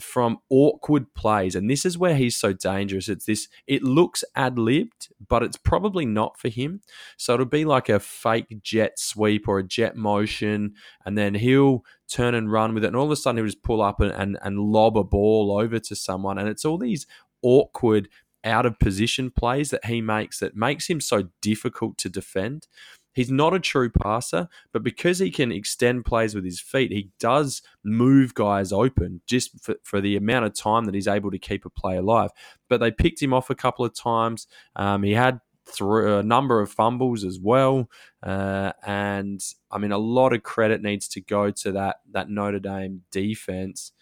from 0.00 0.38
awkward 0.50 1.12
plays. 1.14 1.54
And 1.54 1.70
this 1.70 1.84
is 1.84 1.98
where 1.98 2.14
he's 2.14 2.36
so 2.36 2.52
dangerous. 2.52 3.08
It's 3.08 3.26
this, 3.26 3.48
it 3.66 3.82
looks 3.82 4.24
ad 4.34 4.58
libbed, 4.58 5.08
but 5.28 5.42
it's 5.42 5.56
probably 5.56 6.06
not 6.06 6.38
for 6.38 6.48
him. 6.48 6.80
So 7.16 7.34
it'll 7.34 7.46
be 7.46 7.64
like 7.64 7.88
a 7.88 8.00
fake 8.00 8.62
jet 8.62 8.98
sweep 8.98 9.48
or 9.48 9.58
a 9.58 9.62
jet 9.62 9.96
motion, 9.96 10.74
and 11.04 11.16
then 11.16 11.34
he'll 11.34 11.84
turn 12.08 12.34
and 12.34 12.50
run 12.50 12.74
with 12.74 12.84
it. 12.84 12.88
And 12.88 12.96
all 12.96 13.04
of 13.04 13.10
a 13.10 13.16
sudden 13.16 13.38
he'll 13.38 13.46
just 13.46 13.62
pull 13.62 13.82
up 13.82 14.00
and, 14.00 14.12
and, 14.12 14.38
and 14.42 14.58
lob 14.58 14.96
a 14.96 15.04
ball 15.04 15.56
over 15.58 15.78
to 15.78 15.96
someone. 15.96 16.38
And 16.38 16.48
it's 16.48 16.64
all 16.64 16.78
these 16.78 17.06
awkward 17.42 18.08
out 18.44 18.64
of 18.64 18.78
position 18.78 19.30
plays 19.30 19.70
that 19.70 19.84
he 19.84 20.00
makes 20.00 20.38
that 20.38 20.56
makes 20.56 20.88
him 20.88 21.00
so 21.00 21.28
difficult 21.42 21.98
to 21.98 22.08
defend. 22.08 22.68
He's 23.12 23.30
not 23.30 23.54
a 23.54 23.60
true 23.60 23.90
passer, 23.90 24.46
but 24.74 24.82
because 24.82 25.18
he 25.18 25.30
can 25.30 25.50
extend 25.50 26.04
plays 26.04 26.34
with 26.34 26.44
his 26.44 26.60
feet, 26.60 26.92
he 26.92 27.08
does 27.18 27.62
move 27.82 28.34
guys 28.34 28.72
open 28.72 29.22
just 29.26 29.58
for, 29.64 29.76
for 29.84 30.02
the 30.02 30.16
amount 30.16 30.44
of 30.44 30.54
time 30.54 30.84
that 30.84 30.94
he's 30.94 31.08
able 31.08 31.30
to 31.30 31.38
keep 31.38 31.64
a 31.64 31.70
play 31.70 31.96
alive. 31.96 32.30
But 32.68 32.78
they 32.78 32.90
picked 32.90 33.22
him 33.22 33.32
off 33.32 33.48
a 33.48 33.54
couple 33.54 33.86
of 33.86 33.94
times. 33.94 34.46
Um, 34.76 35.02
he 35.02 35.12
had 35.12 35.40
through 35.66 36.18
a 36.18 36.22
number 36.22 36.60
of 36.60 36.70
fumbles 36.70 37.24
as 37.24 37.40
well, 37.40 37.88
uh, 38.22 38.72
and 38.86 39.40
I 39.70 39.78
mean 39.78 39.92
a 39.92 39.98
lot 39.98 40.34
of 40.34 40.42
credit 40.42 40.82
needs 40.82 41.08
to 41.08 41.22
go 41.22 41.50
to 41.50 41.72
that 41.72 41.96
that 42.12 42.28
Notre 42.28 42.60
Dame 42.60 43.02
defense. 43.10 43.92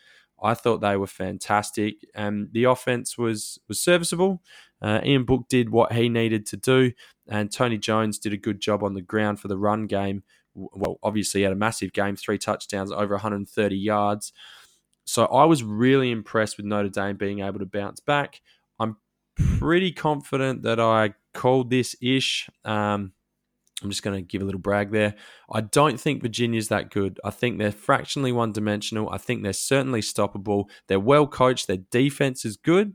I 0.43 0.55
thought 0.55 0.81
they 0.81 0.97
were 0.97 1.07
fantastic, 1.07 2.07
and 2.15 2.49
the 2.53 2.65
offense 2.65 3.17
was 3.17 3.59
was 3.69 3.81
serviceable. 3.81 4.43
Uh, 4.83 5.01
Ian 5.05 5.25
Book 5.25 5.47
did 5.49 5.71
what 5.71 5.93
he 5.93 6.09
needed 6.09 6.47
to 6.47 6.57
do, 6.57 6.93
and 7.29 7.53
Tony 7.53 7.79
Jones 7.79 8.19
did 8.19 8.33
a 8.33 8.39
good 8.39 8.61
job 8.61 8.83
on 8.83 8.95
the 8.95 9.03
ground 9.03 9.41
for 9.41 9.49
the 9.49 9.59
run 9.59 9.87
game. 9.87 10.23
Well, 10.55 10.99
obviously, 11.03 11.41
he 11.41 11.45
had 11.45 11.53
a 11.53 11.57
massive 11.57 11.93
game, 11.93 12.17
three 12.17 12.39
touchdowns, 12.39 12.93
over 12.93 13.15
130 13.15 13.77
yards. 13.77 14.33
So 15.05 15.27
I 15.27 15.45
was 15.45 15.63
really 15.63 16.11
impressed 16.11 16.57
with 16.57 16.67
Notre 16.67 16.89
Dame 16.89 17.17
being 17.17 17.41
able 17.41 17.59
to 17.59 17.67
bounce 17.67 18.01
back. 18.01 18.41
I'm 18.79 18.97
pretty 19.59 19.93
confident 19.93 20.63
that 20.63 20.81
I 20.81 21.15
called 21.35 21.71
this 21.71 21.95
ish. 22.01 22.49
Um, 22.65 23.13
I'm 23.83 23.91
just 23.91 24.03
going 24.03 24.17
to 24.17 24.23
give 24.23 24.41
a 24.41 24.45
little 24.45 24.61
brag 24.61 24.93
there. 24.93 25.15
I 25.51 25.61
don't 25.61 25.99
think 25.99 26.23
Virginia's 26.23 26.69
that 26.69 26.91
good. 26.91 27.19
I 27.25 27.31
think 27.31 27.59
they're 27.59 27.73
fractionally 27.73 28.33
one 28.33 28.53
dimensional. 28.53 29.11
I 29.11 29.19
think 29.19 29.43
they're 29.43 29.53
certainly 29.53 30.01
stoppable. 30.01 30.67
They're 30.87 31.01
well 31.01 31.27
coached. 31.27 31.67
Their 31.67 31.79
defense 31.91 32.45
is 32.45 32.57
good, 32.57 32.95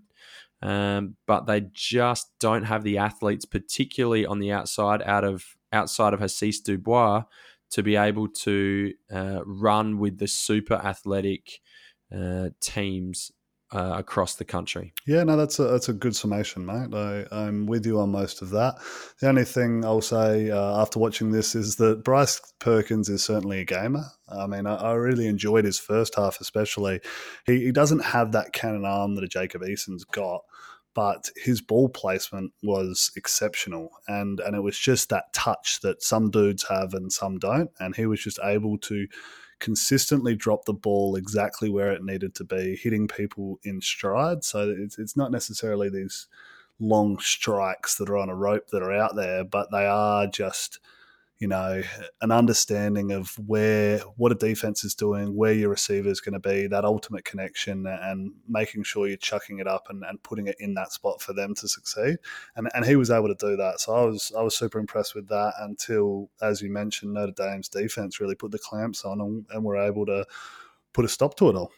um, 0.61 1.15
but 1.27 1.47
they 1.47 1.65
just 1.73 2.32
don't 2.39 2.63
have 2.63 2.84
the 2.84 2.97
athletes, 2.97 3.45
particularly 3.45 4.25
on 4.25 4.39
the 4.39 4.51
outside, 4.51 5.01
out 5.03 5.23
of 5.23 5.45
outside 5.71 6.13
of 6.13 6.21
Hasise 6.21 6.63
Dubois, 6.63 7.23
to 7.71 7.84
be 7.84 7.95
able 7.95 8.27
to 8.27 8.93
uh, 9.11 9.41
run 9.45 9.99
with 9.99 10.17
the 10.17 10.27
super 10.27 10.75
athletic 10.75 11.59
uh, 12.15 12.49
teams 12.59 13.32
uh, 13.72 13.95
across 13.97 14.36
the 14.36 14.45
country. 14.45 14.93
Yeah, 15.05 15.24
no, 15.24 15.38
that's 15.38 15.59
a 15.59 15.63
that's 15.63 15.89
a 15.89 15.93
good 15.93 16.15
summation, 16.15 16.65
mate. 16.65 16.93
I, 16.93 17.26
I'm 17.32 17.65
with 17.67 17.86
you 17.86 17.99
on 17.99 18.11
most 18.11 18.41
of 18.41 18.49
that. 18.51 18.76
The 19.20 19.30
only 19.30 19.45
thing 19.45 19.86
I'll 19.86 20.01
say 20.01 20.49
uh, 20.49 20.82
after 20.82 20.99
watching 20.99 21.32
this 21.32 21.55
is 21.55 21.76
that 21.76 22.03
Bryce 22.03 22.41
Perkins 22.59 23.09
is 23.09 23.24
certainly 23.24 23.59
a 23.59 23.65
gamer. 23.65 24.05
I 24.28 24.47
mean, 24.47 24.65
I, 24.65 24.76
I 24.76 24.93
really 24.93 25.28
enjoyed 25.28 25.65
his 25.65 25.80
first 25.80 26.15
half, 26.15 26.41
especially. 26.41 26.99
He, 27.45 27.65
he 27.65 27.72
doesn't 27.72 28.05
have 28.05 28.32
that 28.32 28.53
cannon 28.53 28.86
arm 28.86 29.15
that 29.15 29.24
a 29.24 29.28
Jacob 29.28 29.63
Eason's 29.63 30.03
got, 30.03 30.41
but 30.95 31.30
his 31.36 31.61
ball 31.61 31.89
placement 31.89 32.53
was 32.63 33.11
exceptional, 33.15 33.91
and 34.07 34.39
and 34.39 34.55
it 34.55 34.61
was 34.61 34.80
just 34.80 35.09
that 35.09 35.32
touch 35.34 35.80
that 35.82 36.01
some 36.01 36.32
dudes 36.32 36.65
have 36.70 36.95
and 36.95 37.11
some 37.13 37.38
don't, 37.38 37.70
and 37.80 37.95
he 37.95 38.07
was 38.07 38.24
just 38.24 38.39
able 38.43 38.80
to 38.80 39.07
consistently 39.60 40.36
drop 40.36 40.66
the 40.66 40.74
ball 40.74 41.16
exactly 41.16 41.70
where 41.70 41.91
it 41.91 42.03
needed 42.03 42.34
to 42.36 42.43
be, 42.43 42.76
hitting 42.76 43.07
people 43.07 43.60
in 43.64 43.82
stride. 43.82 44.43
So 44.43 44.74
it's, 44.78 44.97
it's 44.97 45.18
not 45.18 45.32
necessarily 45.32 45.89
these 45.89 46.28
long 46.80 47.20
strikes 47.20 47.95
that 47.95 48.10
are 48.10 48.18
on 48.18 48.30
a 48.30 48.36
rope 48.36 48.70
that 48.70 48.82
are 48.82 48.93
out 48.93 49.16
there, 49.16 49.43
but 49.43 49.70
they 49.72 49.86
are 49.86 50.28
just– 50.28 50.80
you 51.39 51.47
know, 51.47 51.81
an 52.21 52.31
understanding 52.31 53.13
of 53.13 53.33
where 53.47 53.99
what 54.17 54.33
a 54.33 54.35
defense 54.35 54.83
is 54.83 54.93
doing, 54.93 55.35
where 55.35 55.53
your 55.53 55.69
receiver 55.69 56.09
is 56.09 56.19
going 56.19 56.33
to 56.33 56.39
be, 56.39 56.67
that 56.67 56.83
ultimate 56.83 57.23
connection, 57.23 57.87
and 57.87 58.33
making 58.47 58.83
sure 58.83 59.07
you're 59.07 59.15
chucking 59.15 59.59
it 59.59 59.67
up 59.67 59.87
and, 59.89 60.03
and 60.03 60.21
putting 60.21 60.47
it 60.47 60.57
in 60.59 60.73
that 60.73 60.91
spot 60.91 61.21
for 61.21 61.31
them 61.31 61.55
to 61.55 61.67
succeed. 61.67 62.17
And 62.57 62.69
and 62.73 62.85
he 62.85 62.97
was 62.97 63.09
able 63.09 63.29
to 63.29 63.35
do 63.35 63.55
that. 63.55 63.79
So 63.79 63.95
I 63.95 64.03
was 64.03 64.33
I 64.37 64.41
was 64.41 64.57
super 64.57 64.79
impressed 64.79 65.15
with 65.15 65.29
that 65.29 65.53
until, 65.61 66.29
as 66.41 66.61
you 66.61 66.69
mentioned, 66.69 67.13
Notre 67.13 67.31
Dame's 67.31 67.69
defense 67.69 68.19
really 68.19 68.35
put 68.35 68.51
the 68.51 68.59
clamps 68.59 69.05
on 69.05 69.21
and, 69.21 69.45
and 69.51 69.63
were 69.63 69.77
able 69.77 70.05
to 70.07 70.25
put 70.91 71.05
a 71.05 71.09
stop 71.09 71.35
to 71.37 71.49
it 71.49 71.55
all. 71.55 71.71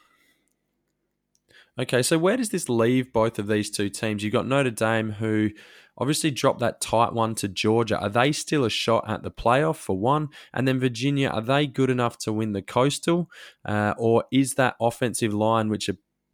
Okay, 1.80 2.02
so 2.02 2.18
where 2.18 2.36
does 2.36 2.50
this 2.50 2.68
leave 2.68 3.14
both 3.14 3.40
of 3.40 3.48
these 3.48 3.70
two 3.70 3.90
teams? 3.90 4.24
You've 4.24 4.34
got 4.34 4.46
Notre 4.46 4.72
Dame, 4.72 5.12
who 5.12 5.52
obviously 5.98 6.32
dropped 6.32 6.60
that 6.60 6.82
tight 6.82 7.14
one 7.14 7.36
to 7.36 7.48
Georgia. 7.48 8.00
Are 8.00 8.10
they 8.10 8.32
still 8.32 8.66
a 8.66 8.70
shot 8.70 9.10
at 9.10 9.24
the 9.24 9.32
playoff 9.32 9.78
for 9.78 9.98
one? 9.98 10.30
And 10.54 10.68
then 10.68 10.80
Virginia, 10.80 11.30
are 11.30 11.42
they 11.42 11.68
good 11.68 11.90
enough 11.90 12.18
to 12.20 12.34
win 12.34 12.54
the 12.54 12.62
Coastal? 12.62 13.30
Uh, 13.66 13.94
or 13.98 14.24
is 14.32 14.56
that 14.56 14.76
offensive 14.80 15.34
line, 15.34 15.70
which 15.70 15.90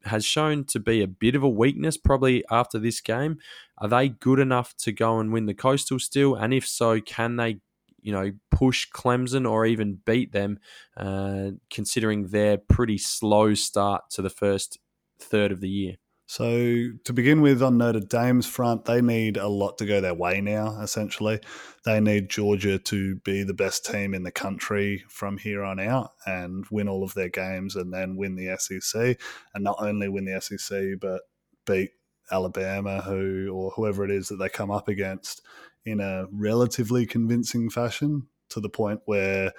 has 0.07 0.25
shown 0.25 0.63
to 0.65 0.79
be 0.79 1.01
a 1.01 1.07
bit 1.07 1.35
of 1.35 1.43
a 1.43 1.49
weakness 1.49 1.97
probably 1.97 2.43
after 2.49 2.79
this 2.79 3.01
game. 3.01 3.37
Are 3.77 3.87
they 3.87 4.09
good 4.09 4.39
enough 4.39 4.75
to 4.77 4.91
go 4.91 5.19
and 5.19 5.31
win 5.31 5.45
the 5.45 5.53
Coastal 5.53 5.99
still? 5.99 6.35
And 6.35 6.53
if 6.53 6.67
so, 6.67 6.99
can 6.99 7.35
they, 7.35 7.59
you 8.01 8.11
know, 8.11 8.31
push 8.49 8.87
Clemson 8.91 9.49
or 9.49 9.65
even 9.65 9.99
beat 10.05 10.31
them, 10.31 10.59
uh, 10.95 11.51
considering 11.69 12.27
their 12.27 12.57
pretty 12.57 12.97
slow 12.97 13.53
start 13.53 14.09
to 14.11 14.21
the 14.21 14.29
first 14.29 14.79
third 15.19 15.51
of 15.51 15.61
the 15.61 15.69
year? 15.69 15.95
So 16.29 16.89
to 17.05 17.13
begin 17.13 17.39
with, 17.39 17.63
on 17.63 17.77
Notre 17.77 18.01
Dame's 18.01 18.45
front, 18.45 18.83
they 18.83 19.01
need 19.01 19.37
a 19.37 19.47
lot 19.47 19.77
to 19.77 19.85
go 19.85 20.01
their 20.01 20.13
way 20.13 20.41
now. 20.41 20.77
Essentially, 20.81 21.39
they 21.85 22.01
need 22.01 22.29
Georgia 22.29 22.77
to 22.79 23.15
be 23.15 23.43
the 23.43 23.53
best 23.53 23.85
team 23.85 24.13
in 24.13 24.23
the 24.23 24.31
country 24.31 25.05
from 25.07 25.37
here 25.37 25.63
on 25.63 25.79
out 25.79 26.11
and 26.25 26.65
win 26.69 26.89
all 26.89 27.05
of 27.05 27.13
their 27.13 27.29
games, 27.29 27.77
and 27.77 27.93
then 27.93 28.17
win 28.17 28.35
the 28.35 28.57
SEC, 28.59 29.17
and 29.53 29.63
not 29.63 29.77
only 29.79 30.09
win 30.09 30.25
the 30.25 30.41
SEC 30.41 30.99
but 30.99 31.21
beat 31.65 31.91
Alabama, 32.29 33.01
who 33.01 33.49
or 33.53 33.71
whoever 33.71 34.03
it 34.03 34.11
is 34.11 34.27
that 34.27 34.35
they 34.35 34.49
come 34.49 34.69
up 34.69 34.89
against 34.89 35.41
in 35.85 36.01
a 36.01 36.25
relatively 36.29 37.05
convincing 37.05 37.69
fashion, 37.69 38.27
to 38.49 38.59
the 38.59 38.69
point 38.69 38.99
where 39.05 39.53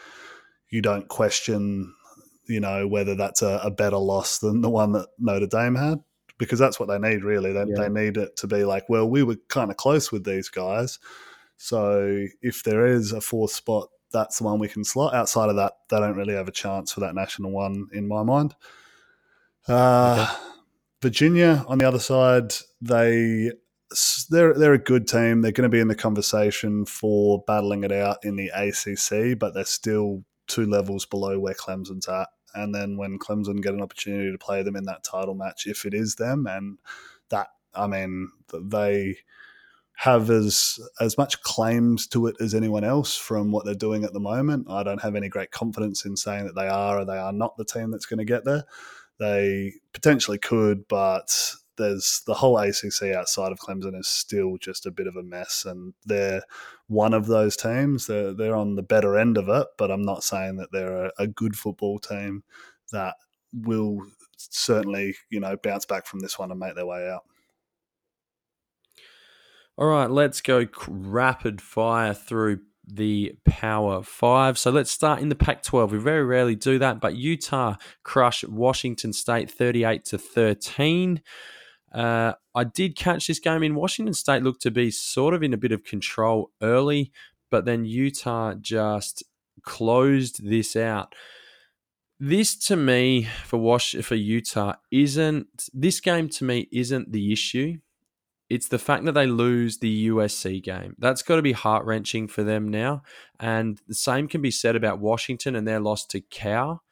you 0.68 0.82
don't 0.82 1.08
question 1.08 1.94
you 2.46 2.60
know 2.60 2.88
whether 2.88 3.14
that's 3.14 3.42
a, 3.42 3.60
a, 3.62 3.70
better 3.70 3.98
loss 3.98 4.38
than 4.38 4.62
the 4.62 4.70
one 4.70 4.92
that 4.92 5.06
Notre 5.18 5.46
Dame 5.46 5.74
had 5.74 5.98
because 6.38 6.58
that's 6.58 6.80
what 6.80 6.88
they 6.88 6.98
need 6.98 7.24
really. 7.24 7.52
They, 7.52 7.64
yeah. 7.66 7.74
they 7.76 7.88
need 7.88 8.16
it 8.16 8.36
to 8.36 8.46
be 8.46 8.64
like, 8.64 8.88
well, 8.88 9.08
we 9.08 9.22
were 9.22 9.36
kind 9.48 9.70
of 9.70 9.76
close 9.76 10.10
with 10.10 10.24
these 10.24 10.48
guys, 10.48 10.98
so 11.58 12.26
if 12.40 12.62
there 12.62 12.86
is 12.86 13.12
a 13.12 13.20
fourth 13.20 13.50
spot, 13.50 13.88
that's 14.12 14.38
the 14.38 14.44
one 14.44 14.58
we 14.58 14.68
can 14.68 14.84
slot. 14.84 15.14
Outside 15.14 15.50
of 15.50 15.56
that, 15.56 15.74
they 15.90 15.98
don't 15.98 16.16
really 16.16 16.34
have 16.34 16.48
a 16.48 16.52
chance 16.52 16.92
for 16.92 17.00
that 17.00 17.14
national 17.14 17.50
one 17.50 17.88
in 17.92 18.08
my 18.08 18.22
mind. 18.22 18.54
Uh, 19.66 20.28
okay. 20.30 20.48
Virginia 21.02 21.64
on 21.68 21.78
the 21.78 21.86
other 21.86 21.98
side, 21.98 22.54
they 22.80 23.52
they're 24.30 24.54
they're 24.54 24.74
a 24.74 24.78
good 24.78 25.06
team. 25.06 25.42
They're 25.42 25.52
going 25.52 25.68
to 25.70 25.74
be 25.74 25.80
in 25.80 25.88
the 25.88 25.94
conversation 25.94 26.86
for 26.86 27.42
battling 27.46 27.84
it 27.84 27.92
out 27.92 28.18
in 28.22 28.36
the 28.36 28.48
ACC, 28.48 29.38
but 29.38 29.54
they're 29.54 29.64
still 29.64 30.24
two 30.48 30.66
levels 30.66 31.06
below 31.06 31.38
where 31.38 31.54
Clemson's 31.54 32.08
at 32.08 32.28
and 32.54 32.74
then 32.74 32.96
when 32.96 33.18
Clemson 33.18 33.62
get 33.62 33.74
an 33.74 33.82
opportunity 33.82 34.30
to 34.32 34.38
play 34.38 34.62
them 34.62 34.76
in 34.76 34.84
that 34.84 35.04
title 35.04 35.34
match, 35.34 35.66
if 35.66 35.84
it 35.84 35.94
is 35.94 36.16
them, 36.16 36.46
and 36.46 36.78
that 37.28 37.48
I 37.74 37.86
mean 37.86 38.30
they 38.52 39.18
have 39.96 40.30
as 40.30 40.78
as 41.00 41.18
much 41.18 41.42
claims 41.42 42.06
to 42.08 42.26
it 42.26 42.36
as 42.40 42.54
anyone 42.54 42.84
else 42.84 43.16
from 43.16 43.50
what 43.50 43.64
they're 43.64 43.74
doing 43.74 44.04
at 44.04 44.12
the 44.12 44.20
moment. 44.20 44.66
I 44.70 44.82
don't 44.82 45.02
have 45.02 45.16
any 45.16 45.28
great 45.28 45.50
confidence 45.50 46.04
in 46.04 46.16
saying 46.16 46.46
that 46.46 46.54
they 46.54 46.68
are 46.68 47.00
or 47.00 47.04
they 47.04 47.18
are 47.18 47.32
not 47.32 47.56
the 47.56 47.64
team 47.64 47.90
that's 47.90 48.06
going 48.06 48.18
to 48.18 48.24
get 48.24 48.44
there. 48.44 48.64
They 49.18 49.74
potentially 49.92 50.38
could, 50.38 50.86
but 50.88 51.54
there's 51.78 52.22
the 52.26 52.34
whole 52.34 52.58
ACC 52.58 53.14
outside 53.14 53.52
of 53.52 53.58
Clemson 53.58 53.98
is 53.98 54.08
still 54.08 54.58
just 54.58 54.84
a 54.84 54.90
bit 54.90 55.06
of 55.06 55.16
a 55.16 55.22
mess, 55.22 55.64
and 55.64 55.94
they're 56.04 56.42
one 56.88 57.14
of 57.14 57.26
those 57.26 57.56
teams. 57.56 58.06
They're 58.06 58.34
they're 58.34 58.56
on 58.56 58.74
the 58.74 58.82
better 58.82 59.16
end 59.16 59.38
of 59.38 59.48
it, 59.48 59.66
but 59.78 59.90
I'm 59.90 60.02
not 60.02 60.24
saying 60.24 60.56
that 60.56 60.72
they're 60.72 61.06
a, 61.06 61.12
a 61.18 61.26
good 61.26 61.56
football 61.56 61.98
team 61.98 62.42
that 62.92 63.14
will 63.52 64.02
certainly 64.36 65.14
you 65.30 65.40
know 65.40 65.56
bounce 65.56 65.86
back 65.86 66.06
from 66.06 66.20
this 66.20 66.38
one 66.38 66.50
and 66.50 66.60
make 66.60 66.74
their 66.74 66.86
way 66.86 67.08
out. 67.08 67.22
All 69.78 69.86
right, 69.86 70.10
let's 70.10 70.40
go 70.40 70.66
rapid 70.88 71.62
fire 71.62 72.12
through 72.12 72.60
the 72.84 73.36
Power 73.44 74.02
Five. 74.02 74.58
So 74.58 74.70
let's 74.70 74.90
start 74.90 75.20
in 75.20 75.28
the 75.28 75.34
Pac 75.34 75.62
12. 75.62 75.92
We 75.92 75.98
very 75.98 76.24
rarely 76.24 76.56
do 76.56 76.78
that, 76.80 77.00
but 77.00 77.14
Utah 77.14 77.76
crushed 78.02 78.48
Washington 78.48 79.12
State 79.12 79.50
38 79.50 80.04
to 80.06 80.18
13. 80.18 81.22
Uh, 81.92 82.34
I 82.54 82.64
did 82.64 82.96
catch 82.96 83.26
this 83.26 83.38
game 83.38 83.62
in 83.62 83.74
Washington 83.74 84.14
State, 84.14 84.42
looked 84.42 84.62
to 84.62 84.70
be 84.70 84.90
sort 84.90 85.34
of 85.34 85.42
in 85.42 85.54
a 85.54 85.58
bit 85.58 85.72
of 85.72 85.84
control 85.84 86.50
early, 86.62 87.12
but 87.50 87.64
then 87.64 87.84
Utah 87.84 88.54
just 88.54 89.22
closed 89.62 90.46
this 90.46 90.76
out. 90.76 91.14
This 92.20 92.56
to 92.66 92.76
me 92.76 93.28
for 93.44 93.58
Wash 93.58 93.94
for 93.94 94.16
Utah 94.16 94.74
isn't 94.90 95.68
this 95.72 96.00
game 96.00 96.28
to 96.30 96.44
me 96.44 96.68
isn't 96.72 97.12
the 97.12 97.32
issue. 97.32 97.78
It's 98.50 98.68
the 98.68 98.78
fact 98.78 99.04
that 99.04 99.12
they 99.12 99.26
lose 99.26 99.78
the 99.78 100.08
USC 100.08 100.62
game. 100.62 100.96
That's 100.98 101.22
got 101.22 101.36
to 101.36 101.42
be 101.42 101.52
heart 101.52 101.84
wrenching 101.84 102.28
for 102.28 102.42
them 102.42 102.68
now. 102.70 103.02
And 103.38 103.80
the 103.86 103.94
same 103.94 104.26
can 104.26 104.40
be 104.40 104.50
said 104.50 104.74
about 104.74 105.00
Washington 105.00 105.54
and 105.54 105.68
their 105.68 105.80
loss 105.80 106.06
to 106.06 106.20
Cal. 106.20 106.82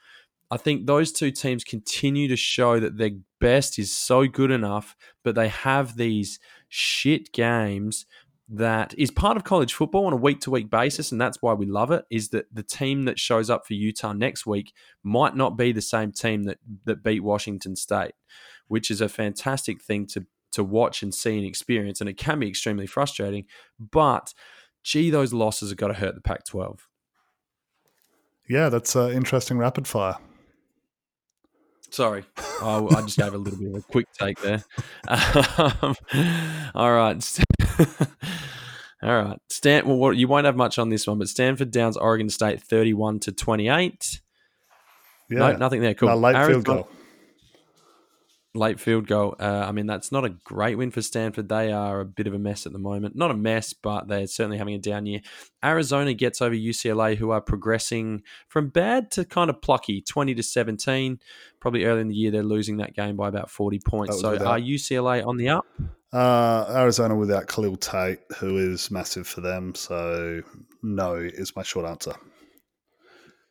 I 0.51 0.57
think 0.57 0.87
those 0.87 1.13
two 1.13 1.31
teams 1.31 1.65
continue 1.65 2.29
to 2.29 2.37
show 2.37 2.79
that 2.79 2.99
their 2.99 3.11
best 3.41 3.79
is 3.79 3.93
so 3.93 4.27
good 4.27 4.51
enough, 4.51 4.97
but 5.25 5.35
they 5.35 5.49
have 5.49 5.97
these 5.97 6.39
shit 6.69 7.33
games 7.33 8.07
that 8.49 8.95
is 8.97 9.11
part 9.11 9.37
of 9.37 9.43
college 9.43 9.75
football 9.75 10.07
on 10.07 10.13
a 10.13 10.17
week 10.17 10.41
to 10.41 10.53
week 10.53 10.71
basis, 10.71 11.11
and 11.11 11.21
that's 11.21 11.43
why 11.43 11.53
we 11.53 11.67
love 11.67 11.91
it. 11.91 12.05
Is 12.11 12.29
that 12.29 12.47
the 12.53 12.63
team 12.63 13.05
that 13.07 13.19
shows 13.19 13.51
up 13.51 13.67
for 13.67 13.75
Utah 13.75 14.13
next 14.13 14.47
week 14.47 14.73
might 15.03 15.35
not 15.35 15.57
be 15.57 15.73
the 15.73 15.83
same 15.83 16.13
team 16.13 16.45
that 16.45 16.59
that 16.85 17.03
beat 17.03 17.25
Washington 17.25 17.75
State, 17.75 18.13
which 18.69 18.89
is 18.91 19.01
a 19.01 19.09
fantastic 19.09 19.83
thing 19.83 20.07
to 20.09 20.27
to 20.53 20.63
watch 20.63 21.03
and 21.03 21.13
see 21.13 21.37
and 21.37 21.47
experience, 21.47 22.01
and 22.01 22.09
it 22.09 22.17
can 22.17 22.39
be 22.39 22.49
extremely 22.49 22.87
frustrating. 22.87 23.47
But 23.81 24.33
gee, 24.85 25.11
those 25.11 25.33
losses 25.33 25.71
have 25.71 25.79
got 25.79 25.89
to 25.89 25.95
hurt 25.95 26.15
the 26.15 26.21
Pac-12. 26.21 26.79
Yeah, 28.49 28.69
that's 28.69 28.95
uh, 28.95 29.11
interesting 29.11 29.59
rapid 29.59 29.89
fire. 29.89 30.17
Sorry, 31.91 32.24
oh, 32.61 32.89
I 32.95 33.03
just 33.03 33.16
gave 33.16 33.32
a 33.32 33.39
little 33.39 33.59
bit 33.59 33.68
of 33.68 33.76
a 33.76 33.82
quick 33.82 34.07
take 34.18 34.41
there. 34.41 34.62
Um, 35.09 35.95
all 36.74 36.93
right, 36.93 37.39
all 39.03 39.22
right. 39.22 39.39
Stan, 39.49 39.87
well, 39.87 40.12
you 40.12 40.28
won't 40.28 40.47
have 40.47 40.57
much 40.57 40.78
on 40.78 40.89
this 40.89 41.07
one, 41.07 41.18
but 41.18 41.28
Stanford 41.28 41.70
downs 41.70 41.97
Oregon 41.97 42.28
State 42.28 42.61
thirty-one 42.62 43.20
to 43.20 43.32
twenty-eight. 43.32 44.20
Yeah, 45.30 45.39
no, 45.39 45.57
nothing 45.57 45.80
there. 45.80 45.95
Cool. 45.95 46.09
No, 46.09 46.16
late 46.16 46.37
Arizona, 46.37 46.53
field 46.53 46.64
goal 46.64 46.96
late 48.57 48.81
field 48.81 49.07
goal. 49.07 49.37
Uh, 49.39 49.65
I 49.67 49.73
mean, 49.73 49.87
that's 49.87 50.11
not 50.11 50.25
a 50.25 50.31
great 50.31 50.77
win 50.77 50.91
for 50.91 51.03
Stanford. 51.03 51.49
They 51.49 51.73
are 51.73 52.01
a 52.01 52.05
bit 52.05 52.27
of 52.27 52.35
a 52.35 52.39
mess 52.39 52.67
at 52.67 52.73
the 52.73 52.79
moment. 52.79 53.17
Not 53.17 53.31
a 53.31 53.37
mess, 53.37 53.73
but 53.73 54.09
they're 54.09 54.27
certainly 54.27 54.59
having 54.59 54.75
a 54.75 54.79
down 54.79 55.07
year. 55.07 55.21
Arizona 55.65 56.15
gets 56.15 56.41
over 56.41 56.55
UCLA, 56.55 57.17
who 57.17 57.31
are 57.31 57.41
progressing 57.41 58.23
from 58.49 58.69
bad 58.69 59.11
to 59.13 59.25
kind 59.25 59.51
of 59.51 59.61
plucky, 59.63 60.03
20 60.03 60.35
to 60.35 60.43
17. 60.43 61.19
Probably 61.61 61.85
early 61.85 62.01
in 62.01 62.09
the 62.09 62.15
year, 62.15 62.31
they're 62.31 62.43
losing 62.43 62.79
that 62.79 62.95
game 62.95 63.17
by 63.17 63.29
about 63.29 63.51
40 63.51 63.81
points. 63.87 64.21
So 64.21 64.33
without, 64.33 64.47
are 64.47 64.59
UCLA 64.59 65.27
on 65.27 65.37
the 65.37 65.49
up? 65.51 65.67
Uh, 66.13 66.67
Arizona 66.71 67.15
without 67.15 67.49
Khalil 67.49 67.77
Tate, 67.77 68.21
who 68.39 68.57
is 68.57 68.91
massive 68.91 69.27
for 69.27 69.41
them. 69.41 69.75
So 69.75 70.43
no 70.83 71.15
is 71.15 71.55
my 71.57 71.63
short 71.63 71.87
answer. 71.87 72.15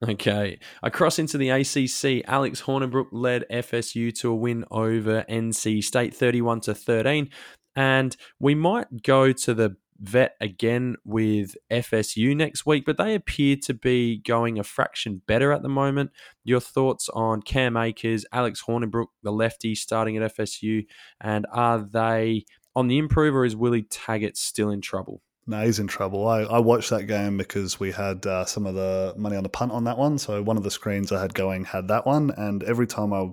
Okay. 0.09 0.59
Across 0.83 1.19
into 1.19 1.37
the 1.37 1.49
ACC, 1.49 2.27
Alex 2.27 2.61
Hornibrook 2.61 3.07
led 3.11 3.45
FSU 3.49 4.13
to 4.19 4.29
a 4.29 4.35
win 4.35 4.65
over 4.69 5.23
NC 5.29 5.83
State 5.83 6.13
31 6.13 6.61
to 6.61 6.75
13. 6.75 7.29
And 7.75 8.15
we 8.39 8.55
might 8.55 9.03
go 9.03 9.31
to 9.31 9.53
the 9.53 9.77
vet 9.99 10.35
again 10.41 10.95
with 11.05 11.55
FSU 11.71 12.35
next 12.35 12.65
week, 12.65 12.83
but 12.85 12.97
they 12.97 13.15
appear 13.15 13.55
to 13.63 13.73
be 13.73 14.21
going 14.25 14.59
a 14.59 14.63
fraction 14.63 15.21
better 15.27 15.51
at 15.51 15.61
the 15.61 15.69
moment. 15.69 16.11
Your 16.43 16.59
thoughts 16.59 17.09
on 17.09 17.41
Cam 17.41 17.77
Akers, 17.77 18.25
Alex 18.31 18.63
Hornibrook, 18.67 19.07
the 19.23 19.31
lefty 19.31 19.75
starting 19.75 20.17
at 20.17 20.35
FSU, 20.35 20.85
and 21.21 21.45
are 21.51 21.79
they 21.79 22.45
on 22.75 22.87
the 22.87 22.97
improve 22.97 23.35
or 23.35 23.45
is 23.45 23.55
Willie 23.55 23.83
Taggart 23.83 24.37
still 24.37 24.69
in 24.69 24.81
trouble? 24.81 25.21
No, 25.47 25.63
he's 25.63 25.77
in 25.77 25.87
trouble. 25.87 26.27
I, 26.27 26.41
I 26.41 26.59
watched 26.59 26.89
that 26.89 27.03
game 27.03 27.37
because 27.37 27.79
we 27.79 27.91
had 27.91 28.25
uh, 28.25 28.45
some 28.45 28.65
of 28.65 28.73
the 28.73 29.13
money 29.15 29.37
on 29.37 29.43
the 29.43 29.49
punt 29.49 29.71
on 29.71 29.83
that 29.83 29.97
one. 29.97 30.17
So 30.17 30.41
one 30.41 30.57
of 30.57 30.63
the 30.63 30.71
screens 30.71 31.11
I 31.11 31.21
had 31.21 31.35
going 31.35 31.65
had 31.65 31.87
that 31.89 32.05
one, 32.05 32.31
and 32.35 32.63
every 32.63 32.87
time 32.87 33.13
I 33.13 33.29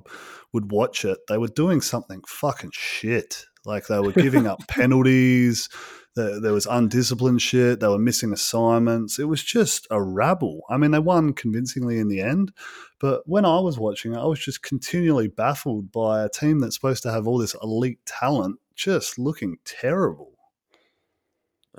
would 0.53 0.71
watch 0.71 1.07
it, 1.07 1.19
they 1.29 1.39
were 1.39 1.49
doing 1.49 1.81
something 1.81 2.23
fucking 2.27 2.73
shit. 2.75 3.47
Like 3.65 3.87
they 3.87 3.99
were 3.99 4.13
giving 4.13 4.47
up 4.47 4.61
penalties. 4.69 5.71
There, 6.15 6.39
there 6.39 6.53
was 6.53 6.67
undisciplined 6.67 7.41
shit. 7.41 7.81
They 7.81 7.89
were 7.89 7.99
missing 7.99 8.35
assignments. 8.35 9.19
It 9.19 9.25
was 9.25 9.43
just 9.43 9.87
a 9.91 10.03
rabble. 10.03 10.61
I 10.69 10.77
mean, 10.77 10.91
they 10.91 10.99
won 10.99 11.33
convincingly 11.33 11.99
in 11.99 12.09
the 12.09 12.21
end, 12.21 12.53
but 13.01 13.23
when 13.25 13.47
I 13.47 13.59
was 13.61 13.79
watching 13.79 14.13
it, 14.13 14.19
I 14.19 14.27
was 14.27 14.39
just 14.39 14.63
continually 14.63 15.29
baffled 15.29 15.91
by 15.91 16.23
a 16.23 16.29
team 16.29 16.59
that's 16.59 16.75
supposed 16.75 17.03
to 17.05 17.11
have 17.11 17.27
all 17.27 17.39
this 17.39 17.57
elite 17.63 18.05
talent 18.05 18.59
just 18.75 19.19
looking 19.19 19.57
terrible. 19.65 20.32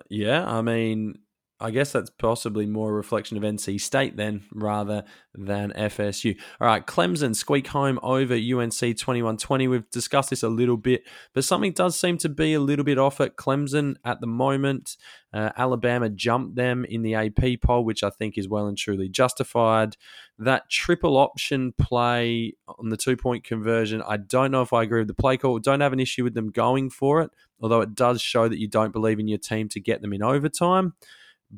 Yeah, 0.10 0.46
I 0.48 0.62
mean, 0.62 1.20
I 1.64 1.72
guess 1.72 1.93
that's 1.93 2.09
possibly 2.09 2.66
more 2.66 2.89
a 2.89 2.93
reflection 2.93 3.38
of 3.38 3.43
NC 3.43 3.80
State 3.80 4.18
then 4.18 4.43
rather 4.53 5.05
than 5.34 5.72
FSU. 5.72 6.38
All 6.59 6.68
right, 6.68 6.86
Clemson 6.86 7.34
squeak 7.34 7.68
home 7.68 7.99
over 8.03 8.34
UNC 8.34 8.74
21-20. 8.74 9.70
We've 9.70 9.89
discussed 9.89 10.32
this 10.32 10.43
a 10.43 10.49
little 10.49 10.76
bit, 10.76 11.03
but 11.34 11.45
something 11.45 11.72
does 11.72 11.97
seem 11.97 12.18
to 12.18 12.28
be 12.28 12.53
a 12.53 12.59
little 12.59 12.84
bit 12.84 12.97
off 12.97 13.22
at 13.22 13.38
Clemson 13.38 13.95
at 14.03 14.20
the 14.20 14.28
moment. 14.28 14.97
Uh, 15.34 15.51
Alabama 15.55 16.09
jumped 16.09 16.57
them 16.57 16.84
in 16.84 17.01
the 17.01 17.16
AP 17.16 17.61
poll, 17.61 17.86
which 17.86 18.03
I 18.03 18.09
think 18.09 18.38
is 18.38 18.49
well 18.49 18.68
and 18.68 18.78
truly 18.78 19.07
justified. 19.07 19.95
That 20.38 20.70
triple 20.70 21.16
option 21.16 21.72
play 21.80 22.55
on 22.68 22.89
the 22.89 22.97
two 22.97 23.16
point 23.16 23.45
conversion, 23.45 24.03
I 24.05 24.18
don't 24.18 24.51
know 24.51 24.64
if 24.64 24.74
I 24.74 24.84
agree 24.84 24.99
with 24.99 25.07
the 25.07 25.14
play 25.14 25.38
call. 25.38 25.59
Don't 25.59 25.80
have 25.80 25.93
an 25.93 26.01
issue 26.01 26.26
with 26.26 26.34
them 26.34 26.51
going 26.51 26.89
for 26.89 27.22
it, 27.22 27.32
although 27.61 27.80
it 27.80 27.95
does 27.95 28.22
show 28.22 28.49
that 28.49 28.59
you 28.59 28.68
don't 28.68 28.91
believe 28.91 29.18
in 29.18 29.30
your 29.30 29.38
team 29.38 29.70
to 29.70 29.80
get 29.80 30.01
them 30.01 30.11
in 30.11 30.22
overtime. 30.22 30.95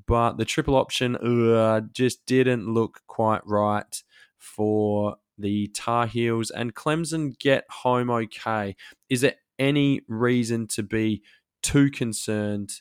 But 0.08 0.38
the 0.38 0.46
triple 0.46 0.76
option 0.76 1.16
uh, 1.16 1.82
just 1.94 2.26
didn't 2.26 2.68
look 2.68 3.02
quite 3.08 3.46
right 3.46 4.04
for 4.38 5.16
the 5.38 5.68
Tar 5.68 6.08
Heels, 6.08 6.50
and 6.50 6.76
Clemson 6.76 7.38
get 7.40 7.66
home 7.70 8.10
okay. 8.10 8.76
Is 9.10 9.22
there 9.22 9.36
any 9.58 10.02
reason 10.08 10.68
to 10.68 10.84
be 10.84 11.24
too 11.64 11.90
concerned 11.90 12.74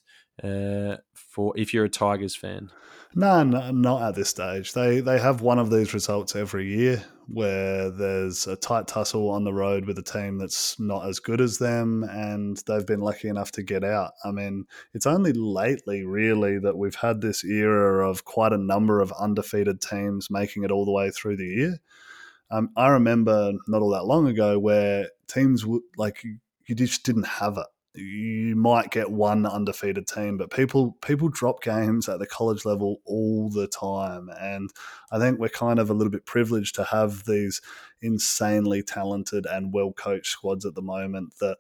uh, 0.43 0.97
for 1.15 1.57
if 1.57 1.73
you're 1.73 1.85
a 1.85 1.91
Tigers 1.91 2.35
fan? 2.35 2.71
No, 3.15 3.45
no, 3.45 3.71
not 3.71 4.03
at 4.03 4.15
this 4.17 4.31
stage. 4.31 4.73
They 4.73 5.01
they 5.01 5.19
have 5.21 5.41
one 5.41 5.59
of 5.59 5.71
these 5.71 5.95
results 5.95 6.35
every 6.35 6.67
year 6.67 7.05
where 7.27 7.91
there's 7.91 8.47
a 8.47 8.57
tight 8.57 8.87
tussle 8.87 9.31
on 9.31 9.45
the 9.45 9.53
road 9.53 9.87
with 9.87 9.99
a 9.99 10.03
team 10.03 10.39
that's 10.39 10.79
not 10.79 11.09
as 11.09 11.19
good 11.19 11.41
as 11.41 11.59
them, 11.59 12.05
and 12.05 12.63
they've 12.67 12.87
been 12.87 13.01
lucky 13.01 13.29
enough 13.29 13.51
to 13.53 13.63
get 13.63 13.85
out. 13.85 14.13
I 14.25 14.31
mean, 14.31 14.67
it's 14.93 15.07
only 15.07 15.33
lately, 15.33 16.05
really, 16.05 16.59
that 16.59 16.77
we've 16.77 16.95
had 16.95 17.21
this 17.21 17.45
era 17.45 18.09
of 18.09 18.25
quite 18.25 18.53
a 18.53 18.59
number 18.59 19.01
of 19.01 19.13
undefeated 19.13 19.81
teams 19.81 20.31
making 20.31 20.65
it 20.65 20.71
all 20.71 20.85
the 20.85 20.93
way 20.93 21.11
through 21.11 21.37
the 21.37 21.47
year. 21.47 21.79
Um, 22.51 22.71
I 22.77 22.89
remember 22.89 23.53
not 23.67 23.83
all 23.83 23.91
that 23.91 24.05
long 24.05 24.29
ago 24.29 24.59
where 24.59 25.09
teams 25.27 25.65
like 25.97 26.25
you 26.67 26.75
just 26.75 27.05
didn't 27.05 27.27
have 27.27 27.57
it 27.59 27.67
you 27.95 28.57
might 28.57 28.91
get 28.91 29.11
one 29.11 29.47
undefeated 29.47 30.07
team, 30.07 30.37
but 30.37 30.51
people 30.51 30.93
people 31.05 31.29
drop 31.29 31.63
games 31.63 32.09
at 32.09 32.19
the 32.19 32.27
college 32.27 32.65
level 32.65 33.01
all 33.05 33.49
the 33.51 33.69
time, 33.69 34.31
and 34.41 34.71
I 35.13 35.19
think 35.19 35.39
we're 35.39 35.49
kind 35.49 35.79
of 35.79 35.91
a 35.91 35.95
little 35.95 36.11
bit 36.11 36.27
privileged 36.27 36.75
to 36.77 36.85
have 36.85 37.25
these 37.25 37.61
insanely 38.03 38.83
talented 38.83 39.47
and 39.47 39.73
well 39.73 39.93
coached 39.93 40.27
squads 40.27 40.67
at 40.67 40.75
the 40.75 40.83
moment 40.83 41.35
that 41.41 41.59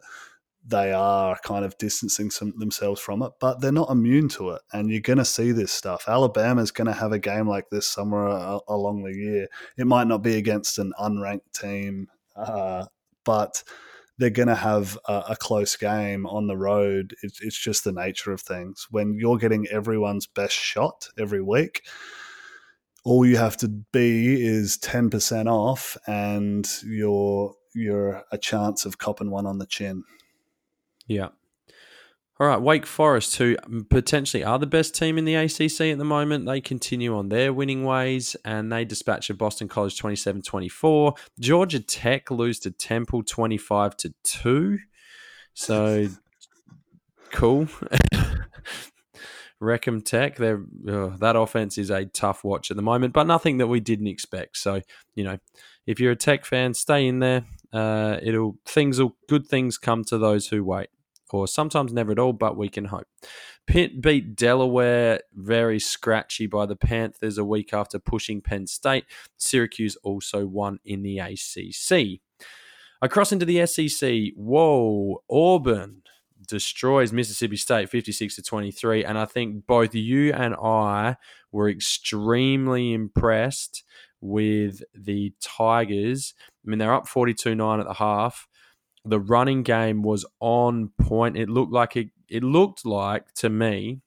they 0.66 0.92
are 0.92 1.38
kind 1.44 1.64
of 1.64 1.76
distancing 1.76 2.30
some, 2.30 2.54
themselves 2.58 3.00
from 3.00 3.22
it, 3.22 3.32
but 3.38 3.60
they're 3.60 3.70
not 3.70 3.90
immune 3.90 4.28
to 4.30 4.50
it. 4.50 4.62
And 4.72 4.90
you're 4.90 5.00
going 5.00 5.18
to 5.18 5.24
see 5.24 5.52
this 5.52 5.72
stuff. 5.72 6.04
Alabama's 6.08 6.70
going 6.70 6.86
to 6.86 6.94
have 6.94 7.12
a 7.12 7.18
game 7.18 7.46
like 7.46 7.68
this 7.68 7.86
somewhere 7.86 8.28
uh, 8.28 8.60
along 8.68 9.02
the 9.02 9.14
year. 9.14 9.48
It 9.76 9.86
might 9.86 10.06
not 10.06 10.22
be 10.22 10.36
against 10.36 10.78
an 10.78 10.94
unranked 10.98 11.52
team, 11.52 12.08
uh, 12.34 12.86
but 13.24 13.62
they're 14.18 14.30
going 14.30 14.48
to 14.48 14.54
have 14.54 14.98
a, 15.08 15.24
a, 15.30 15.36
close 15.36 15.76
game 15.76 16.26
on 16.26 16.46
the 16.46 16.56
road. 16.56 17.14
It's, 17.22 17.40
it's 17.40 17.58
just 17.58 17.84
the 17.84 17.92
nature 17.92 18.32
of 18.32 18.40
things. 18.40 18.86
When 18.90 19.14
you're 19.18 19.38
getting 19.38 19.66
everyone's 19.68 20.26
best 20.26 20.54
shot 20.54 21.08
every 21.18 21.42
week, 21.42 21.82
all 23.04 23.26
you 23.26 23.36
have 23.36 23.56
to 23.58 23.68
be 23.68 24.40
is 24.40 24.78
10% 24.78 25.46
off 25.46 25.96
and 26.06 26.68
you're 26.84 27.54
you're 27.74 28.22
a 28.30 28.38
chance 28.38 28.84
of 28.84 28.98
copping 28.98 29.30
one 29.30 29.46
on 29.46 29.58
the 29.58 29.66
chin. 29.66 30.04
Yeah. 31.08 31.30
All 32.40 32.48
right, 32.48 32.60
Wake 32.60 32.84
Forest, 32.84 33.36
who 33.36 33.56
potentially 33.90 34.42
are 34.42 34.58
the 34.58 34.66
best 34.66 34.92
team 34.92 35.18
in 35.18 35.24
the 35.24 35.36
ACC 35.36 35.82
at 35.82 35.98
the 35.98 36.04
moment, 36.04 36.46
they 36.46 36.60
continue 36.60 37.16
on 37.16 37.28
their 37.28 37.52
winning 37.52 37.84
ways 37.84 38.34
and 38.44 38.72
they 38.72 38.84
dispatch 38.84 39.30
a 39.30 39.34
Boston 39.34 39.68
College 39.68 39.96
27 39.96 40.42
24. 40.42 41.14
Georgia 41.38 41.78
Tech 41.78 42.32
lose 42.32 42.58
to 42.60 42.72
Temple 42.72 43.22
25 43.22 43.96
to 43.98 44.14
2. 44.24 44.78
So 45.54 46.08
cool. 47.30 47.68
Wreck-Em 49.60 50.02
Tech, 50.02 50.34
they're, 50.34 50.60
oh, 50.88 51.10
that 51.20 51.36
offense 51.36 51.78
is 51.78 51.90
a 51.90 52.04
tough 52.04 52.42
watch 52.42 52.72
at 52.72 52.76
the 52.76 52.82
moment, 52.82 53.14
but 53.14 53.28
nothing 53.28 53.58
that 53.58 53.68
we 53.68 53.78
didn't 53.78 54.08
expect. 54.08 54.56
So, 54.56 54.82
you 55.14 55.22
know, 55.22 55.38
if 55.86 56.00
you're 56.00 56.12
a 56.12 56.16
Tech 56.16 56.44
fan, 56.44 56.74
stay 56.74 57.06
in 57.06 57.20
there. 57.20 57.44
Uh, 57.72 58.18
it'll 58.22 58.56
things 58.66 59.00
will 59.00 59.16
good 59.28 59.46
things 59.46 59.78
come 59.78 60.02
to 60.04 60.18
those 60.18 60.48
who 60.48 60.64
wait 60.64 60.88
or 61.30 61.48
sometimes 61.48 61.92
never 61.92 62.12
at 62.12 62.18
all, 62.18 62.32
but 62.32 62.56
we 62.56 62.68
can 62.68 62.86
hope. 62.86 63.06
Pitt 63.66 64.00
beat 64.00 64.36
Delaware 64.36 65.20
very 65.32 65.80
scratchy 65.80 66.46
by 66.46 66.66
the 66.66 66.76
Panthers 66.76 67.38
a 67.38 67.44
week 67.44 67.72
after 67.72 67.98
pushing 67.98 68.40
Penn 68.40 68.66
State. 68.66 69.04
Syracuse 69.36 69.96
also 70.02 70.46
won 70.46 70.78
in 70.84 71.02
the 71.02 71.18
ACC. 71.18 72.20
Across 73.02 73.32
into 73.32 73.44
the 73.44 73.66
SEC, 73.66 74.32
whoa, 74.36 75.22
Auburn 75.30 76.02
destroys 76.46 77.12
Mississippi 77.12 77.56
State 77.56 77.88
56 77.88 78.36
to 78.36 78.42
23 78.42 79.04
and 79.04 79.18
I 79.18 79.24
think 79.24 79.66
both 79.66 79.94
you 79.94 80.32
and 80.32 80.54
I 80.54 81.16
were 81.52 81.70
extremely 81.70 82.92
impressed 82.92 83.82
with 84.20 84.82
the 84.94 85.32
Tigers. 85.40 86.34
I 86.66 86.70
mean 86.70 86.78
they're 86.78 86.94
up 86.94 87.06
42-9 87.06 87.80
at 87.80 87.86
the 87.86 87.94
half 87.94 88.46
the 89.04 89.20
running 89.20 89.62
game 89.62 90.02
was 90.02 90.24
on 90.40 90.90
point. 91.00 91.36
It 91.36 91.48
looked 91.48 91.72
like 91.72 91.96
it. 91.96 92.08
It 92.28 92.42
looked 92.42 92.86
like 92.86 93.32
to 93.34 93.50
me 93.50 94.00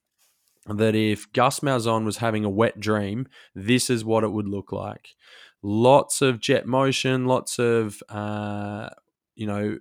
that 0.66 0.94
if 0.94 1.32
Gus 1.32 1.60
Malzahn 1.60 2.04
was 2.04 2.18
having 2.18 2.44
a 2.44 2.50
wet 2.50 2.78
dream, 2.80 3.26
this 3.54 3.88
is 3.88 4.04
what 4.04 4.24
it 4.24 4.32
would 4.32 4.48
look 4.48 4.72
like. 4.72 5.14
Lots 5.62 6.20
of 6.20 6.40
jet 6.40 6.66
motion, 6.66 7.26
lots 7.26 7.58
of 7.58 8.02
uh, 8.08 8.90
you 9.34 9.46
know, 9.46 9.78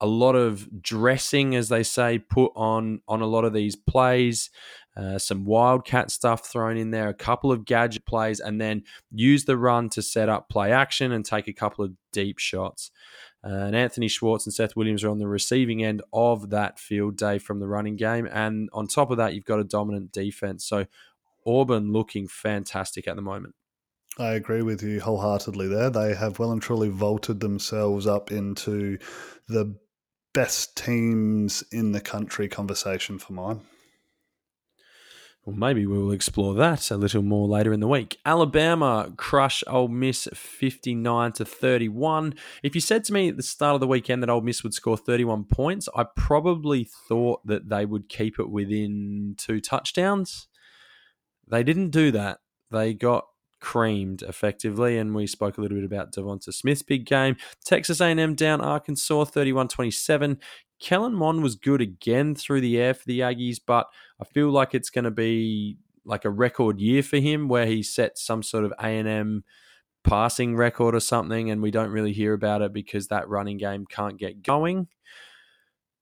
a 0.00 0.06
lot 0.06 0.34
of 0.34 0.82
dressing, 0.82 1.54
as 1.54 1.68
they 1.68 1.82
say, 1.82 2.18
put 2.18 2.52
on 2.56 3.00
on 3.08 3.20
a 3.20 3.26
lot 3.26 3.44
of 3.44 3.52
these 3.52 3.76
plays. 3.76 4.50
Uh, 4.96 5.16
some 5.16 5.44
wildcat 5.44 6.10
stuff 6.10 6.44
thrown 6.46 6.76
in 6.76 6.90
there, 6.90 7.08
a 7.08 7.14
couple 7.14 7.52
of 7.52 7.64
gadget 7.64 8.04
plays, 8.04 8.40
and 8.40 8.60
then 8.60 8.82
use 9.12 9.44
the 9.44 9.56
run 9.56 9.88
to 9.88 10.02
set 10.02 10.28
up 10.28 10.48
play 10.48 10.72
action 10.72 11.12
and 11.12 11.24
take 11.24 11.46
a 11.46 11.52
couple 11.52 11.84
of 11.84 11.92
deep 12.12 12.38
shots. 12.38 12.90
Uh, 13.48 13.64
and 13.64 13.74
Anthony 13.74 14.08
Schwartz 14.08 14.44
and 14.44 14.52
Seth 14.52 14.76
Williams 14.76 15.02
are 15.02 15.08
on 15.08 15.18
the 15.18 15.26
receiving 15.26 15.82
end 15.82 16.02
of 16.12 16.50
that 16.50 16.78
field 16.78 17.16
day 17.16 17.38
from 17.38 17.60
the 17.60 17.66
running 17.66 17.96
game. 17.96 18.28
And 18.30 18.68
on 18.74 18.88
top 18.88 19.10
of 19.10 19.16
that, 19.16 19.34
you've 19.34 19.46
got 19.46 19.58
a 19.58 19.64
dominant 19.64 20.12
defense. 20.12 20.66
So 20.66 20.84
Auburn 21.46 21.90
looking 21.90 22.28
fantastic 22.28 23.08
at 23.08 23.16
the 23.16 23.22
moment. 23.22 23.54
I 24.18 24.32
agree 24.32 24.62
with 24.62 24.82
you 24.82 25.00
wholeheartedly 25.00 25.68
there. 25.68 25.88
They 25.88 26.14
have 26.14 26.38
well 26.38 26.52
and 26.52 26.60
truly 26.60 26.90
vaulted 26.90 27.40
themselves 27.40 28.06
up 28.06 28.30
into 28.30 28.98
the 29.48 29.76
best 30.34 30.76
teams 30.76 31.64
in 31.72 31.92
the 31.92 32.00
country 32.00 32.48
conversation 32.48 33.18
for 33.18 33.32
mine. 33.32 33.60
Well, 35.48 35.56
maybe 35.56 35.86
we 35.86 35.96
will 35.96 36.12
explore 36.12 36.52
that 36.56 36.90
a 36.90 36.98
little 36.98 37.22
more 37.22 37.48
later 37.48 37.72
in 37.72 37.80
the 37.80 37.88
week. 37.88 38.18
Alabama 38.26 39.10
crush 39.16 39.64
Ole 39.66 39.88
Miss 39.88 40.28
59 40.34 41.32
to 41.32 41.44
31. 41.46 42.34
If 42.62 42.74
you 42.74 42.82
said 42.82 43.02
to 43.04 43.14
me 43.14 43.30
at 43.30 43.38
the 43.38 43.42
start 43.42 43.72
of 43.72 43.80
the 43.80 43.86
weekend 43.86 44.22
that 44.22 44.28
Ole 44.28 44.42
Miss 44.42 44.62
would 44.62 44.74
score 44.74 44.98
31 44.98 45.44
points, 45.44 45.88
I 45.96 46.04
probably 46.14 46.86
thought 47.08 47.46
that 47.46 47.70
they 47.70 47.86
would 47.86 48.10
keep 48.10 48.38
it 48.38 48.50
within 48.50 49.36
two 49.38 49.58
touchdowns. 49.58 50.48
They 51.50 51.62
didn't 51.62 51.92
do 51.92 52.10
that. 52.10 52.40
They 52.70 52.92
got 52.92 53.24
creamed 53.58 54.20
effectively 54.20 54.98
and 54.98 55.14
we 55.14 55.26
spoke 55.26 55.56
a 55.56 55.62
little 55.62 55.78
bit 55.78 55.84
about 55.84 56.12
Devonta 56.12 56.52
Smith's 56.52 56.82
big 56.82 57.06
game. 57.06 57.36
Texas 57.64 58.02
A&M 58.02 58.34
down 58.34 58.60
Arkansas 58.60 59.24
31-27. 59.24 60.36
Kellen 60.80 61.14
Mond 61.14 61.42
was 61.42 61.56
good 61.56 61.80
again 61.80 62.34
through 62.34 62.60
the 62.60 62.78
air 62.78 62.94
for 62.94 63.04
the 63.06 63.20
Aggies, 63.20 63.58
but 63.64 63.88
I 64.20 64.24
feel 64.24 64.50
like 64.50 64.74
it's 64.74 64.90
going 64.90 65.04
to 65.04 65.10
be 65.10 65.78
like 66.04 66.24
a 66.24 66.30
record 66.30 66.80
year 66.80 67.02
for 67.02 67.18
him 67.18 67.48
where 67.48 67.66
he 67.66 67.82
sets 67.82 68.22
some 68.22 68.42
sort 68.42 68.64
of 68.64 68.72
A&M 68.80 69.44
passing 70.04 70.56
record 70.56 70.94
or 70.94 71.00
something 71.00 71.50
and 71.50 71.60
we 71.60 71.70
don't 71.70 71.90
really 71.90 72.12
hear 72.12 72.32
about 72.32 72.62
it 72.62 72.72
because 72.72 73.08
that 73.08 73.28
running 73.28 73.58
game 73.58 73.84
can't 73.86 74.18
get 74.18 74.42
going. 74.42 74.88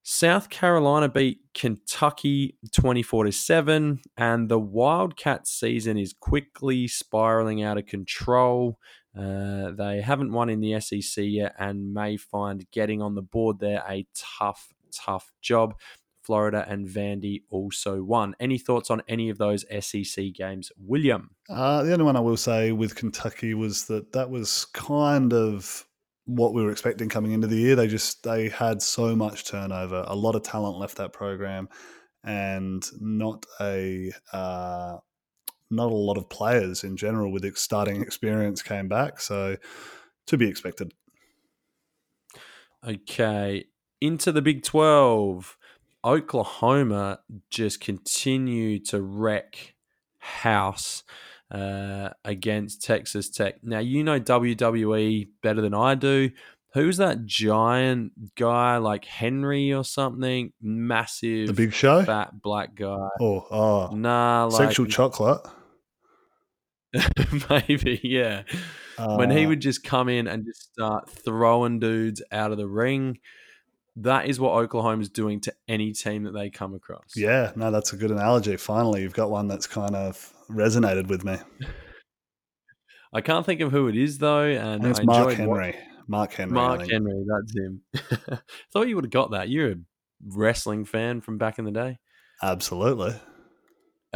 South 0.09 0.49
Carolina 0.49 1.09
beat 1.09 1.41
Kentucky 1.53 2.57
24 2.73 3.25
to 3.25 3.33
7 3.33 4.01
and 4.17 4.49
the 4.49 4.61
Wildcat 4.61 5.49
season 5.49 5.99
is 5.99 6.13
quickly 6.13 6.87
spiraling 6.87 7.65
out 7.65 7.77
of 7.77 7.87
control. 7.87 8.79
Uh, 9.17 9.71
they 9.71 10.01
haven't 10.01 10.33
won 10.33 10.51
in 10.51 10.61
the 10.61 10.79
SEC 10.81 11.25
yet 11.25 11.55
and 11.59 11.95
may 11.95 12.17
find 12.17 12.71
getting 12.71 13.01
on 13.01 13.15
the 13.15 13.23
board 13.23 13.59
there 13.59 13.83
a 13.89 14.07
tough, 14.15 14.75
tough 14.93 15.33
job. 15.41 15.75
Florida 16.23 16.67
and 16.69 16.89
Vandy 16.89 17.43
also 17.51 18.03
won. 18.03 18.35
Any 18.41 18.59
thoughts 18.59 18.91
on 18.91 19.01
any 19.07 19.31
of 19.31 19.39
those 19.39 19.65
SEC 19.81 20.33
games, 20.35 20.73
William? 20.77 21.31
Uh, 21.49 21.85
the 21.85 21.93
only 21.93 22.05
one 22.05 22.17
I 22.17 22.21
will 22.21 22.37
say 22.37 22.73
with 22.73 22.97
Kentucky 22.97 23.55
was 23.55 23.85
that 23.87 24.13
that 24.13 24.29
was 24.29 24.65
kind 24.75 25.33
of 25.33 25.87
what 26.25 26.53
we 26.53 26.65
were 26.65 26.73
expecting 26.73 27.09
coming 27.09 27.31
into 27.31 27.47
the 27.47 27.57
year. 27.57 27.77
They 27.77 27.87
just 27.87 28.25
they 28.25 28.49
had 28.49 28.83
so 28.83 29.15
much 29.15 29.45
turnover, 29.45 30.05
a 30.07 30.17
lot 30.17 30.35
of 30.35 30.43
talent 30.43 30.79
left 30.79 30.97
that 30.97 31.13
program, 31.13 31.69
and 32.25 32.85
not 33.01 33.47
a 33.61 34.13
uh, 34.33 34.97
not 35.71 35.91
a 35.91 35.95
lot 35.95 36.17
of 36.17 36.29
players 36.29 36.85
in 36.85 36.97
general 36.97 37.33
with 37.33 37.57
starting 37.57 38.03
experience 38.03 38.63
came 38.63 38.89
back. 38.89 39.21
So 39.21 39.57
to 40.27 40.37
be 40.37 40.49
expected. 40.49 40.93
Okay, 42.87 43.65
into 44.01 44.33
the 44.33 44.43
Big 44.43 44.63
Twelve. 44.63 45.57
Oklahoma 46.05 47.19
just 47.51 47.81
continue 47.81 48.79
to 48.79 49.03
wreck 49.03 49.75
house 50.19 51.03
uh, 51.51 52.11
against 52.25 52.83
Texas 52.83 53.29
Tech. 53.29 53.57
Now, 53.63 53.81
you 53.81 54.05
know 54.05 54.21
WWE 54.21 55.29
better 55.43 55.61
than 55.61 55.75
I 55.75 55.95
do. 55.95 56.31
Who's 56.75 56.99
that 56.99 57.25
giant 57.25 58.35
guy 58.35 58.77
like 58.77 59.05
Henry 59.05 59.73
or 59.73 59.83
something? 59.83 60.53
Massive, 60.61 61.47
the 61.47 61.55
big 61.55 61.73
show, 61.73 62.05
fat 62.05 62.43
black 62.43 62.75
guy. 62.75 63.09
Oh, 63.21 63.47
oh, 63.51 63.91
nah, 63.95 64.45
like, 64.45 64.67
sexual 64.67 64.87
chocolate. 64.87 65.41
maybe, 67.51 68.01
yeah. 68.03 68.43
Uh, 68.99 69.17
when 69.17 69.31
he 69.31 69.47
would 69.47 69.61
just 69.61 69.85
come 69.85 70.09
in 70.09 70.27
and 70.27 70.45
just 70.45 70.73
start 70.73 71.11
throwing 71.11 71.79
dudes 71.79 72.23
out 72.33 72.53
of 72.53 72.59
the 72.59 72.67
ring, 72.67 73.19
that 73.97 74.27
is 74.27 74.39
what 74.39 74.53
Oklahoma's 74.53 75.09
doing 75.09 75.41
to 75.41 75.55
any 75.69 75.93
team 75.93 76.25
that 76.25 76.33
they 76.33 76.51
come 76.51 76.75
across. 76.75 77.17
Yeah, 77.17 77.53
no, 77.57 77.71
that's 77.71 77.93
a 77.93 77.97
good 77.97 78.11
analogy. 78.11 78.57
Finally, 78.57 79.03
you've 79.03 79.15
got 79.15 79.31
one 79.31 79.49
that's 79.49 79.67
kind 79.67 79.97
of 79.97 80.33
resonated 80.51 81.09
with 81.09 81.25
me. 81.25 81.37
I 83.13 83.21
can't 83.23 83.47
think 83.47 83.61
of 83.63 83.73
who 83.73 83.89
it 83.89 83.97
is 83.97 84.19
though, 84.19 84.45
and 84.45 84.85
it's 84.85 85.03
Mark 85.03 85.33
Henry. 85.33 85.77
Mark 86.09 86.33
Henry. 86.33 86.55
Mark 86.55 86.91
Henry, 86.91 87.25
that's 87.27 87.57
him. 87.57 87.81
Thought 88.73 88.89
you 88.89 88.97
would 88.97 89.05
have 89.05 89.11
got 89.11 89.31
that. 89.33 89.49
You're 89.49 89.73
a 89.73 89.77
wrestling 90.25 90.85
fan 90.85 91.21
from 91.21 91.39
back 91.39 91.59
in 91.59 91.65
the 91.65 91.71
day. 91.71 91.99
Absolutely. 92.43 93.15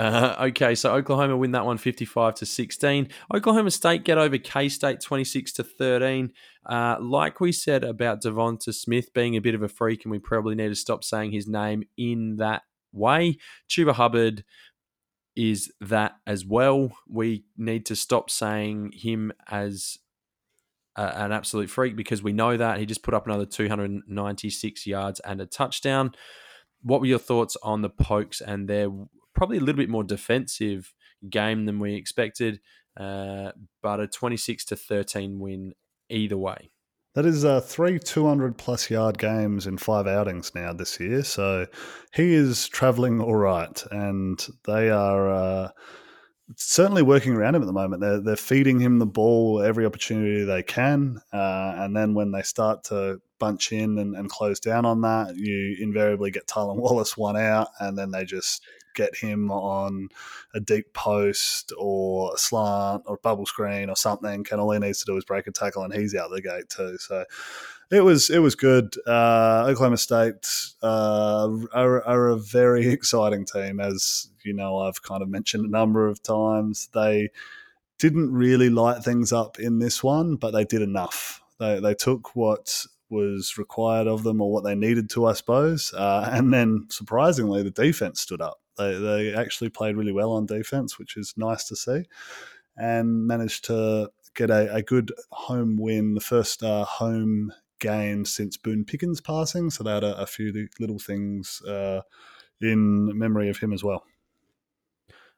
Uh, 0.01 0.35
okay, 0.49 0.75
so 0.75 0.95
Oklahoma 0.95 1.37
win 1.37 1.51
that 1.51 1.67
one 1.67 1.77
55 1.77 2.37
to 2.37 2.47
16. 2.47 3.09
Oklahoma 3.35 3.71
State 3.71 4.03
get 4.03 4.17
over 4.17 4.39
K 4.39 4.71
State 4.71 5.03
26 5.03 5.53
to 5.53 5.63
13. 5.63 6.33
Uh, 6.65 6.97
like 6.99 7.39
we 7.39 7.53
said 7.53 7.85
about 7.85 8.23
Devonta 8.23 8.73
Smith 8.73 9.13
being 9.13 9.37
a 9.37 9.43
bit 9.43 9.55
of 9.55 9.63
a 9.63 9.69
freak, 9.69 10.07
and 10.07 10.11
we 10.11 10.19
probably 10.19 10.55
need 10.55 10.71
to 10.71 10.75
stop 10.75 11.05
saying 11.05 11.33
his 11.33 11.47
name 11.47 11.83
in 11.99 12.37
that 12.37 12.63
way. 12.93 13.37
Chuba 13.69 13.93
Hubbard 13.93 14.43
is 15.37 15.71
that 15.83 16.13
as 16.27 16.47
well. 16.47 16.93
We 17.07 17.45
need 17.59 17.85
to 17.87 17.95
stop 17.95 18.31
saying 18.31 18.93
him 18.95 19.33
as 19.51 19.99
an 20.97 21.31
absolute 21.31 21.69
freak 21.69 21.95
because 21.95 22.23
we 22.23 22.33
know 22.33 22.57
that 22.57 22.79
he 22.79 22.87
just 22.87 23.03
put 23.03 23.13
up 23.13 23.27
another 23.27 23.45
296 23.45 24.87
yards 24.87 25.21
and 25.21 25.43
a 25.43 25.47
touchdown. 25.47 26.13
What 26.83 27.01
were 27.01 27.07
your 27.07 27.19
thoughts 27.19 27.59
on 27.63 27.83
the 27.83 27.91
Pokes 27.91 28.41
and 28.41 28.67
their 28.67 28.89
probably 29.35 29.59
a 29.59 29.61
little 29.61 29.79
bit 29.79 29.91
more 29.91 30.05
defensive 30.05 30.93
game 31.29 31.67
than 31.67 31.79
we 31.79 31.95
expected, 31.95 32.61
uh, 32.99 33.53
but 33.83 34.01
a 34.01 34.07
26 34.07 34.65
to 34.67 34.77
13 34.77 35.39
win 35.39 35.75
either 36.09 36.37
way? 36.37 36.71
That 37.15 37.27
is 37.27 37.45
uh, 37.45 37.61
three 37.61 37.99
200 37.99 38.57
plus 38.57 38.89
yard 38.89 39.19
games 39.19 39.67
in 39.67 39.79
five 39.79 40.07
outings 40.07 40.55
now 40.55 40.73
this 40.73 41.01
year. 41.01 41.25
So 41.25 41.67
he 42.15 42.35
is 42.35 42.69
traveling 42.69 43.21
all 43.21 43.35
right. 43.35 43.83
And 43.91 44.45
they 44.65 44.91
are 44.91 45.29
uh, 45.29 45.69
certainly 46.57 47.03
working 47.03 47.35
around 47.35 47.57
him 47.57 47.63
at 47.63 47.67
the 47.67 47.73
moment. 47.73 48.01
They're, 48.01 48.21
they're 48.21 48.37
feeding 48.37 48.79
him 48.79 49.01
the 49.01 49.07
ball 49.07 49.61
every 49.61 49.87
opportunity 49.87 50.45
they 50.45 50.63
can. 50.63 51.21
Uh, 51.33 51.75
and 51.79 51.97
then 51.97 52.15
when 52.15 52.31
they 52.31 52.43
start 52.43 52.85
to 52.85 53.21
bunch 53.41 53.73
in 53.73 53.99
and, 53.99 54.15
and 54.15 54.31
close 54.31 54.61
down 54.61 54.85
on 54.85 55.01
that, 55.01 55.35
you 55.35 55.79
invariably 55.81 56.31
get 56.31 56.47
Tylan 56.47 56.77
Wallace 56.77 57.17
one 57.17 57.37
out. 57.37 57.71
And 57.81 57.99
then 57.99 58.13
they 58.13 58.25
just 58.25 58.63
get 58.95 59.17
him 59.17 59.51
on 59.51 60.09
a 60.55 60.61
deep 60.61 60.93
post 60.93 61.73
or 61.79 62.35
a 62.35 62.39
slant 62.39 63.03
or 63.07 63.19
bubble 63.23 63.47
screen 63.47 63.91
or 63.91 63.97
something, 63.97 64.47
and 64.51 64.61
all 64.61 64.73
he 64.73 64.79
needs 64.79 65.01
to 65.01 65.07
do 65.07 65.17
is 65.17 65.25
break 65.25 65.47
a 65.47 65.53
tackle, 65.53 65.85
and 65.85 65.93
he's 65.93 66.15
out 66.15 66.31
the 66.31 66.43
gate 66.43 66.69
too. 66.69 66.97
So 66.99 67.25
it 67.91 68.03
was 68.03 68.31
it 68.31 68.39
was 68.39 68.55
good. 68.55 68.95
Uh, 69.07 69.65
Oklahoma 69.67 69.97
State 69.97 70.47
uh, 70.83 71.49
are, 71.73 72.07
are, 72.07 72.29
a 72.29 72.37
very 72.37 72.89
exciting 72.93 73.45
team, 73.45 73.81
as 73.81 74.29
you 74.45 74.53
know. 74.53 74.79
I've 74.79 75.03
kind 75.03 75.23
of 75.23 75.29
mentioned 75.29 75.65
a 75.65 75.71
number 75.71 76.07
of 76.07 76.23
times. 76.23 76.89
They 76.95 77.31
didn't 77.99 78.33
really 78.33 78.71
light 78.71 79.03
things 79.03 79.33
up 79.33 79.59
in 79.59 79.79
this 79.79 80.03
one, 80.03 80.37
but 80.37 80.53
they 80.53 80.65
did 80.65 80.83
enough. 80.83 81.43
They 81.59 81.81
they 81.81 81.95
took 81.95 82.37
what 82.37 82.87
was 83.11 83.59
required 83.59 84.07
of 84.07 84.23
them 84.23 84.41
or 84.41 84.53
what 84.53 84.63
they 84.63 84.77
needed 84.77 85.11
to, 85.11 85.27
I 85.27 85.33
suppose, 85.33 85.93
uh, 85.93 86.31
and 86.33 86.55
then 86.55 86.87
surprisingly, 86.91 87.65
the 87.65 87.71
defense 87.71 88.21
stood 88.21 88.41
up. 88.41 88.61
They, 88.81 88.99
they 88.99 89.35
actually 89.35 89.71
played 89.71 89.97
really 89.97 90.13
well 90.13 90.33
on 90.33 90.47
defense, 90.47 90.99
which 90.99 91.17
is 91.17 91.35
nice 91.37 91.65
to 91.65 91.77
see, 91.77 92.05
and 92.77 93.27
managed 93.27 93.67
to 93.67 94.11
get 94.35 94.51
a, 94.51 94.75
a 94.75 94.83
good 94.83 95.13
home 95.31 95.77
win, 95.77 96.15
the 96.15 96.21
first 96.21 96.63
uh, 96.63 96.85
home 96.85 97.53
game 97.81 98.25
since 98.25 98.57
Boone 98.57 98.85
Pickens 98.85 99.21
passing. 99.21 99.71
So 99.71 99.85
they 99.85 99.93
had 99.93 100.05
a, 100.05 100.17
a 100.21 100.27
few 100.27 100.69
little 100.79 100.99
things 100.99 101.63
uh, 101.63 102.03
in 102.61 103.19
memory 103.19 103.49
of 103.49 103.59
him 103.59 103.73
as 103.73 103.83
well. 103.85 104.05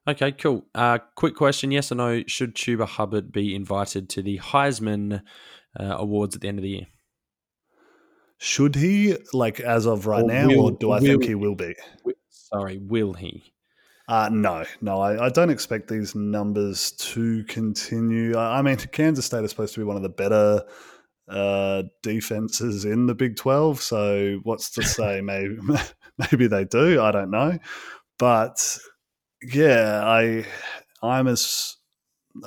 Okay, 0.06 0.32
cool. 0.32 0.66
Uh, 0.74 0.98
quick 1.14 1.36
question: 1.36 1.70
Yes 1.70 1.92
or 1.92 1.94
no? 1.94 2.22
Should 2.26 2.54
Chuba 2.54 2.86
Hubbard 2.86 3.30
be 3.32 3.54
invited 3.54 4.08
to 4.10 4.22
the 4.22 4.38
Heisman 4.38 5.22
uh, 5.78 5.96
Awards 5.98 6.34
at 6.34 6.40
the 6.40 6.48
end 6.48 6.58
of 6.58 6.62
the 6.64 6.70
year? 6.70 6.86
Should 8.38 8.74
he, 8.74 9.16
like 9.32 9.60
as 9.60 9.86
of 9.86 10.08
right 10.08 10.24
or 10.24 10.26
now, 10.26 10.48
will, 10.48 10.60
or 10.64 10.72
do 10.72 10.90
I 10.90 10.98
think 10.98 11.24
he 11.24 11.36
will 11.36 11.54
be? 11.54 11.76
Sorry, 12.52 12.78
will 12.78 13.12
he? 13.14 13.52
Uh, 14.08 14.28
no, 14.30 14.64
no, 14.80 15.00
I, 15.00 15.26
I, 15.26 15.28
don't 15.28 15.48
expect 15.48 15.88
these 15.88 16.14
numbers 16.14 16.90
to 16.92 17.44
continue. 17.44 18.36
I, 18.36 18.58
I, 18.58 18.62
mean, 18.62 18.76
Kansas 18.76 19.24
State 19.24 19.44
is 19.44 19.50
supposed 19.50 19.74
to 19.74 19.80
be 19.80 19.84
one 19.84 19.96
of 19.96 20.02
the 20.02 20.08
better 20.08 20.64
uh, 21.28 21.84
defenses 22.02 22.84
in 22.84 23.06
the 23.06 23.14
Big 23.14 23.36
12. 23.36 23.80
So, 23.80 24.40
what's 24.42 24.70
to 24.72 24.82
say? 24.82 25.20
maybe, 25.20 25.56
maybe 26.18 26.46
they 26.46 26.64
do. 26.64 27.00
I 27.00 27.12
don't 27.12 27.30
know. 27.30 27.58
But 28.18 28.78
yeah, 29.42 30.02
I, 30.04 30.44
I'm 31.02 31.28
as 31.28 31.76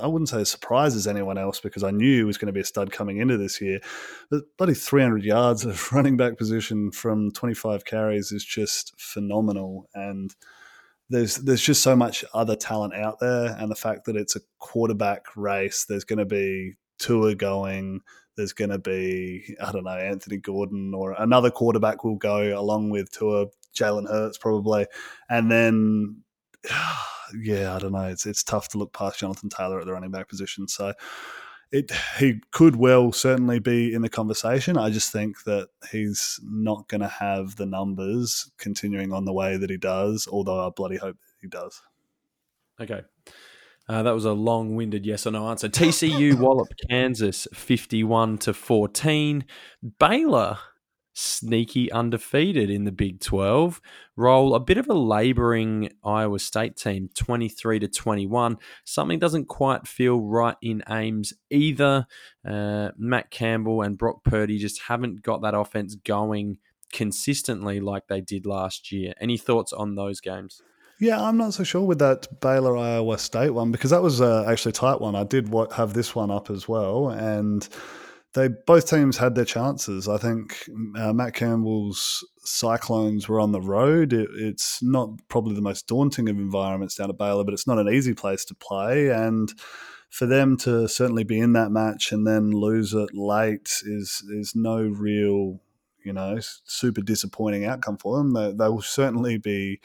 I 0.01 0.07
wouldn't 0.07 0.29
say 0.29 0.41
as 0.41 0.49
surprised 0.49 1.07
anyone 1.07 1.37
else 1.37 1.59
because 1.59 1.83
I 1.83 1.91
knew 1.91 2.17
he 2.17 2.23
was 2.23 2.37
going 2.37 2.47
to 2.47 2.53
be 2.53 2.61
a 2.61 2.65
stud 2.65 2.91
coming 2.91 3.17
into 3.17 3.37
this 3.37 3.61
year. 3.61 3.79
But 4.29 4.43
bloody 4.57 4.73
300 4.73 5.23
yards 5.23 5.65
of 5.65 5.91
running 5.91 6.17
back 6.17 6.37
position 6.37 6.91
from 6.91 7.31
25 7.31 7.85
carries 7.85 8.31
is 8.31 8.43
just 8.43 8.93
phenomenal. 8.99 9.89
And 9.93 10.35
there's 11.09 11.37
there's 11.37 11.61
just 11.61 11.83
so 11.83 11.95
much 11.95 12.25
other 12.33 12.55
talent 12.55 12.95
out 12.95 13.19
there, 13.19 13.55
and 13.59 13.69
the 13.69 13.75
fact 13.75 14.05
that 14.05 14.15
it's 14.15 14.35
a 14.35 14.41
quarterback 14.59 15.25
race, 15.35 15.85
there's 15.85 16.03
going 16.03 16.19
to 16.19 16.25
be 16.25 16.73
Tua 16.97 17.35
going. 17.35 18.01
There's 18.35 18.53
going 18.53 18.71
to 18.71 18.79
be 18.79 19.55
I 19.63 19.71
don't 19.71 19.83
know 19.83 19.91
Anthony 19.91 20.37
Gordon 20.37 20.93
or 20.93 21.13
another 21.13 21.51
quarterback 21.51 22.03
will 22.03 22.15
go 22.15 22.59
along 22.59 22.89
with 22.89 23.11
Tua, 23.11 23.47
Jalen 23.77 24.09
Hurts 24.09 24.37
probably, 24.37 24.87
and 25.29 25.51
then 25.51 26.23
yeah, 27.41 27.75
I 27.75 27.79
don't 27.79 27.91
know. 27.91 28.05
It's 28.05 28.25
it's 28.25 28.43
tough 28.43 28.69
to 28.69 28.77
look 28.77 28.93
past 28.93 29.19
Jonathan 29.19 29.49
Taylor 29.49 29.79
at 29.79 29.85
the 29.85 29.93
running 29.93 30.11
back 30.11 30.27
position. 30.27 30.67
So 30.67 30.93
it 31.71 31.91
he 32.19 32.41
could 32.51 32.75
well 32.75 33.11
certainly 33.11 33.59
be 33.59 33.93
in 33.93 34.01
the 34.01 34.09
conversation. 34.09 34.77
I 34.77 34.89
just 34.89 35.11
think 35.11 35.43
that 35.43 35.69
he's 35.91 36.39
not 36.43 36.87
going 36.87 37.01
to 37.01 37.07
have 37.07 37.55
the 37.55 37.65
numbers 37.65 38.51
continuing 38.57 39.11
on 39.11 39.25
the 39.25 39.33
way 39.33 39.57
that 39.57 39.69
he 39.69 39.77
does. 39.77 40.27
Although 40.31 40.65
I 40.65 40.69
bloody 40.69 40.97
hope 40.97 41.17
he 41.41 41.47
does. 41.47 41.81
Okay. 42.79 43.01
Uh, 43.87 44.01
that 44.01 44.15
was 44.15 44.25
a 44.25 44.33
long-winded 44.33 45.05
yes 45.05 45.27
or 45.27 45.31
no 45.31 45.47
answer. 45.47 45.69
TCU 45.69 46.39
wallop 46.39 46.69
Kansas 46.89 47.47
fifty-one 47.53 48.37
to 48.39 48.53
fourteen. 48.53 49.45
Baylor 49.99 50.57
sneaky 51.15 51.89
undefeated 51.91 52.69
in 52.69 52.83
the 52.83 52.91
Big 52.91 53.21
12. 53.21 53.81
Roll 54.17 54.53
a 54.53 54.59
bit 54.59 54.77
of 54.77 54.87
a 54.89 54.93
laboring 54.93 55.89
Iowa 56.03 56.39
State 56.39 56.75
team 56.75 57.09
23 57.15 57.79
to 57.79 57.87
21. 57.87 58.57
Something 58.83 59.17
doesn't 59.17 59.45
quite 59.45 59.87
feel 59.87 60.19
right 60.19 60.57
in 60.61 60.83
Ames 60.89 61.33
either. 61.49 62.05
Uh, 62.47 62.89
Matt 62.97 63.31
Campbell 63.31 63.81
and 63.81 63.97
Brock 63.97 64.23
Purdy 64.23 64.59
just 64.59 64.81
haven't 64.83 65.23
got 65.23 65.41
that 65.41 65.55
offense 65.55 65.95
going 65.95 66.57
consistently 66.91 67.79
like 67.79 68.07
they 68.07 68.21
did 68.21 68.45
last 68.45 68.91
year. 68.91 69.13
Any 69.19 69.37
thoughts 69.37 69.71
on 69.71 69.95
those 69.95 70.19
games? 70.19 70.61
Yeah, 70.99 71.21
I'm 71.21 71.37
not 71.37 71.53
so 71.53 71.63
sure 71.63 71.83
with 71.83 71.99
that 71.99 72.39
Baylor 72.39 72.77
Iowa 72.77 73.17
State 73.17 73.49
one 73.49 73.71
because 73.71 73.91
that 73.91 74.01
was 74.01 74.21
uh, 74.21 74.45
actually 74.47 74.69
a 74.69 74.73
tight 74.73 75.01
one. 75.01 75.15
I 75.15 75.23
did 75.23 75.53
have 75.73 75.93
this 75.93 76.15
one 76.15 76.31
up 76.31 76.49
as 76.49 76.69
well, 76.69 77.09
and 77.09 77.67
they 78.35 78.49
both 78.49 78.87
teams 78.87 79.17
had 79.17 79.33
their 79.33 79.45
chances. 79.45 80.07
I 80.07 80.17
think 80.17 80.69
uh, 80.95 81.13
Matt 81.13 81.33
Campbell's 81.33 82.23
Cyclones 82.43 83.27
were 83.27 83.39
on 83.39 83.51
the 83.51 83.61
road. 83.61 84.13
It, 84.13 84.29
it's 84.35 84.83
not 84.83 85.09
probably 85.29 85.55
the 85.55 85.61
most 85.61 85.87
daunting 85.87 86.29
of 86.29 86.37
environments 86.37 86.95
down 86.95 87.09
at 87.09 87.17
Baylor, 87.17 87.43
but 87.43 87.53
it's 87.53 87.67
not 87.67 87.79
an 87.79 87.89
easy 87.89 88.13
place 88.13 88.45
to 88.45 88.55
play. 88.55 89.09
And 89.09 89.51
for 90.09 90.27
them 90.27 90.57
to 90.57 90.87
certainly 90.87 91.23
be 91.23 91.39
in 91.39 91.53
that 91.53 91.71
match 91.71 92.11
and 92.11 92.27
then 92.27 92.51
lose 92.51 92.93
it 92.93 93.15
late 93.15 93.81
is 93.83 94.23
is 94.29 94.53
no 94.55 94.77
real, 94.83 95.61
you 96.03 96.13
know, 96.13 96.37
super 96.65 97.01
disappointing 97.01 97.65
outcome 97.65 97.97
for 97.97 98.17
them. 98.17 98.33
They, 98.33 98.51
they 98.51 98.69
will 98.69 98.81
certainly 98.83 99.39
be 99.39 99.79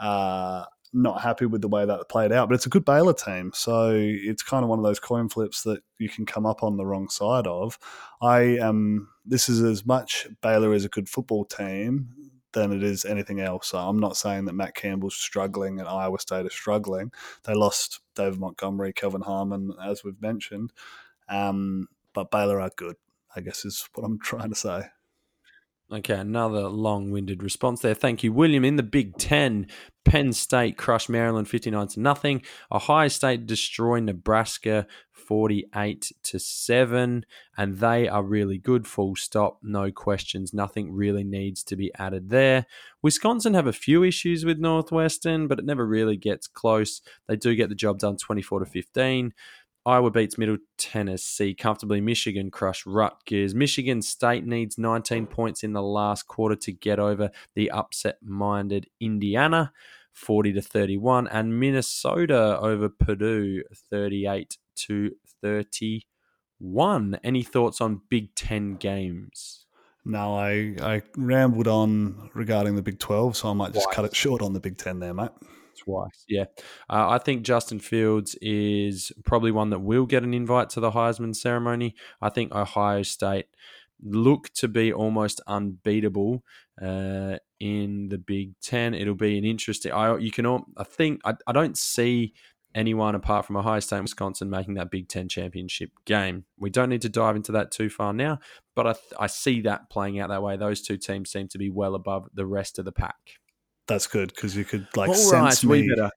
Uh, 0.00 0.64
not 0.92 1.20
happy 1.20 1.46
with 1.46 1.60
the 1.60 1.68
way 1.68 1.84
that 1.84 2.08
played 2.08 2.32
out, 2.32 2.48
but 2.48 2.54
it's 2.54 2.66
a 2.66 2.70
good 2.70 2.84
Baylor 2.84 3.14
team. 3.14 3.52
So 3.54 3.92
it's 3.94 4.42
kind 4.42 4.62
of 4.62 4.68
one 4.68 4.78
of 4.78 4.84
those 4.84 5.00
coin 5.00 5.28
flips 5.28 5.62
that 5.62 5.82
you 5.98 6.08
can 6.08 6.26
come 6.26 6.46
up 6.46 6.62
on 6.62 6.76
the 6.76 6.86
wrong 6.86 7.08
side 7.08 7.46
of. 7.46 7.78
I 8.20 8.40
am, 8.58 9.08
this 9.24 9.48
is 9.48 9.62
as 9.62 9.86
much 9.86 10.28
Baylor 10.42 10.72
is 10.74 10.84
a 10.84 10.88
good 10.88 11.08
football 11.08 11.44
team 11.44 12.08
than 12.52 12.72
it 12.72 12.82
is 12.82 13.04
anything 13.04 13.40
else. 13.40 13.68
So 13.68 13.78
I'm 13.78 14.00
not 14.00 14.16
saying 14.16 14.46
that 14.46 14.54
Matt 14.54 14.74
Campbell's 14.74 15.16
struggling 15.16 15.78
and 15.78 15.88
Iowa 15.88 16.18
State 16.18 16.46
is 16.46 16.52
struggling. 16.52 17.12
They 17.44 17.54
lost 17.54 18.00
David 18.14 18.40
Montgomery, 18.40 18.92
Kelvin 18.92 19.22
Harmon, 19.22 19.72
as 19.84 20.02
we've 20.02 20.20
mentioned. 20.20 20.72
Um, 21.28 21.88
but 22.14 22.30
Baylor 22.30 22.60
are 22.60 22.70
good, 22.74 22.96
I 23.36 23.40
guess 23.40 23.64
is 23.64 23.88
what 23.94 24.04
I'm 24.04 24.18
trying 24.22 24.50
to 24.50 24.56
say. 24.56 24.84
Okay, 25.90 26.16
another 26.16 26.68
long 26.68 27.10
winded 27.10 27.42
response 27.42 27.80
there. 27.80 27.94
Thank 27.94 28.22
you, 28.22 28.30
William. 28.30 28.62
In 28.62 28.76
the 28.76 28.82
Big 28.82 29.16
Ten, 29.16 29.66
Penn 30.04 30.34
State 30.34 30.76
crushed 30.76 31.08
Maryland 31.08 31.48
59 31.48 31.88
to 31.88 32.00
nothing. 32.00 32.42
Ohio 32.70 33.08
State 33.08 33.46
destroyed 33.46 34.02
Nebraska 34.02 34.86
48 35.12 36.12
to 36.24 36.38
7. 36.38 37.24
And 37.56 37.78
they 37.78 38.06
are 38.06 38.22
really 38.22 38.58
good, 38.58 38.86
full 38.86 39.16
stop. 39.16 39.60
No 39.62 39.90
questions. 39.90 40.52
Nothing 40.52 40.92
really 40.92 41.24
needs 41.24 41.64
to 41.64 41.76
be 41.76 41.90
added 41.98 42.28
there. 42.28 42.66
Wisconsin 43.00 43.54
have 43.54 43.66
a 43.66 43.72
few 43.72 44.02
issues 44.02 44.44
with 44.44 44.58
Northwestern, 44.58 45.48
but 45.48 45.58
it 45.58 45.64
never 45.64 45.86
really 45.86 46.18
gets 46.18 46.46
close. 46.46 47.00
They 47.28 47.36
do 47.36 47.54
get 47.54 47.70
the 47.70 47.74
job 47.74 47.98
done 47.98 48.18
24 48.18 48.60
to 48.60 48.66
15. 48.66 49.32
Iowa 49.88 50.10
beats 50.10 50.36
Middle 50.36 50.58
Tennessee 50.76 51.54
comfortably. 51.54 52.02
Michigan 52.02 52.50
crush 52.50 52.84
Rutgers. 52.84 53.54
Michigan 53.54 54.02
State 54.02 54.44
needs 54.44 54.76
19 54.76 55.26
points 55.26 55.64
in 55.64 55.72
the 55.72 55.80
last 55.82 56.26
quarter 56.26 56.56
to 56.56 56.72
get 56.72 56.98
over 56.98 57.30
the 57.54 57.70
upset-minded 57.70 58.90
Indiana, 59.00 59.72
40 60.12 60.52
to 60.52 60.60
31, 60.60 61.26
and 61.28 61.58
Minnesota 61.58 62.58
over 62.60 62.90
Purdue, 62.90 63.62
38 63.72 64.58
to 64.76 65.12
31. 65.40 67.18
Any 67.24 67.42
thoughts 67.42 67.80
on 67.80 68.02
Big 68.10 68.34
Ten 68.34 68.74
games? 68.74 69.64
No, 70.04 70.36
I, 70.36 70.76
I 70.82 71.02
rambled 71.16 71.66
on 71.66 72.28
regarding 72.34 72.76
the 72.76 72.82
Big 72.82 72.98
12, 72.98 73.38
so 73.38 73.48
I 73.48 73.54
might 73.54 73.72
just 73.72 73.90
cut 73.90 74.04
it 74.04 74.14
short 74.14 74.42
on 74.42 74.52
the 74.52 74.60
Big 74.60 74.76
Ten 74.76 74.98
there, 74.98 75.14
mate 75.14 75.30
twice. 75.78 76.24
Yeah, 76.28 76.44
uh, 76.90 77.08
I 77.08 77.18
think 77.18 77.42
Justin 77.42 77.78
Fields 77.78 78.36
is 78.40 79.12
probably 79.24 79.50
one 79.50 79.70
that 79.70 79.80
will 79.80 80.06
get 80.06 80.24
an 80.24 80.34
invite 80.34 80.70
to 80.70 80.80
the 80.80 80.90
Heisman 80.90 81.34
ceremony. 81.34 81.94
I 82.20 82.28
think 82.28 82.54
Ohio 82.54 83.02
State 83.02 83.46
look 84.02 84.50
to 84.54 84.68
be 84.68 84.92
almost 84.92 85.40
unbeatable 85.46 86.44
uh, 86.80 87.36
in 87.60 88.08
the 88.08 88.18
Big 88.18 88.58
Ten. 88.60 88.94
It'll 88.94 89.14
be 89.14 89.38
an 89.38 89.44
interesting. 89.44 89.92
I 89.92 90.16
you 90.18 90.30
can 90.30 90.46
all. 90.46 90.66
I 90.76 90.84
think 90.84 91.20
I, 91.24 91.34
I 91.46 91.52
don't 91.52 91.76
see 91.76 92.34
anyone 92.74 93.14
apart 93.14 93.46
from 93.46 93.56
Ohio 93.56 93.80
State 93.80 93.96
and 93.96 94.04
Wisconsin 94.04 94.50
making 94.50 94.74
that 94.74 94.90
Big 94.90 95.08
Ten 95.08 95.28
championship 95.28 95.90
game. 96.04 96.44
We 96.58 96.70
don't 96.70 96.90
need 96.90 97.02
to 97.02 97.08
dive 97.08 97.36
into 97.36 97.52
that 97.52 97.70
too 97.70 97.90
far 97.90 98.12
now, 98.12 98.38
but 98.74 98.86
I, 98.86 99.24
I 99.24 99.26
see 99.26 99.62
that 99.62 99.90
playing 99.90 100.20
out 100.20 100.28
that 100.28 100.42
way. 100.42 100.56
Those 100.56 100.82
two 100.82 100.96
teams 100.96 101.30
seem 101.30 101.48
to 101.48 101.58
be 101.58 101.70
well 101.70 101.94
above 101.94 102.28
the 102.32 102.46
rest 102.46 102.78
of 102.78 102.84
the 102.84 102.92
pack 102.92 103.16
that's 103.88 104.06
good 104.06 104.32
because 104.34 104.56
you 104.56 104.64
could 104.64 104.86
like 104.96 105.08
All 105.08 105.14
sense 105.14 105.64
right, 105.64 105.88
me. 105.88 106.10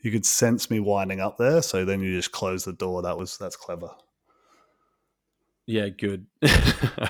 You 0.00 0.10
could 0.10 0.26
sense 0.26 0.68
me 0.68 0.80
winding 0.80 1.20
up 1.20 1.36
there, 1.38 1.62
so 1.62 1.84
then 1.84 2.00
you 2.00 2.16
just 2.16 2.32
close 2.32 2.64
the 2.64 2.72
door. 2.72 3.02
That 3.02 3.18
was 3.18 3.36
that's 3.38 3.56
clever. 3.56 3.90
Yeah, 5.66 5.88
good. 5.90 6.26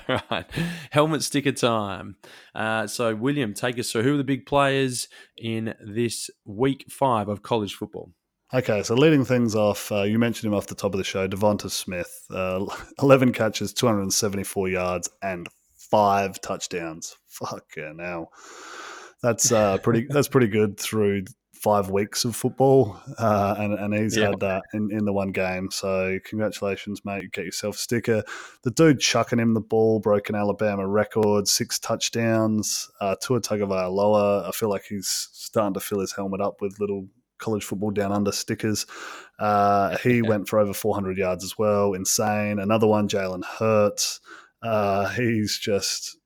All 0.08 0.20
right. 0.30 0.44
Helmet 0.90 1.22
sticker 1.22 1.52
time. 1.52 2.16
Uh, 2.54 2.86
so, 2.86 3.14
William, 3.14 3.54
take 3.54 3.78
us 3.78 3.90
through 3.90 4.02
who 4.02 4.14
are 4.14 4.18
the 4.18 4.24
big 4.24 4.44
players 4.44 5.08
in 5.38 5.74
this 5.80 6.28
week 6.44 6.84
five 6.90 7.28
of 7.28 7.42
college 7.42 7.74
football? 7.74 8.12
Okay, 8.54 8.82
so 8.82 8.94
leading 8.94 9.24
things 9.24 9.54
off, 9.54 9.90
uh, 9.90 10.02
you 10.02 10.18
mentioned 10.18 10.52
him 10.52 10.56
off 10.56 10.66
the 10.66 10.74
top 10.74 10.92
of 10.92 10.98
the 10.98 11.04
show, 11.04 11.26
Devonta 11.26 11.70
Smith, 11.70 12.26
uh, 12.30 12.66
11 13.02 13.32
catches, 13.32 13.72
274 13.72 14.68
yards, 14.68 15.08
and 15.22 15.48
five 15.74 16.38
touchdowns. 16.42 17.16
Fuck 17.28 17.64
yeah, 17.78 17.92
now. 17.94 18.28
That's 19.22 19.52
uh, 19.52 19.78
pretty. 19.78 20.06
that's 20.10 20.28
pretty 20.28 20.48
good 20.48 20.78
through 20.78 21.24
five 21.62 21.90
weeks 21.90 22.24
of 22.24 22.34
football, 22.34 23.00
uh, 23.18 23.54
and 23.58 23.74
and 23.74 23.94
he's 23.94 24.16
yeah. 24.16 24.30
had 24.30 24.40
that 24.40 24.64
in, 24.74 24.90
in 24.90 25.04
the 25.04 25.12
one 25.12 25.30
game. 25.30 25.70
So 25.70 26.18
congratulations, 26.24 27.04
mate! 27.04 27.22
You 27.22 27.30
get 27.30 27.44
yourself 27.44 27.76
a 27.76 27.78
sticker. 27.78 28.24
The 28.64 28.72
dude 28.72 29.00
chucking 29.00 29.38
him 29.38 29.54
the 29.54 29.60
ball 29.60 30.00
broke 30.00 30.28
an 30.28 30.34
Alabama 30.34 30.86
record, 30.86 31.46
six 31.46 31.78
touchdowns. 31.78 32.90
Uh, 33.00 33.14
Tua 33.20 33.40
Tagovailoa, 33.40 34.48
I 34.48 34.50
feel 34.50 34.68
like 34.68 34.84
he's 34.88 35.28
starting 35.32 35.74
to 35.74 35.80
fill 35.80 36.00
his 36.00 36.12
helmet 36.12 36.40
up 36.40 36.60
with 36.60 36.80
little 36.80 37.06
college 37.38 37.64
football 37.64 37.90
down 37.90 38.12
under 38.12 38.32
stickers. 38.32 38.86
Uh, 39.38 39.96
he 39.98 40.16
yeah. 40.22 40.28
went 40.28 40.48
for 40.48 40.58
over 40.58 40.72
400 40.72 41.16
yards 41.16 41.44
as 41.44 41.58
well. 41.58 41.92
Insane. 41.94 42.58
Another 42.58 42.86
one, 42.86 43.08
Jalen 43.08 43.44
Hurts. 43.44 44.20
Uh, 44.62 45.08
he's 45.10 45.58
just 45.58 46.16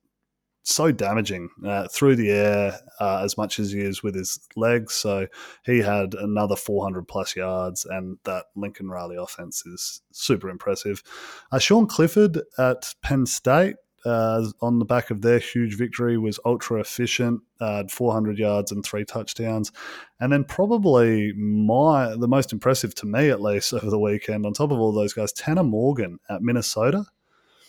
so 0.67 0.91
damaging 0.91 1.49
uh, 1.64 1.87
through 1.87 2.17
the 2.17 2.31
air 2.31 2.81
uh, 2.99 3.21
as 3.23 3.37
much 3.39 3.61
as 3.61 3.71
he 3.71 3.81
is 3.81 4.03
with 4.03 4.17
his 4.17 4.41
legs. 4.57 4.95
So 4.95 5.29
he 5.64 5.79
had 5.79 6.14
another 6.14 6.57
400 6.57 7.07
plus 7.07 7.37
yards, 7.37 7.85
and 7.85 8.19
that 8.25 8.47
Lincoln 8.57 8.89
Riley 8.89 9.17
offense 9.17 9.64
is 9.64 10.03
super 10.11 10.51
impressive. 10.51 11.05
Uh, 11.53 11.61
Sean 11.61 11.87
Clifford 11.87 12.41
at 12.59 12.95
Penn 13.03 13.27
State. 13.27 13.77
Uh, 14.05 14.47
on 14.61 14.79
the 14.79 14.85
back 14.85 15.11
of 15.11 15.23
their 15.23 15.41
huge 15.41 15.77
victory, 15.77 16.17
was 16.17 16.39
ultra 16.45 16.79
efficient, 16.79 17.41
uh, 17.59 17.83
400 17.91 18.39
yards 18.39 18.71
and 18.71 18.85
three 18.85 19.05
touchdowns, 19.05 19.73
and 20.21 20.33
then 20.33 20.45
probably 20.45 21.33
my 21.33 22.14
the 22.14 22.29
most 22.29 22.53
impressive 22.53 22.95
to 22.95 23.05
me 23.05 23.31
at 23.31 23.43
least 23.43 23.73
over 23.73 23.91
the 23.91 23.99
weekend. 23.99 24.47
On 24.47 24.53
top 24.53 24.71
of 24.71 24.79
all 24.79 24.93
those 24.93 25.12
guys, 25.12 25.33
Tanner 25.33 25.64
Morgan 25.64 26.21
at 26.31 26.41
Minnesota. 26.41 27.05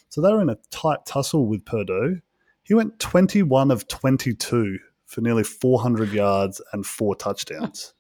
So 0.10 0.22
they 0.22 0.32
were 0.32 0.42
in 0.42 0.50
a 0.50 0.60
tight 0.70 1.08
tussle 1.08 1.48
with 1.48 1.66
Purdue 1.66 2.22
he 2.68 2.74
went 2.74 3.00
21 3.00 3.72
of 3.72 3.88
22 3.88 4.78
for 5.06 5.22
nearly 5.22 5.46
400 5.46 6.12
yards 6.12 6.62
and 6.74 6.86
four 6.86 7.16
touchdowns. 7.16 7.94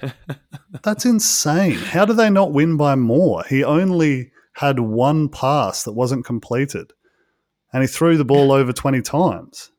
That's 0.82 1.04
insane. 1.04 1.74
How 1.74 2.06
do 2.06 2.14
they 2.14 2.30
not 2.30 2.52
win 2.52 2.78
by 2.78 2.94
more? 2.94 3.44
He 3.44 3.62
only 3.62 4.32
had 4.54 4.80
one 4.80 5.28
pass 5.28 5.82
that 5.82 5.92
wasn't 5.92 6.24
completed, 6.24 6.94
and 7.70 7.82
he 7.82 7.86
threw 7.86 8.16
the 8.16 8.24
ball 8.24 8.50
over 8.50 8.72
20 8.72 9.02
times. 9.02 9.72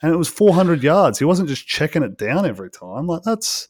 And 0.00 0.12
it 0.12 0.16
was 0.16 0.28
400 0.28 0.84
yards. 0.84 1.18
He 1.18 1.24
wasn't 1.24 1.48
just 1.48 1.66
checking 1.66 2.04
it 2.04 2.16
down 2.16 2.46
every 2.46 2.70
time. 2.70 3.08
Like, 3.08 3.24
that's 3.24 3.66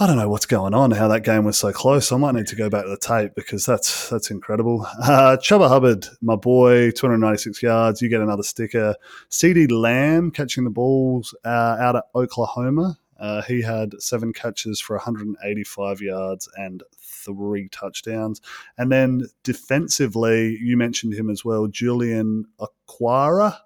I 0.00 0.06
don't 0.06 0.16
know 0.16 0.28
what's 0.28 0.46
going 0.46 0.74
on, 0.74 0.92
how 0.92 1.08
that 1.08 1.24
game 1.24 1.42
was 1.42 1.58
so 1.58 1.72
close. 1.72 2.12
I 2.12 2.16
might 2.18 2.36
need 2.36 2.46
to 2.48 2.54
go 2.54 2.70
back 2.70 2.84
to 2.84 2.88
the 2.88 2.96
tape 2.96 3.34
because 3.34 3.66
that's 3.66 4.08
that's 4.08 4.30
incredible. 4.30 4.86
Uh, 5.02 5.36
Chuba 5.40 5.68
Hubbard, 5.68 6.06
my 6.20 6.36
boy, 6.36 6.92
296 6.92 7.60
yards. 7.64 8.00
You 8.00 8.08
get 8.08 8.20
another 8.20 8.44
sticker. 8.44 8.94
CeeDee 9.28 9.72
Lamb 9.72 10.30
catching 10.30 10.62
the 10.62 10.70
balls 10.70 11.34
uh, 11.44 11.48
out 11.80 11.96
of 11.96 12.02
Oklahoma. 12.14 12.96
Uh, 13.18 13.42
he 13.42 13.60
had 13.60 14.00
seven 14.00 14.32
catches 14.32 14.78
for 14.78 14.94
185 14.94 16.00
yards 16.00 16.48
and 16.56 16.84
three 17.00 17.68
touchdowns. 17.68 18.40
And 18.76 18.92
then 18.92 19.22
defensively, 19.42 20.58
you 20.62 20.76
mentioned 20.76 21.14
him 21.14 21.28
as 21.28 21.44
well, 21.44 21.66
Julian 21.66 22.44
Okwara 22.60 23.58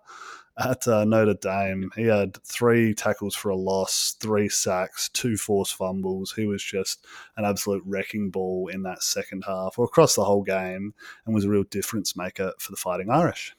at 0.64 0.86
uh, 0.88 1.04
Notre 1.04 1.34
Dame, 1.34 1.90
he 1.96 2.04
had 2.04 2.42
three 2.44 2.94
tackles 2.94 3.34
for 3.34 3.50
a 3.50 3.56
loss, 3.56 4.16
three 4.20 4.48
sacks, 4.48 5.08
two 5.08 5.36
forced 5.36 5.74
fumbles. 5.74 6.32
He 6.32 6.46
was 6.46 6.62
just 6.62 7.06
an 7.36 7.44
absolute 7.44 7.82
wrecking 7.86 8.30
ball 8.30 8.68
in 8.68 8.82
that 8.82 9.02
second 9.02 9.44
half 9.46 9.78
or 9.78 9.84
across 9.84 10.14
the 10.14 10.24
whole 10.24 10.42
game 10.42 10.94
and 11.26 11.34
was 11.34 11.44
a 11.44 11.50
real 11.50 11.64
difference 11.64 12.16
maker 12.16 12.52
for 12.58 12.72
the 12.72 12.76
Fighting 12.76 13.10
Irish. 13.10 13.54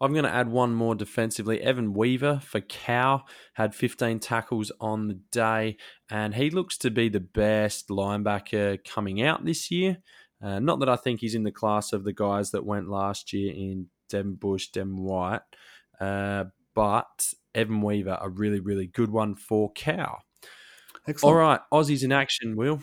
I'm 0.00 0.12
going 0.12 0.24
to 0.24 0.34
add 0.34 0.48
one 0.48 0.74
more 0.74 0.96
defensively. 0.96 1.60
Evan 1.60 1.94
Weaver 1.94 2.40
for 2.42 2.60
Cal 2.60 3.24
had 3.54 3.72
15 3.72 4.18
tackles 4.18 4.72
on 4.80 5.06
the 5.06 5.20
day, 5.30 5.76
and 6.10 6.34
he 6.34 6.50
looks 6.50 6.76
to 6.78 6.90
be 6.90 7.08
the 7.08 7.20
best 7.20 7.88
linebacker 7.88 8.84
coming 8.84 9.22
out 9.22 9.44
this 9.44 9.70
year. 9.70 9.98
Uh, 10.42 10.58
not 10.58 10.80
that 10.80 10.88
I 10.88 10.96
think 10.96 11.20
he's 11.20 11.36
in 11.36 11.44
the 11.44 11.52
class 11.52 11.92
of 11.92 12.02
the 12.02 12.12
guys 12.12 12.50
that 12.50 12.66
went 12.66 12.88
last 12.88 13.32
year 13.32 13.52
in 13.52 13.86
Devin 14.12 14.34
Bush, 14.34 14.68
Devin 14.68 14.98
White. 14.98 15.40
Uh, 15.98 16.44
but 16.74 17.32
Evan 17.54 17.82
Weaver, 17.82 18.18
a 18.20 18.28
really, 18.28 18.60
really 18.60 18.86
good 18.86 19.10
one 19.10 19.34
for 19.34 19.72
Cal. 19.72 20.22
Excellent. 21.06 21.34
All 21.34 21.40
right, 21.40 21.60
Aussies 21.72 22.04
in 22.04 22.12
action, 22.12 22.56
Will. 22.56 22.80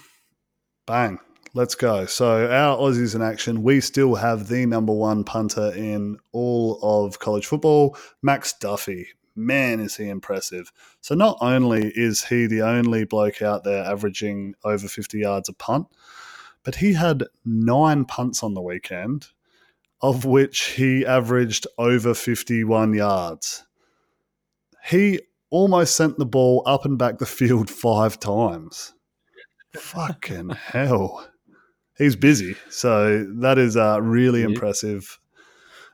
Bang. 0.86 1.20
Let's 1.56 1.74
go. 1.74 2.06
So, 2.06 2.48
our 2.48 2.78
Aussies 2.78 3.16
in 3.16 3.24
action, 3.24 3.64
we 3.64 3.82
still 3.82 4.16
have 4.16 4.48
the 4.50 4.66
number 4.66 4.94
one 4.94 5.24
punter 5.24 5.74
in 5.76 6.18
all 6.32 6.80
of 6.84 7.18
college 7.20 7.48
football, 7.48 7.98
Max 8.22 8.54
Duffy. 8.54 9.08
Man, 9.36 9.80
is 9.80 9.96
he 9.96 10.10
impressive. 10.10 10.72
So, 11.02 11.16
not 11.16 11.38
only 11.42 11.92
is 11.96 12.26
he 12.26 12.46
the 12.46 12.62
only 12.62 13.06
bloke 13.06 13.42
out 13.42 13.64
there 13.64 13.84
averaging 13.84 14.54
over 14.64 14.88
50 14.88 15.18
yards 15.18 15.50
a 15.50 15.54
punt, 15.54 15.88
but 16.64 16.76
he 16.76 16.94
had 16.94 17.24
nine 17.46 18.06
punts 18.06 18.44
on 18.44 18.54
the 18.54 18.62
weekend 18.62 19.30
of 20.02 20.26
which 20.26 20.72
he 20.72 21.06
averaged 21.06 21.68
over 21.78 22.14
51 22.14 22.94
yards. 22.94 23.66
He 24.86 25.22
almost 25.50 25.96
sent 25.96 26.18
the 26.18 26.26
ball 26.26 26.64
up 26.66 26.86
and 26.86 26.98
back 26.98 27.18
the 27.20 27.26
field 27.26 27.70
five 27.70 28.20
times. 28.20 28.94
Fucking 29.76 30.50
hell. 30.50 31.28
He's 31.98 32.16
busy. 32.16 32.56
So 32.70 33.26
that 33.40 33.58
is 33.58 33.76
uh, 33.76 34.02
really 34.02 34.42
impressive. 34.42 35.20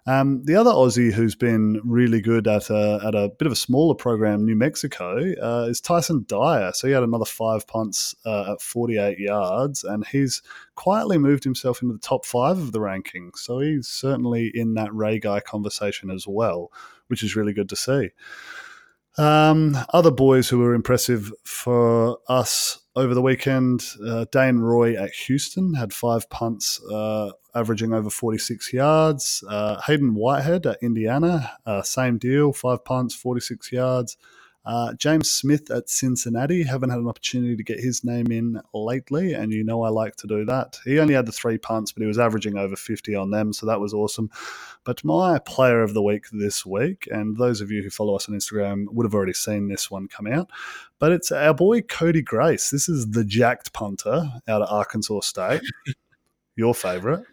Um, 0.08 0.44
the 0.44 0.56
other 0.56 0.70
Aussie 0.70 1.12
who's 1.12 1.34
been 1.34 1.82
really 1.84 2.22
good 2.22 2.48
at 2.48 2.70
a, 2.70 3.02
at 3.04 3.16
a 3.16 3.30
bit 3.30 3.48
of 3.48 3.52
a 3.52 3.56
smaller 3.56 3.96
program, 3.96 4.46
New 4.46 4.56
Mexico, 4.56 5.34
uh, 5.42 5.68
is 5.68 5.82
Tyson 5.82 6.26
Dyer. 6.28 6.72
So 6.74 6.88
he 6.88 6.94
had 6.94 7.02
another 7.02 7.26
five 7.26 7.66
punts 7.66 8.14
uh, 8.24 8.54
at 8.54 8.62
48 8.62 9.18
yards, 9.18 9.84
and 9.84 10.06
he's 10.06 10.44
quietly 10.76 11.18
moved 11.18 11.44
himself 11.44 11.82
into 11.82 11.94
the 11.94 12.00
top 12.00 12.24
five 12.24 12.60
of 12.60 12.72
the 12.72 12.80
rankings. 12.80 13.38
So 13.38 13.60
he's 13.60 13.88
certainly 13.88 14.52
in 14.54 14.76
that 14.76 14.94
Ray 14.94 15.18
Guy 15.18 15.40
conversation 15.40 16.12
as 16.12 16.28
well, 16.28 16.72
which 17.08 17.24
is 17.24 17.36
really 17.36 17.54
good 17.54 17.70
to 17.70 17.76
see. 17.76 18.12
Um, 19.18 19.78
other 19.94 20.12
boys 20.12 20.50
who 20.50 20.60
were 20.60 20.74
impressive 20.74 21.32
for 21.44 22.20
us 22.28 22.80
over 22.96 23.14
the 23.14 23.22
weekend, 23.22 23.86
uh, 24.06 24.26
Dane 24.32 24.60
Roy 24.60 24.96
at 24.96 25.12
Houston 25.12 25.74
had 25.74 25.94
five 25.94 26.30
punts, 26.30 26.82
uh, 26.92 27.32
averaging 27.54 27.94
over 27.94 28.10
46 28.10 28.74
yards. 28.74 29.44
Uh, 29.50 29.80
Haydon 29.82 30.16
Whitehead 30.16 30.66
at 30.66 30.80
Indiana, 30.82 31.52
uh, 31.66 31.82
same 31.82 32.18
deal, 32.18 32.52
five 32.52 32.84
punts, 32.84 33.16
46 33.16 33.72
yards. 33.72 34.18
Uh, 34.66 34.94
James 34.94 35.30
Smith 35.30 35.70
at 35.70 35.90
Cincinnati, 35.90 36.64
haven't 36.64 36.90
had 36.90 37.00
an 37.00 37.08
opportunity 37.08 37.56
to 37.56 37.64
get 37.64 37.80
his 37.80 38.04
name 38.04 38.32
in 38.32 38.60
lately, 38.74 39.34
and 39.34 39.52
you 39.52 39.64
know 39.64 39.84
I 39.84 39.90
like 39.90 40.16
to 40.18 40.28
do 40.28 40.44
that. 40.46 40.80
He 40.84 41.00
only 41.00 41.14
had 41.14 41.28
the 41.28 41.32
three 41.32 41.58
punts, 41.58 41.92
but 41.92 42.02
he 42.02 42.08
was 42.08 42.18
averaging 42.18 42.58
over 42.58 42.76
50 42.76 43.14
on 43.16 43.30
them, 43.30 43.54
so 43.54 43.68
that 43.68 43.80
was 43.80 43.94
awesome. 43.94 44.30
But 44.84 45.04
my 45.04 45.40
player 45.40 45.84
of 45.84 45.94
the 45.94 46.02
week 46.02 46.26
this 46.32 46.66
week, 46.66 47.08
and 47.12 47.38
those 47.38 47.62
of 47.62 47.72
you 47.72 47.84
who 47.84 47.90
follow 47.90 48.16
us 48.16 48.28
on 48.28 48.36
Instagram 48.36 48.86
would 48.92 49.06
have 49.06 49.14
already 49.14 49.34
seen 49.34 49.68
this 49.68 49.92
one 49.92 50.08
come 50.08 50.28
out, 50.28 50.50
but 50.98 51.12
it's 51.12 51.32
our 51.32 51.54
boy 51.54 51.82
Cody 51.82 52.24
Grace. 52.24 52.72
This 52.72 52.90
is 52.90 53.12
the 53.12 53.24
jacked 53.24 53.72
punter 53.74 54.32
out 54.48 54.62
of 54.64 54.72
Arkansas 54.72 55.20
State, 55.22 55.62
your 56.56 56.74
favorite. 56.74 57.24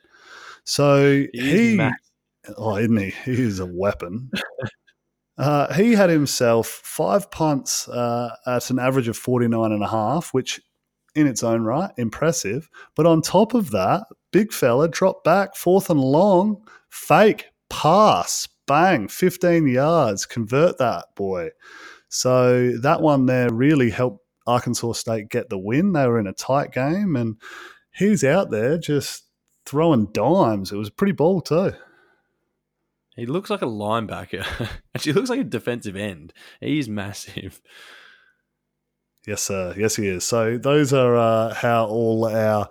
So 0.64 1.26
he, 1.32 1.76
he 1.76 1.90
oh, 2.58 2.76
isn't 2.76 2.96
he? 2.96 3.10
He 3.24 3.42
is 3.42 3.58
a 3.58 3.66
weapon. 3.66 4.30
Uh, 5.42 5.74
he 5.74 5.92
had 5.92 6.08
himself 6.08 6.68
five 6.68 7.28
punts 7.32 7.88
uh, 7.88 8.30
at 8.46 8.70
an 8.70 8.78
average 8.78 9.08
of 9.08 9.16
49 9.16 9.72
and 9.72 9.82
a 9.82 9.88
half, 9.88 10.32
which 10.32 10.60
in 11.16 11.26
its 11.26 11.42
own 11.42 11.62
right, 11.62 11.90
impressive. 11.96 12.70
But 12.94 13.06
on 13.06 13.22
top 13.22 13.52
of 13.52 13.72
that, 13.72 14.04
big 14.30 14.52
fella 14.52 14.86
dropped 14.86 15.24
back, 15.24 15.56
fourth 15.56 15.90
and 15.90 16.00
long, 16.00 16.64
fake, 16.90 17.46
pass, 17.68 18.48
bang, 18.68 19.08
15 19.08 19.66
yards, 19.66 20.26
convert 20.26 20.78
that 20.78 21.06
boy. 21.16 21.48
So 22.08 22.76
that 22.80 23.00
one 23.00 23.26
there 23.26 23.52
really 23.52 23.90
helped 23.90 24.24
Arkansas 24.46 24.92
State 24.92 25.28
get 25.28 25.48
the 25.48 25.58
win. 25.58 25.92
They 25.92 26.06
were 26.06 26.20
in 26.20 26.28
a 26.28 26.32
tight 26.32 26.70
game, 26.70 27.16
and 27.16 27.36
he's 27.92 28.22
out 28.22 28.52
there 28.52 28.78
just 28.78 29.24
throwing 29.66 30.06
dimes. 30.12 30.70
It 30.70 30.76
was 30.76 30.88
pretty 30.88 31.14
ball 31.14 31.40
too. 31.40 31.72
He 33.16 33.26
looks 33.26 33.50
like 33.50 33.62
a 33.62 33.66
linebacker. 33.66 34.44
Actually, 34.94 35.12
looks 35.12 35.30
like 35.30 35.40
a 35.40 35.44
defensive 35.44 35.96
end. 35.96 36.32
He's 36.60 36.88
massive. 36.88 37.60
Yes, 39.26 39.42
sir. 39.42 39.74
Yes, 39.76 39.96
he 39.96 40.08
is. 40.08 40.24
So 40.24 40.58
those 40.58 40.92
are 40.92 41.16
uh, 41.16 41.54
how 41.54 41.86
all 41.86 42.24
our 42.26 42.68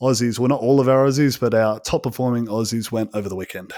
Aussies, 0.00 0.38
well, 0.38 0.48
not 0.48 0.60
all 0.60 0.78
of 0.80 0.88
our 0.88 1.06
Aussies, 1.06 1.38
but 1.38 1.54
our 1.54 1.80
top 1.80 2.02
performing 2.02 2.46
Aussies 2.46 2.92
went 2.92 3.10
over 3.14 3.28
the 3.28 3.36
weekend. 3.36 3.72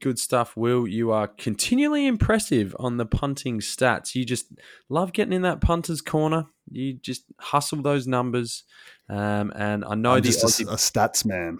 Good 0.00 0.18
stuff, 0.18 0.56
Will. 0.56 0.86
You 0.86 1.10
are 1.12 1.26
continually 1.26 2.06
impressive 2.06 2.74
on 2.78 2.96
the 2.96 3.04
punting 3.06 3.60
stats. 3.60 4.14
You 4.14 4.24
just 4.24 4.46
love 4.88 5.12
getting 5.12 5.32
in 5.32 5.42
that 5.42 5.60
punter's 5.60 6.00
corner. 6.00 6.46
You 6.70 6.94
just 6.94 7.24
hustle 7.38 7.82
those 7.82 8.06
numbers. 8.06 8.64
Um, 9.10 9.52
and 9.56 9.84
I 9.84 9.94
know 9.94 10.12
I'm 10.12 10.22
the 10.22 10.28
just 10.28 10.44
Aussie- 10.44 10.68
a, 10.68 10.72
a 10.72 10.76
stats 10.76 11.24
man. 11.26 11.58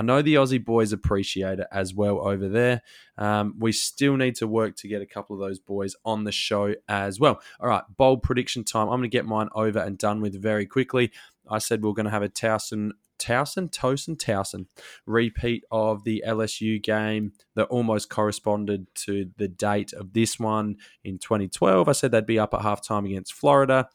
I 0.00 0.02
know 0.02 0.22
the 0.22 0.36
Aussie 0.36 0.64
boys 0.64 0.94
appreciate 0.94 1.60
it 1.60 1.66
as 1.70 1.92
well 1.92 2.26
over 2.26 2.48
there. 2.48 2.80
Um, 3.18 3.56
we 3.58 3.70
still 3.70 4.16
need 4.16 4.34
to 4.36 4.46
work 4.46 4.76
to 4.76 4.88
get 4.88 5.02
a 5.02 5.06
couple 5.06 5.36
of 5.36 5.46
those 5.46 5.58
boys 5.58 5.94
on 6.06 6.24
the 6.24 6.32
show 6.32 6.74
as 6.88 7.20
well. 7.20 7.42
All 7.60 7.68
right, 7.68 7.82
bold 7.98 8.22
prediction 8.22 8.64
time. 8.64 8.84
I'm 8.88 9.00
going 9.00 9.02
to 9.02 9.08
get 9.08 9.26
mine 9.26 9.50
over 9.54 9.78
and 9.78 9.98
done 9.98 10.22
with 10.22 10.40
very 10.40 10.64
quickly. 10.64 11.12
I 11.50 11.58
said 11.58 11.82
we 11.82 11.90
are 11.90 11.92
going 11.92 12.06
to 12.06 12.10
have 12.10 12.22
a 12.22 12.30
Towson, 12.30 12.92
Towson, 13.18 13.70
Towson, 13.70 14.16
Towson 14.16 14.64
repeat 15.04 15.64
of 15.70 16.04
the 16.04 16.24
LSU 16.26 16.82
game 16.82 17.32
that 17.54 17.64
almost 17.64 18.08
corresponded 18.08 18.86
to 19.04 19.28
the 19.36 19.48
date 19.48 19.92
of 19.92 20.14
this 20.14 20.40
one 20.40 20.76
in 21.04 21.18
2012. 21.18 21.90
I 21.90 21.92
said 21.92 22.10
they'd 22.10 22.24
be 22.24 22.38
up 22.38 22.54
at 22.54 22.60
halftime 22.60 23.04
against 23.04 23.34
Florida. 23.34 23.90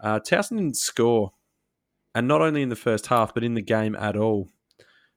Uh, 0.00 0.18
Towson 0.18 0.56
didn't 0.56 0.78
score, 0.78 1.30
and 2.12 2.26
not 2.26 2.42
only 2.42 2.62
in 2.62 2.70
the 2.70 2.74
first 2.74 3.06
half, 3.06 3.32
but 3.32 3.44
in 3.44 3.54
the 3.54 3.62
game 3.62 3.94
at 3.94 4.16
all. 4.16 4.48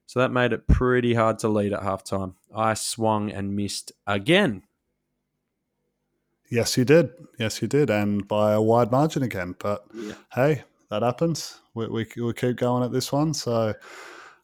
So 0.08 0.20
that 0.20 0.32
made 0.32 0.54
it 0.54 0.66
pretty 0.66 1.12
hard 1.12 1.38
to 1.40 1.48
lead 1.48 1.74
at 1.74 1.82
halftime. 1.82 2.32
I 2.56 2.72
swung 2.72 3.30
and 3.30 3.54
missed 3.54 3.92
again. 4.06 4.62
Yes, 6.50 6.78
you 6.78 6.86
did. 6.86 7.10
Yes, 7.38 7.60
you 7.60 7.68
did. 7.68 7.90
And 7.90 8.26
by 8.26 8.54
a 8.54 8.62
wide 8.62 8.90
margin 8.90 9.22
again. 9.22 9.54
But 9.58 9.84
yeah. 9.94 10.14
hey, 10.32 10.64
that 10.90 11.02
happens. 11.02 11.60
We, 11.74 11.88
we, 11.88 12.06
we 12.16 12.32
keep 12.32 12.56
going 12.56 12.84
at 12.84 12.90
this 12.90 13.12
one. 13.12 13.34
So 13.34 13.74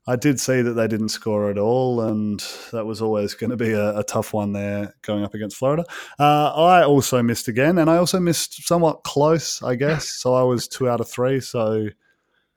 I 0.07 0.17
did 0.17 0.39
see 0.39 0.61
that 0.61 0.75
they 0.75 0.87
didn't 0.87 1.09
score 1.09 1.51
at 1.51 1.57
all, 1.57 2.03
and 2.03 2.45
that 2.73 2.85
was 2.85 3.01
always 3.01 3.33
going 3.41 3.49
to 3.49 3.57
be 3.57 3.73
a, 3.73 4.01
a 4.01 4.05
tough 4.05 4.35
one 4.35 4.53
there 4.53 4.95
going 5.01 5.25
up 5.25 5.33
against 5.33 5.57
Florida. 5.57 5.87
Uh, 6.19 6.53
I 6.53 6.85
also 6.85 7.23
missed 7.23 7.49
again, 7.49 7.79
and 7.79 7.89
I 7.89 7.97
also 7.97 8.21
missed 8.21 8.67
somewhat 8.67 9.03
close, 9.05 9.63
I 9.63 9.77
guess. 9.77 10.11
So 10.11 10.35
I 10.35 10.43
was 10.43 10.69
two 10.69 10.91
out 10.91 11.01
of 11.01 11.09
three. 11.09 11.41
So 11.41 11.89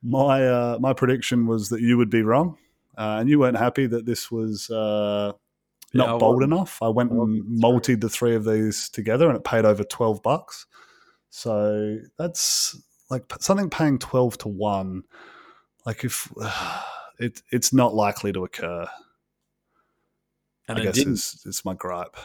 my 0.03 0.45
uh, 0.45 0.77
my 0.81 0.91
prediction 0.91 1.47
was 1.47 1.69
that 1.69 1.79
you 1.79 1.97
would 1.97 2.09
be 2.09 2.21
wrong 2.21 2.57
uh, 2.97 3.17
and 3.19 3.29
you 3.29 3.39
weren't 3.39 3.57
happy 3.57 3.85
that 3.85 4.05
this 4.05 4.31
was 4.31 4.69
uh, 4.69 5.31
not 5.93 6.09
yeah, 6.09 6.17
bold 6.17 6.43
enough. 6.43 6.81
I 6.81 6.89
went 6.89 7.11
and 7.11 7.43
multied 7.47 8.01
the 8.01 8.09
three 8.09 8.35
of 8.35 8.43
these 8.43 8.89
together, 8.89 9.27
and 9.27 9.37
it 9.37 9.43
paid 9.43 9.65
over 9.65 9.83
twelve 9.83 10.23
bucks. 10.23 10.65
So 11.29 11.99
that's 12.17 12.75
like 13.09 13.23
something 13.39 13.69
paying 13.69 13.99
twelve 13.99 14.37
to 14.39 14.47
one. 14.47 15.03
Like 15.85 16.03
if 16.03 16.31
uh, 16.41 16.81
it, 17.19 17.41
it's 17.51 17.71
not 17.71 17.93
likely 17.93 18.33
to 18.33 18.43
occur. 18.43 18.87
And 20.67 20.79
I 20.79 20.83
guess 20.83 20.97
is 20.97 21.43
is 21.45 21.63
my 21.63 21.75
gripe. 21.75 22.17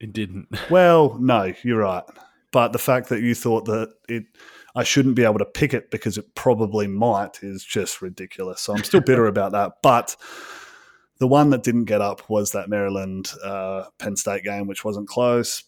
It 0.00 0.12
didn't. 0.12 0.48
Well, 0.70 1.16
no, 1.20 1.52
you're 1.62 1.80
right. 1.80 2.04
But 2.52 2.72
the 2.72 2.78
fact 2.78 3.10
that 3.10 3.22
you 3.22 3.34
thought 3.34 3.66
that 3.66 3.94
it 4.08 4.24
I 4.76 4.84
shouldn't 4.84 5.16
be 5.16 5.24
able 5.24 5.38
to 5.38 5.46
pick 5.46 5.72
it 5.72 5.90
because 5.90 6.18
it 6.18 6.34
probably 6.34 6.86
might 6.86 7.42
is 7.42 7.64
just 7.64 8.02
ridiculous. 8.02 8.60
So 8.60 8.74
I'm 8.74 8.84
still 8.84 9.00
bitter 9.00 9.26
about 9.34 9.52
that. 9.52 9.78
But 9.82 10.16
the 11.18 11.26
one 11.26 11.48
that 11.50 11.62
didn't 11.62 11.86
get 11.86 12.02
up 12.02 12.28
was 12.28 12.52
that 12.52 12.68
Maryland 12.68 13.32
uh, 13.42 13.84
Penn 13.98 14.16
State 14.16 14.44
game, 14.44 14.66
which 14.66 14.84
wasn't 14.84 15.08
close. 15.08 15.64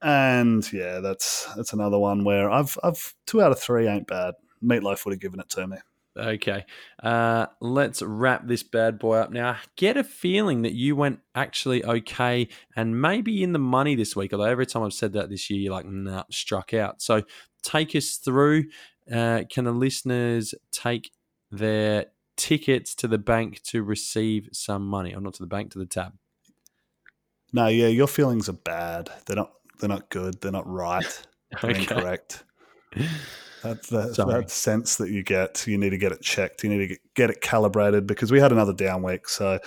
And 0.00 0.72
yeah, 0.72 1.00
that's 1.00 1.52
that's 1.56 1.72
another 1.72 1.98
one 1.98 2.24
where 2.24 2.50
I've 2.50 2.78
I've 2.82 3.14
two 3.26 3.42
out 3.42 3.52
of 3.52 3.58
three 3.58 3.88
ain't 3.88 4.06
bad. 4.06 4.34
Meatloaf 4.64 5.04
would 5.04 5.12
have 5.12 5.20
given 5.20 5.40
it 5.40 5.50
to 5.50 5.66
me. 5.66 5.76
Okay, 6.16 6.64
uh, 7.02 7.46
let's 7.60 8.02
wrap 8.02 8.46
this 8.46 8.62
bad 8.62 8.98
boy 8.98 9.18
up 9.18 9.30
now. 9.30 9.58
Get 9.76 9.96
a 9.96 10.02
feeling 10.02 10.62
that 10.62 10.72
you 10.72 10.96
went 10.96 11.20
actually 11.34 11.84
okay 11.84 12.48
and 12.74 13.00
maybe 13.00 13.42
in 13.42 13.52
the 13.52 13.60
money 13.60 13.94
this 13.94 14.16
week. 14.16 14.32
Although 14.32 14.46
every 14.46 14.66
time 14.66 14.82
I've 14.82 14.92
said 14.92 15.12
that 15.12 15.30
this 15.30 15.48
year, 15.48 15.60
you're 15.60 15.72
like, 15.72 15.86
nah, 15.86 16.24
struck 16.30 16.74
out. 16.74 17.00
So 17.00 17.22
take 17.62 17.94
us 17.94 18.16
through. 18.16 18.64
Uh, 19.10 19.42
can 19.50 19.64
the 19.64 19.72
listeners 19.72 20.54
take 20.70 21.10
their 21.50 22.06
tickets 22.36 22.94
to 22.96 23.08
the 23.08 23.18
bank 23.18 23.62
to 23.64 23.82
receive 23.82 24.48
some 24.52 24.86
money? 24.86 25.14
Or 25.14 25.20
not 25.20 25.34
to 25.34 25.42
the 25.42 25.48
bank, 25.48 25.72
to 25.72 25.78
the 25.78 25.86
tab. 25.86 26.12
No, 27.52 27.66
yeah, 27.66 27.88
your 27.88 28.06
feelings 28.06 28.48
are 28.48 28.54
bad. 28.54 29.10
They're 29.26 29.36
not. 29.36 29.52
They're 29.80 29.88
not 29.88 30.10
good. 30.10 30.40
They're 30.40 30.52
not 30.52 30.68
right. 30.68 31.26
They're 31.62 31.70
okay. 31.70 31.80
incorrect. 31.80 32.44
That's 33.62 33.88
that, 33.88 34.14
that 34.16 34.50
sense 34.50 34.96
that 34.96 35.10
you 35.10 35.22
get. 35.22 35.66
You 35.66 35.78
need 35.78 35.90
to 35.90 35.98
get 35.98 36.12
it 36.12 36.20
checked. 36.20 36.62
You 36.62 36.70
need 36.70 36.78
to 36.78 36.86
get, 36.86 37.14
get 37.14 37.30
it 37.30 37.40
calibrated 37.40 38.06
because 38.06 38.30
we 38.30 38.40
had 38.40 38.52
another 38.52 38.72
down 38.72 39.02
week. 39.02 39.28
So 39.28 39.58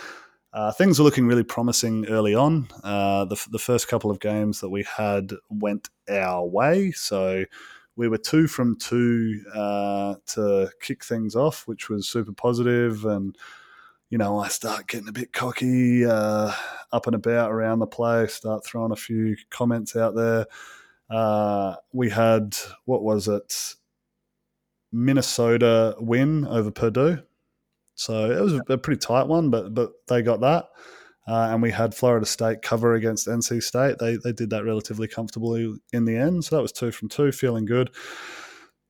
uh, 0.53 0.71
things 0.71 0.99
were 0.99 1.05
looking 1.05 1.27
really 1.27 1.43
promising 1.43 2.07
early 2.07 2.35
on. 2.35 2.67
Uh, 2.83 3.25
the, 3.25 3.43
the 3.51 3.59
first 3.59 3.87
couple 3.87 4.11
of 4.11 4.19
games 4.19 4.61
that 4.61 4.69
we 4.69 4.83
had 4.83 5.33
went 5.49 5.89
our 6.09 6.45
way. 6.45 6.91
So 6.91 7.45
we 7.95 8.07
were 8.07 8.17
two 8.17 8.47
from 8.47 8.77
two 8.77 9.43
uh, 9.53 10.15
to 10.27 10.69
kick 10.81 11.03
things 11.03 11.35
off, 11.35 11.67
which 11.67 11.89
was 11.89 12.09
super 12.09 12.33
positive. 12.33 13.05
And, 13.05 13.37
you 14.09 14.17
know, 14.17 14.39
I 14.39 14.47
start 14.47 14.87
getting 14.87 15.09
a 15.09 15.13
bit 15.13 15.33
cocky 15.33 16.05
uh, 16.05 16.51
up 16.91 17.07
and 17.07 17.15
about 17.15 17.51
around 17.51 17.79
the 17.79 17.87
place, 17.87 18.33
start 18.33 18.65
throwing 18.65 18.91
a 18.91 18.95
few 18.95 19.35
comments 19.49 19.95
out 19.95 20.15
there. 20.15 20.45
Uh, 21.09 21.75
we 21.91 22.09
had, 22.09 22.55
what 22.85 23.03
was 23.03 23.27
it? 23.27 23.75
Minnesota 24.91 25.95
win 25.99 26.45
over 26.47 26.71
Purdue. 26.71 27.19
So 27.95 28.31
it 28.31 28.41
was 28.41 28.59
a 28.69 28.77
pretty 28.77 28.99
tight 28.99 29.27
one, 29.27 29.49
but 29.49 29.73
but 29.73 29.91
they 30.07 30.21
got 30.21 30.41
that. 30.41 30.69
Uh, 31.25 31.49
and 31.51 31.61
we 31.61 31.71
had 31.71 31.95
Florida 31.95 32.25
State 32.25 32.61
cover 32.61 32.93
against 32.93 33.27
NC 33.27 33.63
State. 33.63 33.97
They 33.99 34.17
they 34.17 34.33
did 34.33 34.49
that 34.49 34.65
relatively 34.65 35.07
comfortably 35.07 35.73
in 35.93 36.05
the 36.05 36.17
end. 36.17 36.45
So 36.45 36.55
that 36.55 36.61
was 36.61 36.71
two 36.71 36.91
from 36.91 37.09
two, 37.09 37.31
feeling 37.31 37.65
good. 37.65 37.91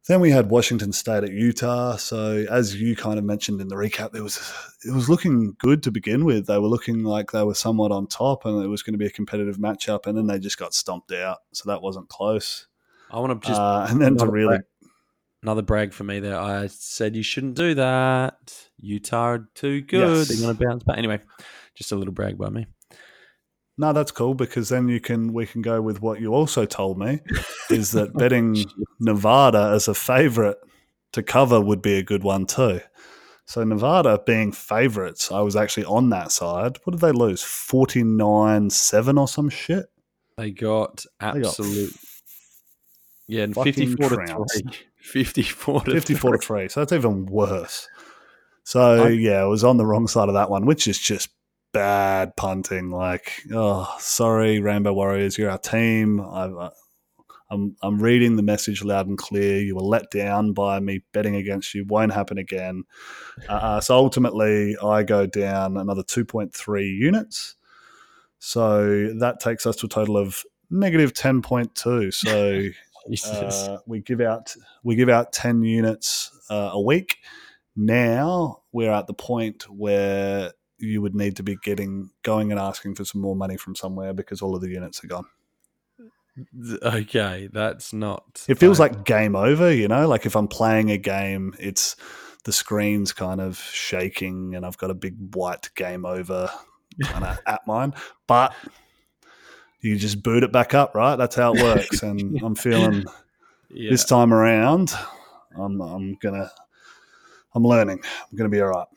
Then 0.07 0.19
we 0.19 0.31
had 0.31 0.49
Washington 0.49 0.91
State 0.91 1.23
at 1.23 1.31
Utah. 1.31 1.95
So 1.95 2.45
as 2.49 2.75
you 2.75 2.95
kind 2.95 3.17
of 3.17 3.23
mentioned 3.23 3.61
in 3.61 3.69
the 3.69 3.75
recap, 3.75 4.11
there 4.11 4.23
was 4.23 4.51
it 4.83 4.93
was 4.93 5.09
looking 5.09 5.55
good 5.59 5.83
to 5.83 5.91
begin 5.91 6.25
with. 6.25 6.47
They 6.47 6.57
were 6.57 6.67
looking 6.67 7.03
like 7.03 7.31
they 7.31 7.43
were 7.43 7.53
somewhat 7.53 7.91
on 7.91 8.07
top, 8.07 8.45
and 8.45 8.63
it 8.63 8.67
was 8.67 8.83
going 8.83 8.95
to 8.95 8.97
be 8.97 9.05
a 9.05 9.11
competitive 9.11 9.57
matchup. 9.57 10.05
And 10.07 10.17
then 10.17 10.27
they 10.27 10.39
just 10.39 10.57
got 10.57 10.73
stomped 10.73 11.11
out, 11.13 11.37
so 11.53 11.69
that 11.69 11.81
wasn't 11.81 12.09
close. 12.09 12.67
I 13.11 13.19
want 13.19 13.41
to 13.41 13.47
just 13.47 13.61
uh, 13.61 13.85
and 13.89 14.01
then 14.01 14.17
to 14.17 14.27
really 14.27 14.47
brag, 14.47 14.61
another 15.43 15.61
brag 15.61 15.93
for 15.93 16.03
me 16.03 16.19
there. 16.19 16.39
I 16.39 16.67
said 16.67 17.15
you 17.15 17.23
shouldn't 17.23 17.55
do 17.55 17.75
that. 17.75 18.67
Utah 18.79 19.23
are 19.25 19.49
too 19.53 19.81
good. 19.81 20.17
Yes. 20.17 20.29
They're 20.29 20.41
going 20.41 20.57
to 20.57 20.65
bounce 20.65 20.83
back 20.83 20.97
anyway. 20.97 21.19
Just 21.75 21.91
a 21.91 21.95
little 21.95 22.13
brag 22.13 22.37
by 22.37 22.49
me. 22.49 22.65
No, 23.77 23.91
that's 23.91 24.11
cool 24.11 24.35
because 24.35 24.69
then 24.69 24.87
you 24.87 24.99
can 24.99 25.33
we 25.33 25.47
can 25.47 25.63
go 25.63 25.81
with 25.81 25.99
what 25.99 26.21
you 26.21 26.33
also 26.33 26.65
told 26.65 26.99
me 26.99 27.21
is 27.71 27.91
that 27.91 28.13
betting 28.17 28.63
Nevada 28.99 29.71
as 29.73 29.87
a 29.87 29.95
favorite 29.95 30.57
to 31.13 31.23
cover 31.23 31.59
would 31.59 31.81
be 31.81 31.97
a 31.97 32.03
good 32.03 32.23
one 32.23 32.45
too. 32.45 32.81
So 33.45 33.63
Nevada 33.63 34.21
being 34.25 34.51
favorites, 34.51 35.31
I 35.31 35.41
was 35.41 35.55
actually 35.55 35.85
on 35.85 36.09
that 36.11 36.31
side. 36.31 36.77
What 36.83 36.91
did 36.91 37.01
they 37.01 37.11
lose? 37.11 37.41
49-7 37.43 39.19
or 39.19 39.27
some 39.27 39.49
shit? 39.49 39.87
They 40.37 40.51
got 40.51 41.05
absolute 41.19 41.93
they 43.27 43.47
got 43.47 43.57
Yeah, 43.57 43.63
54 43.63 44.09
to 44.09 44.15
3. 44.15 44.71
54 45.03 45.81
to 45.81 45.91
54 45.91 46.31
3. 46.31 46.39
to 46.39 46.45
3. 46.45 46.69
So 46.69 46.79
that's 46.79 46.93
even 46.93 47.25
worse. 47.25 47.87
So 48.63 49.05
I, 49.05 49.09
yeah, 49.09 49.41
I 49.41 49.45
was 49.45 49.63
on 49.63 49.77
the 49.77 49.85
wrong 49.85 50.07
side 50.07 50.29
of 50.29 50.35
that 50.35 50.49
one, 50.49 50.65
which 50.65 50.87
is 50.87 50.97
just 50.97 51.29
bad 51.73 52.35
punting. 52.37 52.89
Like, 52.89 53.33
oh, 53.53 53.93
sorry, 53.99 54.59
Rainbow 54.59 54.93
Warriors, 54.93 55.37
you're 55.37 55.49
our 55.49 55.57
team. 55.57 56.21
I, 56.21 56.45
am 56.45 56.69
I'm, 57.51 57.75
I'm 57.83 58.01
reading 58.01 58.37
the 58.37 58.43
message 58.43 58.83
loud 58.83 59.07
and 59.07 59.17
clear. 59.17 59.59
You 59.59 59.75
were 59.75 59.81
let 59.81 60.09
down 60.09 60.53
by 60.53 60.79
me 60.79 61.03
betting 61.11 61.35
against 61.35 61.73
you. 61.75 61.85
Won't 61.85 62.13
happen 62.13 62.37
again. 62.37 62.83
Uh, 63.49 63.53
uh 63.53 63.81
so 63.81 63.95
ultimately, 63.95 64.77
I 64.81 65.03
go 65.03 65.25
down 65.25 65.75
another 65.75 66.03
2.3 66.03 66.97
units. 66.97 67.55
So 68.39 69.09
that 69.19 69.41
takes 69.41 69.65
us 69.65 69.75
to 69.77 69.85
a 69.87 69.89
total 69.89 70.17
of 70.17 70.43
negative 70.69 71.13
10.2. 71.13 72.13
So 72.13 72.69
uh, 73.25 73.77
we 73.85 74.01
give 74.01 74.21
out 74.21 74.55
we 74.83 74.95
give 74.95 75.09
out 75.09 75.33
10 75.33 75.63
units 75.63 76.31
uh, 76.49 76.71
a 76.73 76.81
week. 76.81 77.17
Now 77.75 78.61
we're 78.71 78.91
at 78.91 79.07
the 79.07 79.13
point 79.13 79.69
where 79.69 80.51
you 80.77 81.01
would 81.01 81.15
need 81.15 81.37
to 81.37 81.43
be 81.43 81.57
getting 81.63 82.09
going 82.23 82.51
and 82.51 82.59
asking 82.59 82.95
for 82.95 83.05
some 83.05 83.21
more 83.21 83.35
money 83.35 83.57
from 83.57 83.75
somewhere 83.75 84.13
because 84.13 84.41
all 84.41 84.55
of 84.55 84.61
the 84.61 84.69
units 84.69 85.03
are 85.03 85.07
gone. 85.07 85.25
Okay, 86.83 87.47
that's 87.51 87.93
not. 87.93 88.43
It 88.47 88.57
feels 88.57 88.79
like 88.79 89.05
game 89.05 89.35
over, 89.35 89.71
you 89.71 89.87
know. 89.87 90.07
Like 90.07 90.25
if 90.25 90.35
I'm 90.35 90.47
playing 90.47 90.89
a 90.89 90.97
game, 90.97 91.53
it's 91.59 91.95
the 92.43 92.51
screen's 92.51 93.13
kind 93.13 93.39
of 93.39 93.57
shaking, 93.59 94.55
and 94.55 94.65
I've 94.65 94.77
got 94.77 94.89
a 94.89 94.95
big 94.95 95.15
white 95.35 95.69
game 95.75 96.05
over 96.05 96.49
kind 97.03 97.23
of 97.23 97.39
at 97.47 97.61
mine. 97.67 97.93
But 98.25 98.55
you 99.83 99.97
just 99.97 100.23
boot 100.23 100.43
it 100.43 100.51
back 100.51 100.73
up, 100.73 100.95
right? 100.95 101.15
That's 101.15 101.35
how 101.35 101.53
it 101.53 101.61
works. 101.61 102.03
And 102.03 102.41
I'm 102.43 102.55
feeling 102.55 103.05
yeah. 103.69 103.91
this 103.91 104.05
time 104.05 104.33
around, 104.33 104.93
I'm 105.57 105.81
I'm 105.81 106.15
gonna 106.21 106.51
I'm 107.53 107.63
learning. 107.63 107.99
I'm 108.03 108.37
gonna 108.37 108.49
be 108.49 108.61
all 108.61 108.69
right. 108.69 108.87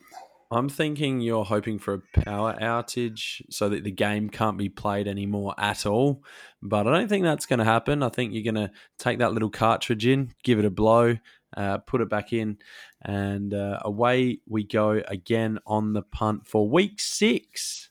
I'm 0.49 0.69
thinking 0.69 1.19
you're 1.19 1.43
hoping 1.43 1.77
for 1.77 1.95
a 1.95 2.21
power 2.21 2.57
outage 2.61 3.41
so 3.49 3.67
that 3.67 3.83
the 3.83 3.91
game 3.91 4.29
can't 4.29 4.57
be 4.57 4.69
played 4.69 5.05
anymore 5.05 5.53
at 5.57 5.85
all. 5.85 6.23
But 6.61 6.87
I 6.87 6.91
don't 6.91 7.09
think 7.09 7.25
that's 7.25 7.45
going 7.45 7.59
to 7.59 7.65
happen. 7.65 8.01
I 8.01 8.07
think 8.07 8.33
you're 8.33 8.49
going 8.49 8.67
to 8.67 8.71
take 8.97 9.19
that 9.19 9.33
little 9.33 9.49
cartridge 9.49 10.05
in, 10.05 10.33
give 10.43 10.57
it 10.57 10.63
a 10.63 10.69
blow, 10.69 11.17
uh, 11.57 11.79
put 11.79 11.99
it 11.99 12.09
back 12.09 12.31
in, 12.31 12.59
and 13.01 13.53
uh, 13.53 13.79
away 13.81 14.39
we 14.47 14.63
go 14.63 15.01
again 15.07 15.59
on 15.67 15.91
the 15.91 16.01
punt 16.01 16.47
for 16.47 16.69
week 16.69 17.01
six, 17.01 17.89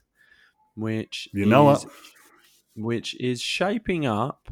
which 0.75 1.29
you 1.35 1.45
know 1.45 1.71
is, 1.73 1.87
which 2.77 3.19
is 3.21 3.41
shaping 3.41 4.07
up. 4.07 4.49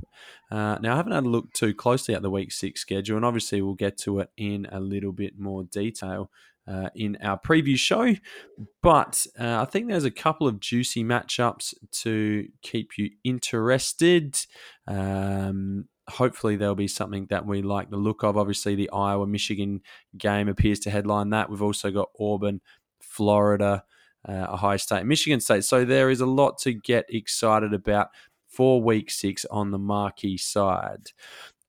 Uh, 0.50 0.78
now, 0.80 0.94
I 0.94 0.96
haven't 0.96 1.12
had 1.12 1.24
a 1.24 1.28
look 1.28 1.52
too 1.52 1.74
closely 1.74 2.14
at 2.14 2.22
the 2.22 2.30
week 2.30 2.52
six 2.52 2.80
schedule, 2.80 3.16
and 3.16 3.24
obviously 3.24 3.60
we'll 3.62 3.74
get 3.74 3.98
to 3.98 4.20
it 4.20 4.30
in 4.36 4.66
a 4.70 4.80
little 4.80 5.12
bit 5.12 5.38
more 5.38 5.64
detail 5.64 6.30
uh, 6.66 6.88
in 6.94 7.16
our 7.22 7.38
preview 7.38 7.76
show. 7.76 8.14
But 8.82 9.26
uh, 9.38 9.60
I 9.60 9.64
think 9.64 9.88
there's 9.88 10.04
a 10.04 10.10
couple 10.10 10.46
of 10.46 10.60
juicy 10.60 11.04
matchups 11.04 11.74
to 12.02 12.48
keep 12.62 12.96
you 12.98 13.10
interested. 13.24 14.36
Um, 14.86 15.88
hopefully, 16.08 16.56
there'll 16.56 16.74
be 16.74 16.88
something 16.88 17.26
that 17.30 17.46
we 17.46 17.62
like 17.62 17.90
the 17.90 17.96
look 17.96 18.22
of. 18.22 18.36
Obviously, 18.36 18.74
the 18.74 18.90
Iowa 18.90 19.26
Michigan 19.26 19.80
game 20.16 20.48
appears 20.48 20.80
to 20.80 20.90
headline 20.90 21.30
that. 21.30 21.50
We've 21.50 21.62
also 21.62 21.90
got 21.90 22.10
Auburn, 22.18 22.60
Florida, 23.00 23.84
uh, 24.28 24.46
Ohio 24.52 24.76
State, 24.76 25.06
Michigan 25.06 25.40
State. 25.40 25.64
So 25.64 25.84
there 25.84 26.10
is 26.10 26.20
a 26.20 26.26
lot 26.26 26.58
to 26.58 26.72
get 26.72 27.06
excited 27.08 27.72
about 27.74 28.08
for 28.48 28.80
week 28.80 29.10
six 29.10 29.44
on 29.50 29.70
the 29.70 29.78
marquee 29.78 30.38
side. 30.38 31.10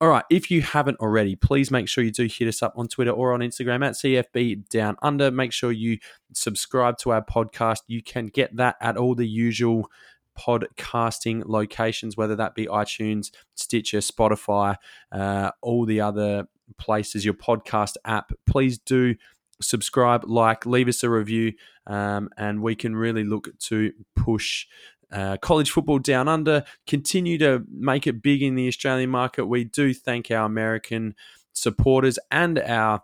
All 0.01 0.09
right, 0.09 0.25
if 0.29 0.51
you 0.51 0.61
haven't 0.61 0.99
already, 0.99 1.35
please 1.35 1.71
make 1.71 1.87
sure 1.87 2.03
you 2.03 2.11
do 2.11 2.25
hit 2.25 2.49
us 2.49 2.61
up 2.61 2.73
on 2.75 2.87
Twitter 2.87 3.11
or 3.11 3.33
on 3.33 3.39
Instagram 3.39 3.85
at 3.85 3.93
CFB 3.93 4.67
Down 4.69 4.97
Under. 5.01 5.31
Make 5.31 5.53
sure 5.53 5.71
you 5.71 5.97
subscribe 6.33 6.97
to 6.99 7.11
our 7.11 7.23
podcast. 7.23 7.79
You 7.87 8.03
can 8.03 8.27
get 8.27 8.55
that 8.57 8.75
at 8.81 8.97
all 8.97 9.15
the 9.15 9.27
usual 9.27 9.89
podcasting 10.37 11.43
locations, 11.45 12.17
whether 12.17 12.35
that 12.35 12.55
be 12.55 12.67
iTunes, 12.67 13.31
Stitcher, 13.55 13.99
Spotify, 13.99 14.75
uh, 15.13 15.51
all 15.61 15.85
the 15.85 16.01
other 16.01 16.45
places, 16.77 17.23
your 17.23 17.33
podcast 17.33 17.95
app. 18.03 18.33
Please 18.45 18.77
do 18.77 19.15
subscribe, 19.61 20.25
like, 20.25 20.65
leave 20.65 20.87
us 20.87 21.03
a 21.03 21.09
review, 21.09 21.53
um, 21.87 22.29
and 22.37 22.61
we 22.61 22.75
can 22.75 22.95
really 22.95 23.23
look 23.23 23.49
to 23.59 23.91
push 24.15 24.65
uh, 25.11 25.37
college 25.37 25.71
football 25.71 25.99
down 25.99 26.27
under 26.27 26.63
continue 26.87 27.37
to 27.37 27.63
make 27.69 28.07
it 28.07 28.21
big 28.21 28.41
in 28.41 28.55
the 28.55 28.67
Australian 28.67 29.09
market. 29.09 29.45
We 29.45 29.63
do 29.63 29.93
thank 29.93 30.31
our 30.31 30.45
American 30.45 31.15
supporters 31.53 32.19
and 32.31 32.59
our 32.59 33.01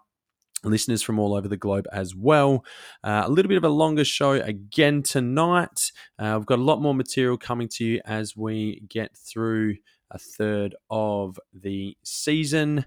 listeners 0.64 1.02
from 1.02 1.20
all 1.20 1.34
over 1.34 1.48
the 1.48 1.58
globe 1.58 1.88
as 1.92 2.16
well. 2.16 2.64
Uh, 3.04 3.24
a 3.26 3.30
little 3.30 3.50
bit 3.50 3.58
of 3.58 3.64
a 3.64 3.70
longer 3.70 4.06
show 4.06 4.34
again 4.34 5.02
tonight. 5.02 5.92
Uh, 6.20 6.36
we've 6.38 6.46
got 6.46 6.60
a 6.60 6.64
lot 6.64 6.82
more 6.82 6.94
material 6.94 7.38
coming 7.38 7.68
to 7.68 7.86
you 7.86 8.02
as 8.06 8.36
we 8.36 8.84
get 8.88 9.16
through 9.16 9.76
a 10.12 10.20
third 10.20 10.76
of 10.90 11.40
the 11.54 11.98
season. 12.04 12.86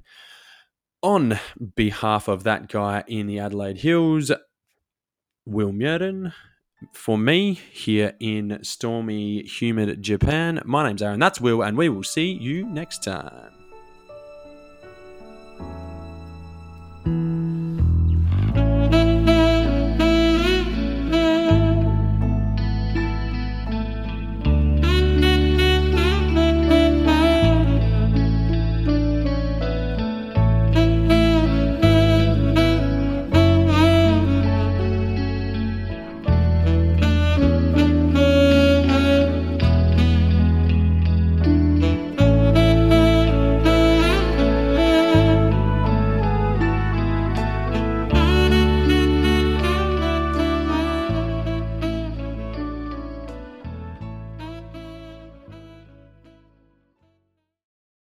On 1.03 1.39
behalf 1.77 2.29
of 2.29 2.45
that 2.45 2.69
guy 2.69 3.05
in 3.07 3.27
the 3.27 3.39
Adelaide 3.39 3.79
Hills, 3.79 4.31
Will 5.47 5.73
Murden, 5.73 6.33
for 6.93 7.19
me 7.19 7.53
here 7.53 8.15
in 8.19 8.61
stormy, 8.63 9.43
humid 9.43 10.03
Japan. 10.03 10.63
My 10.65 10.87
name's 10.87 11.03
Aaron, 11.03 11.21
that's 11.21 11.41
Will, 11.41 11.63
and 11.63 11.77
we 11.77 11.91
will 11.91 12.03
see 12.03 12.33
you 12.33 12.65
next 12.67 13.03
time. 13.03 13.54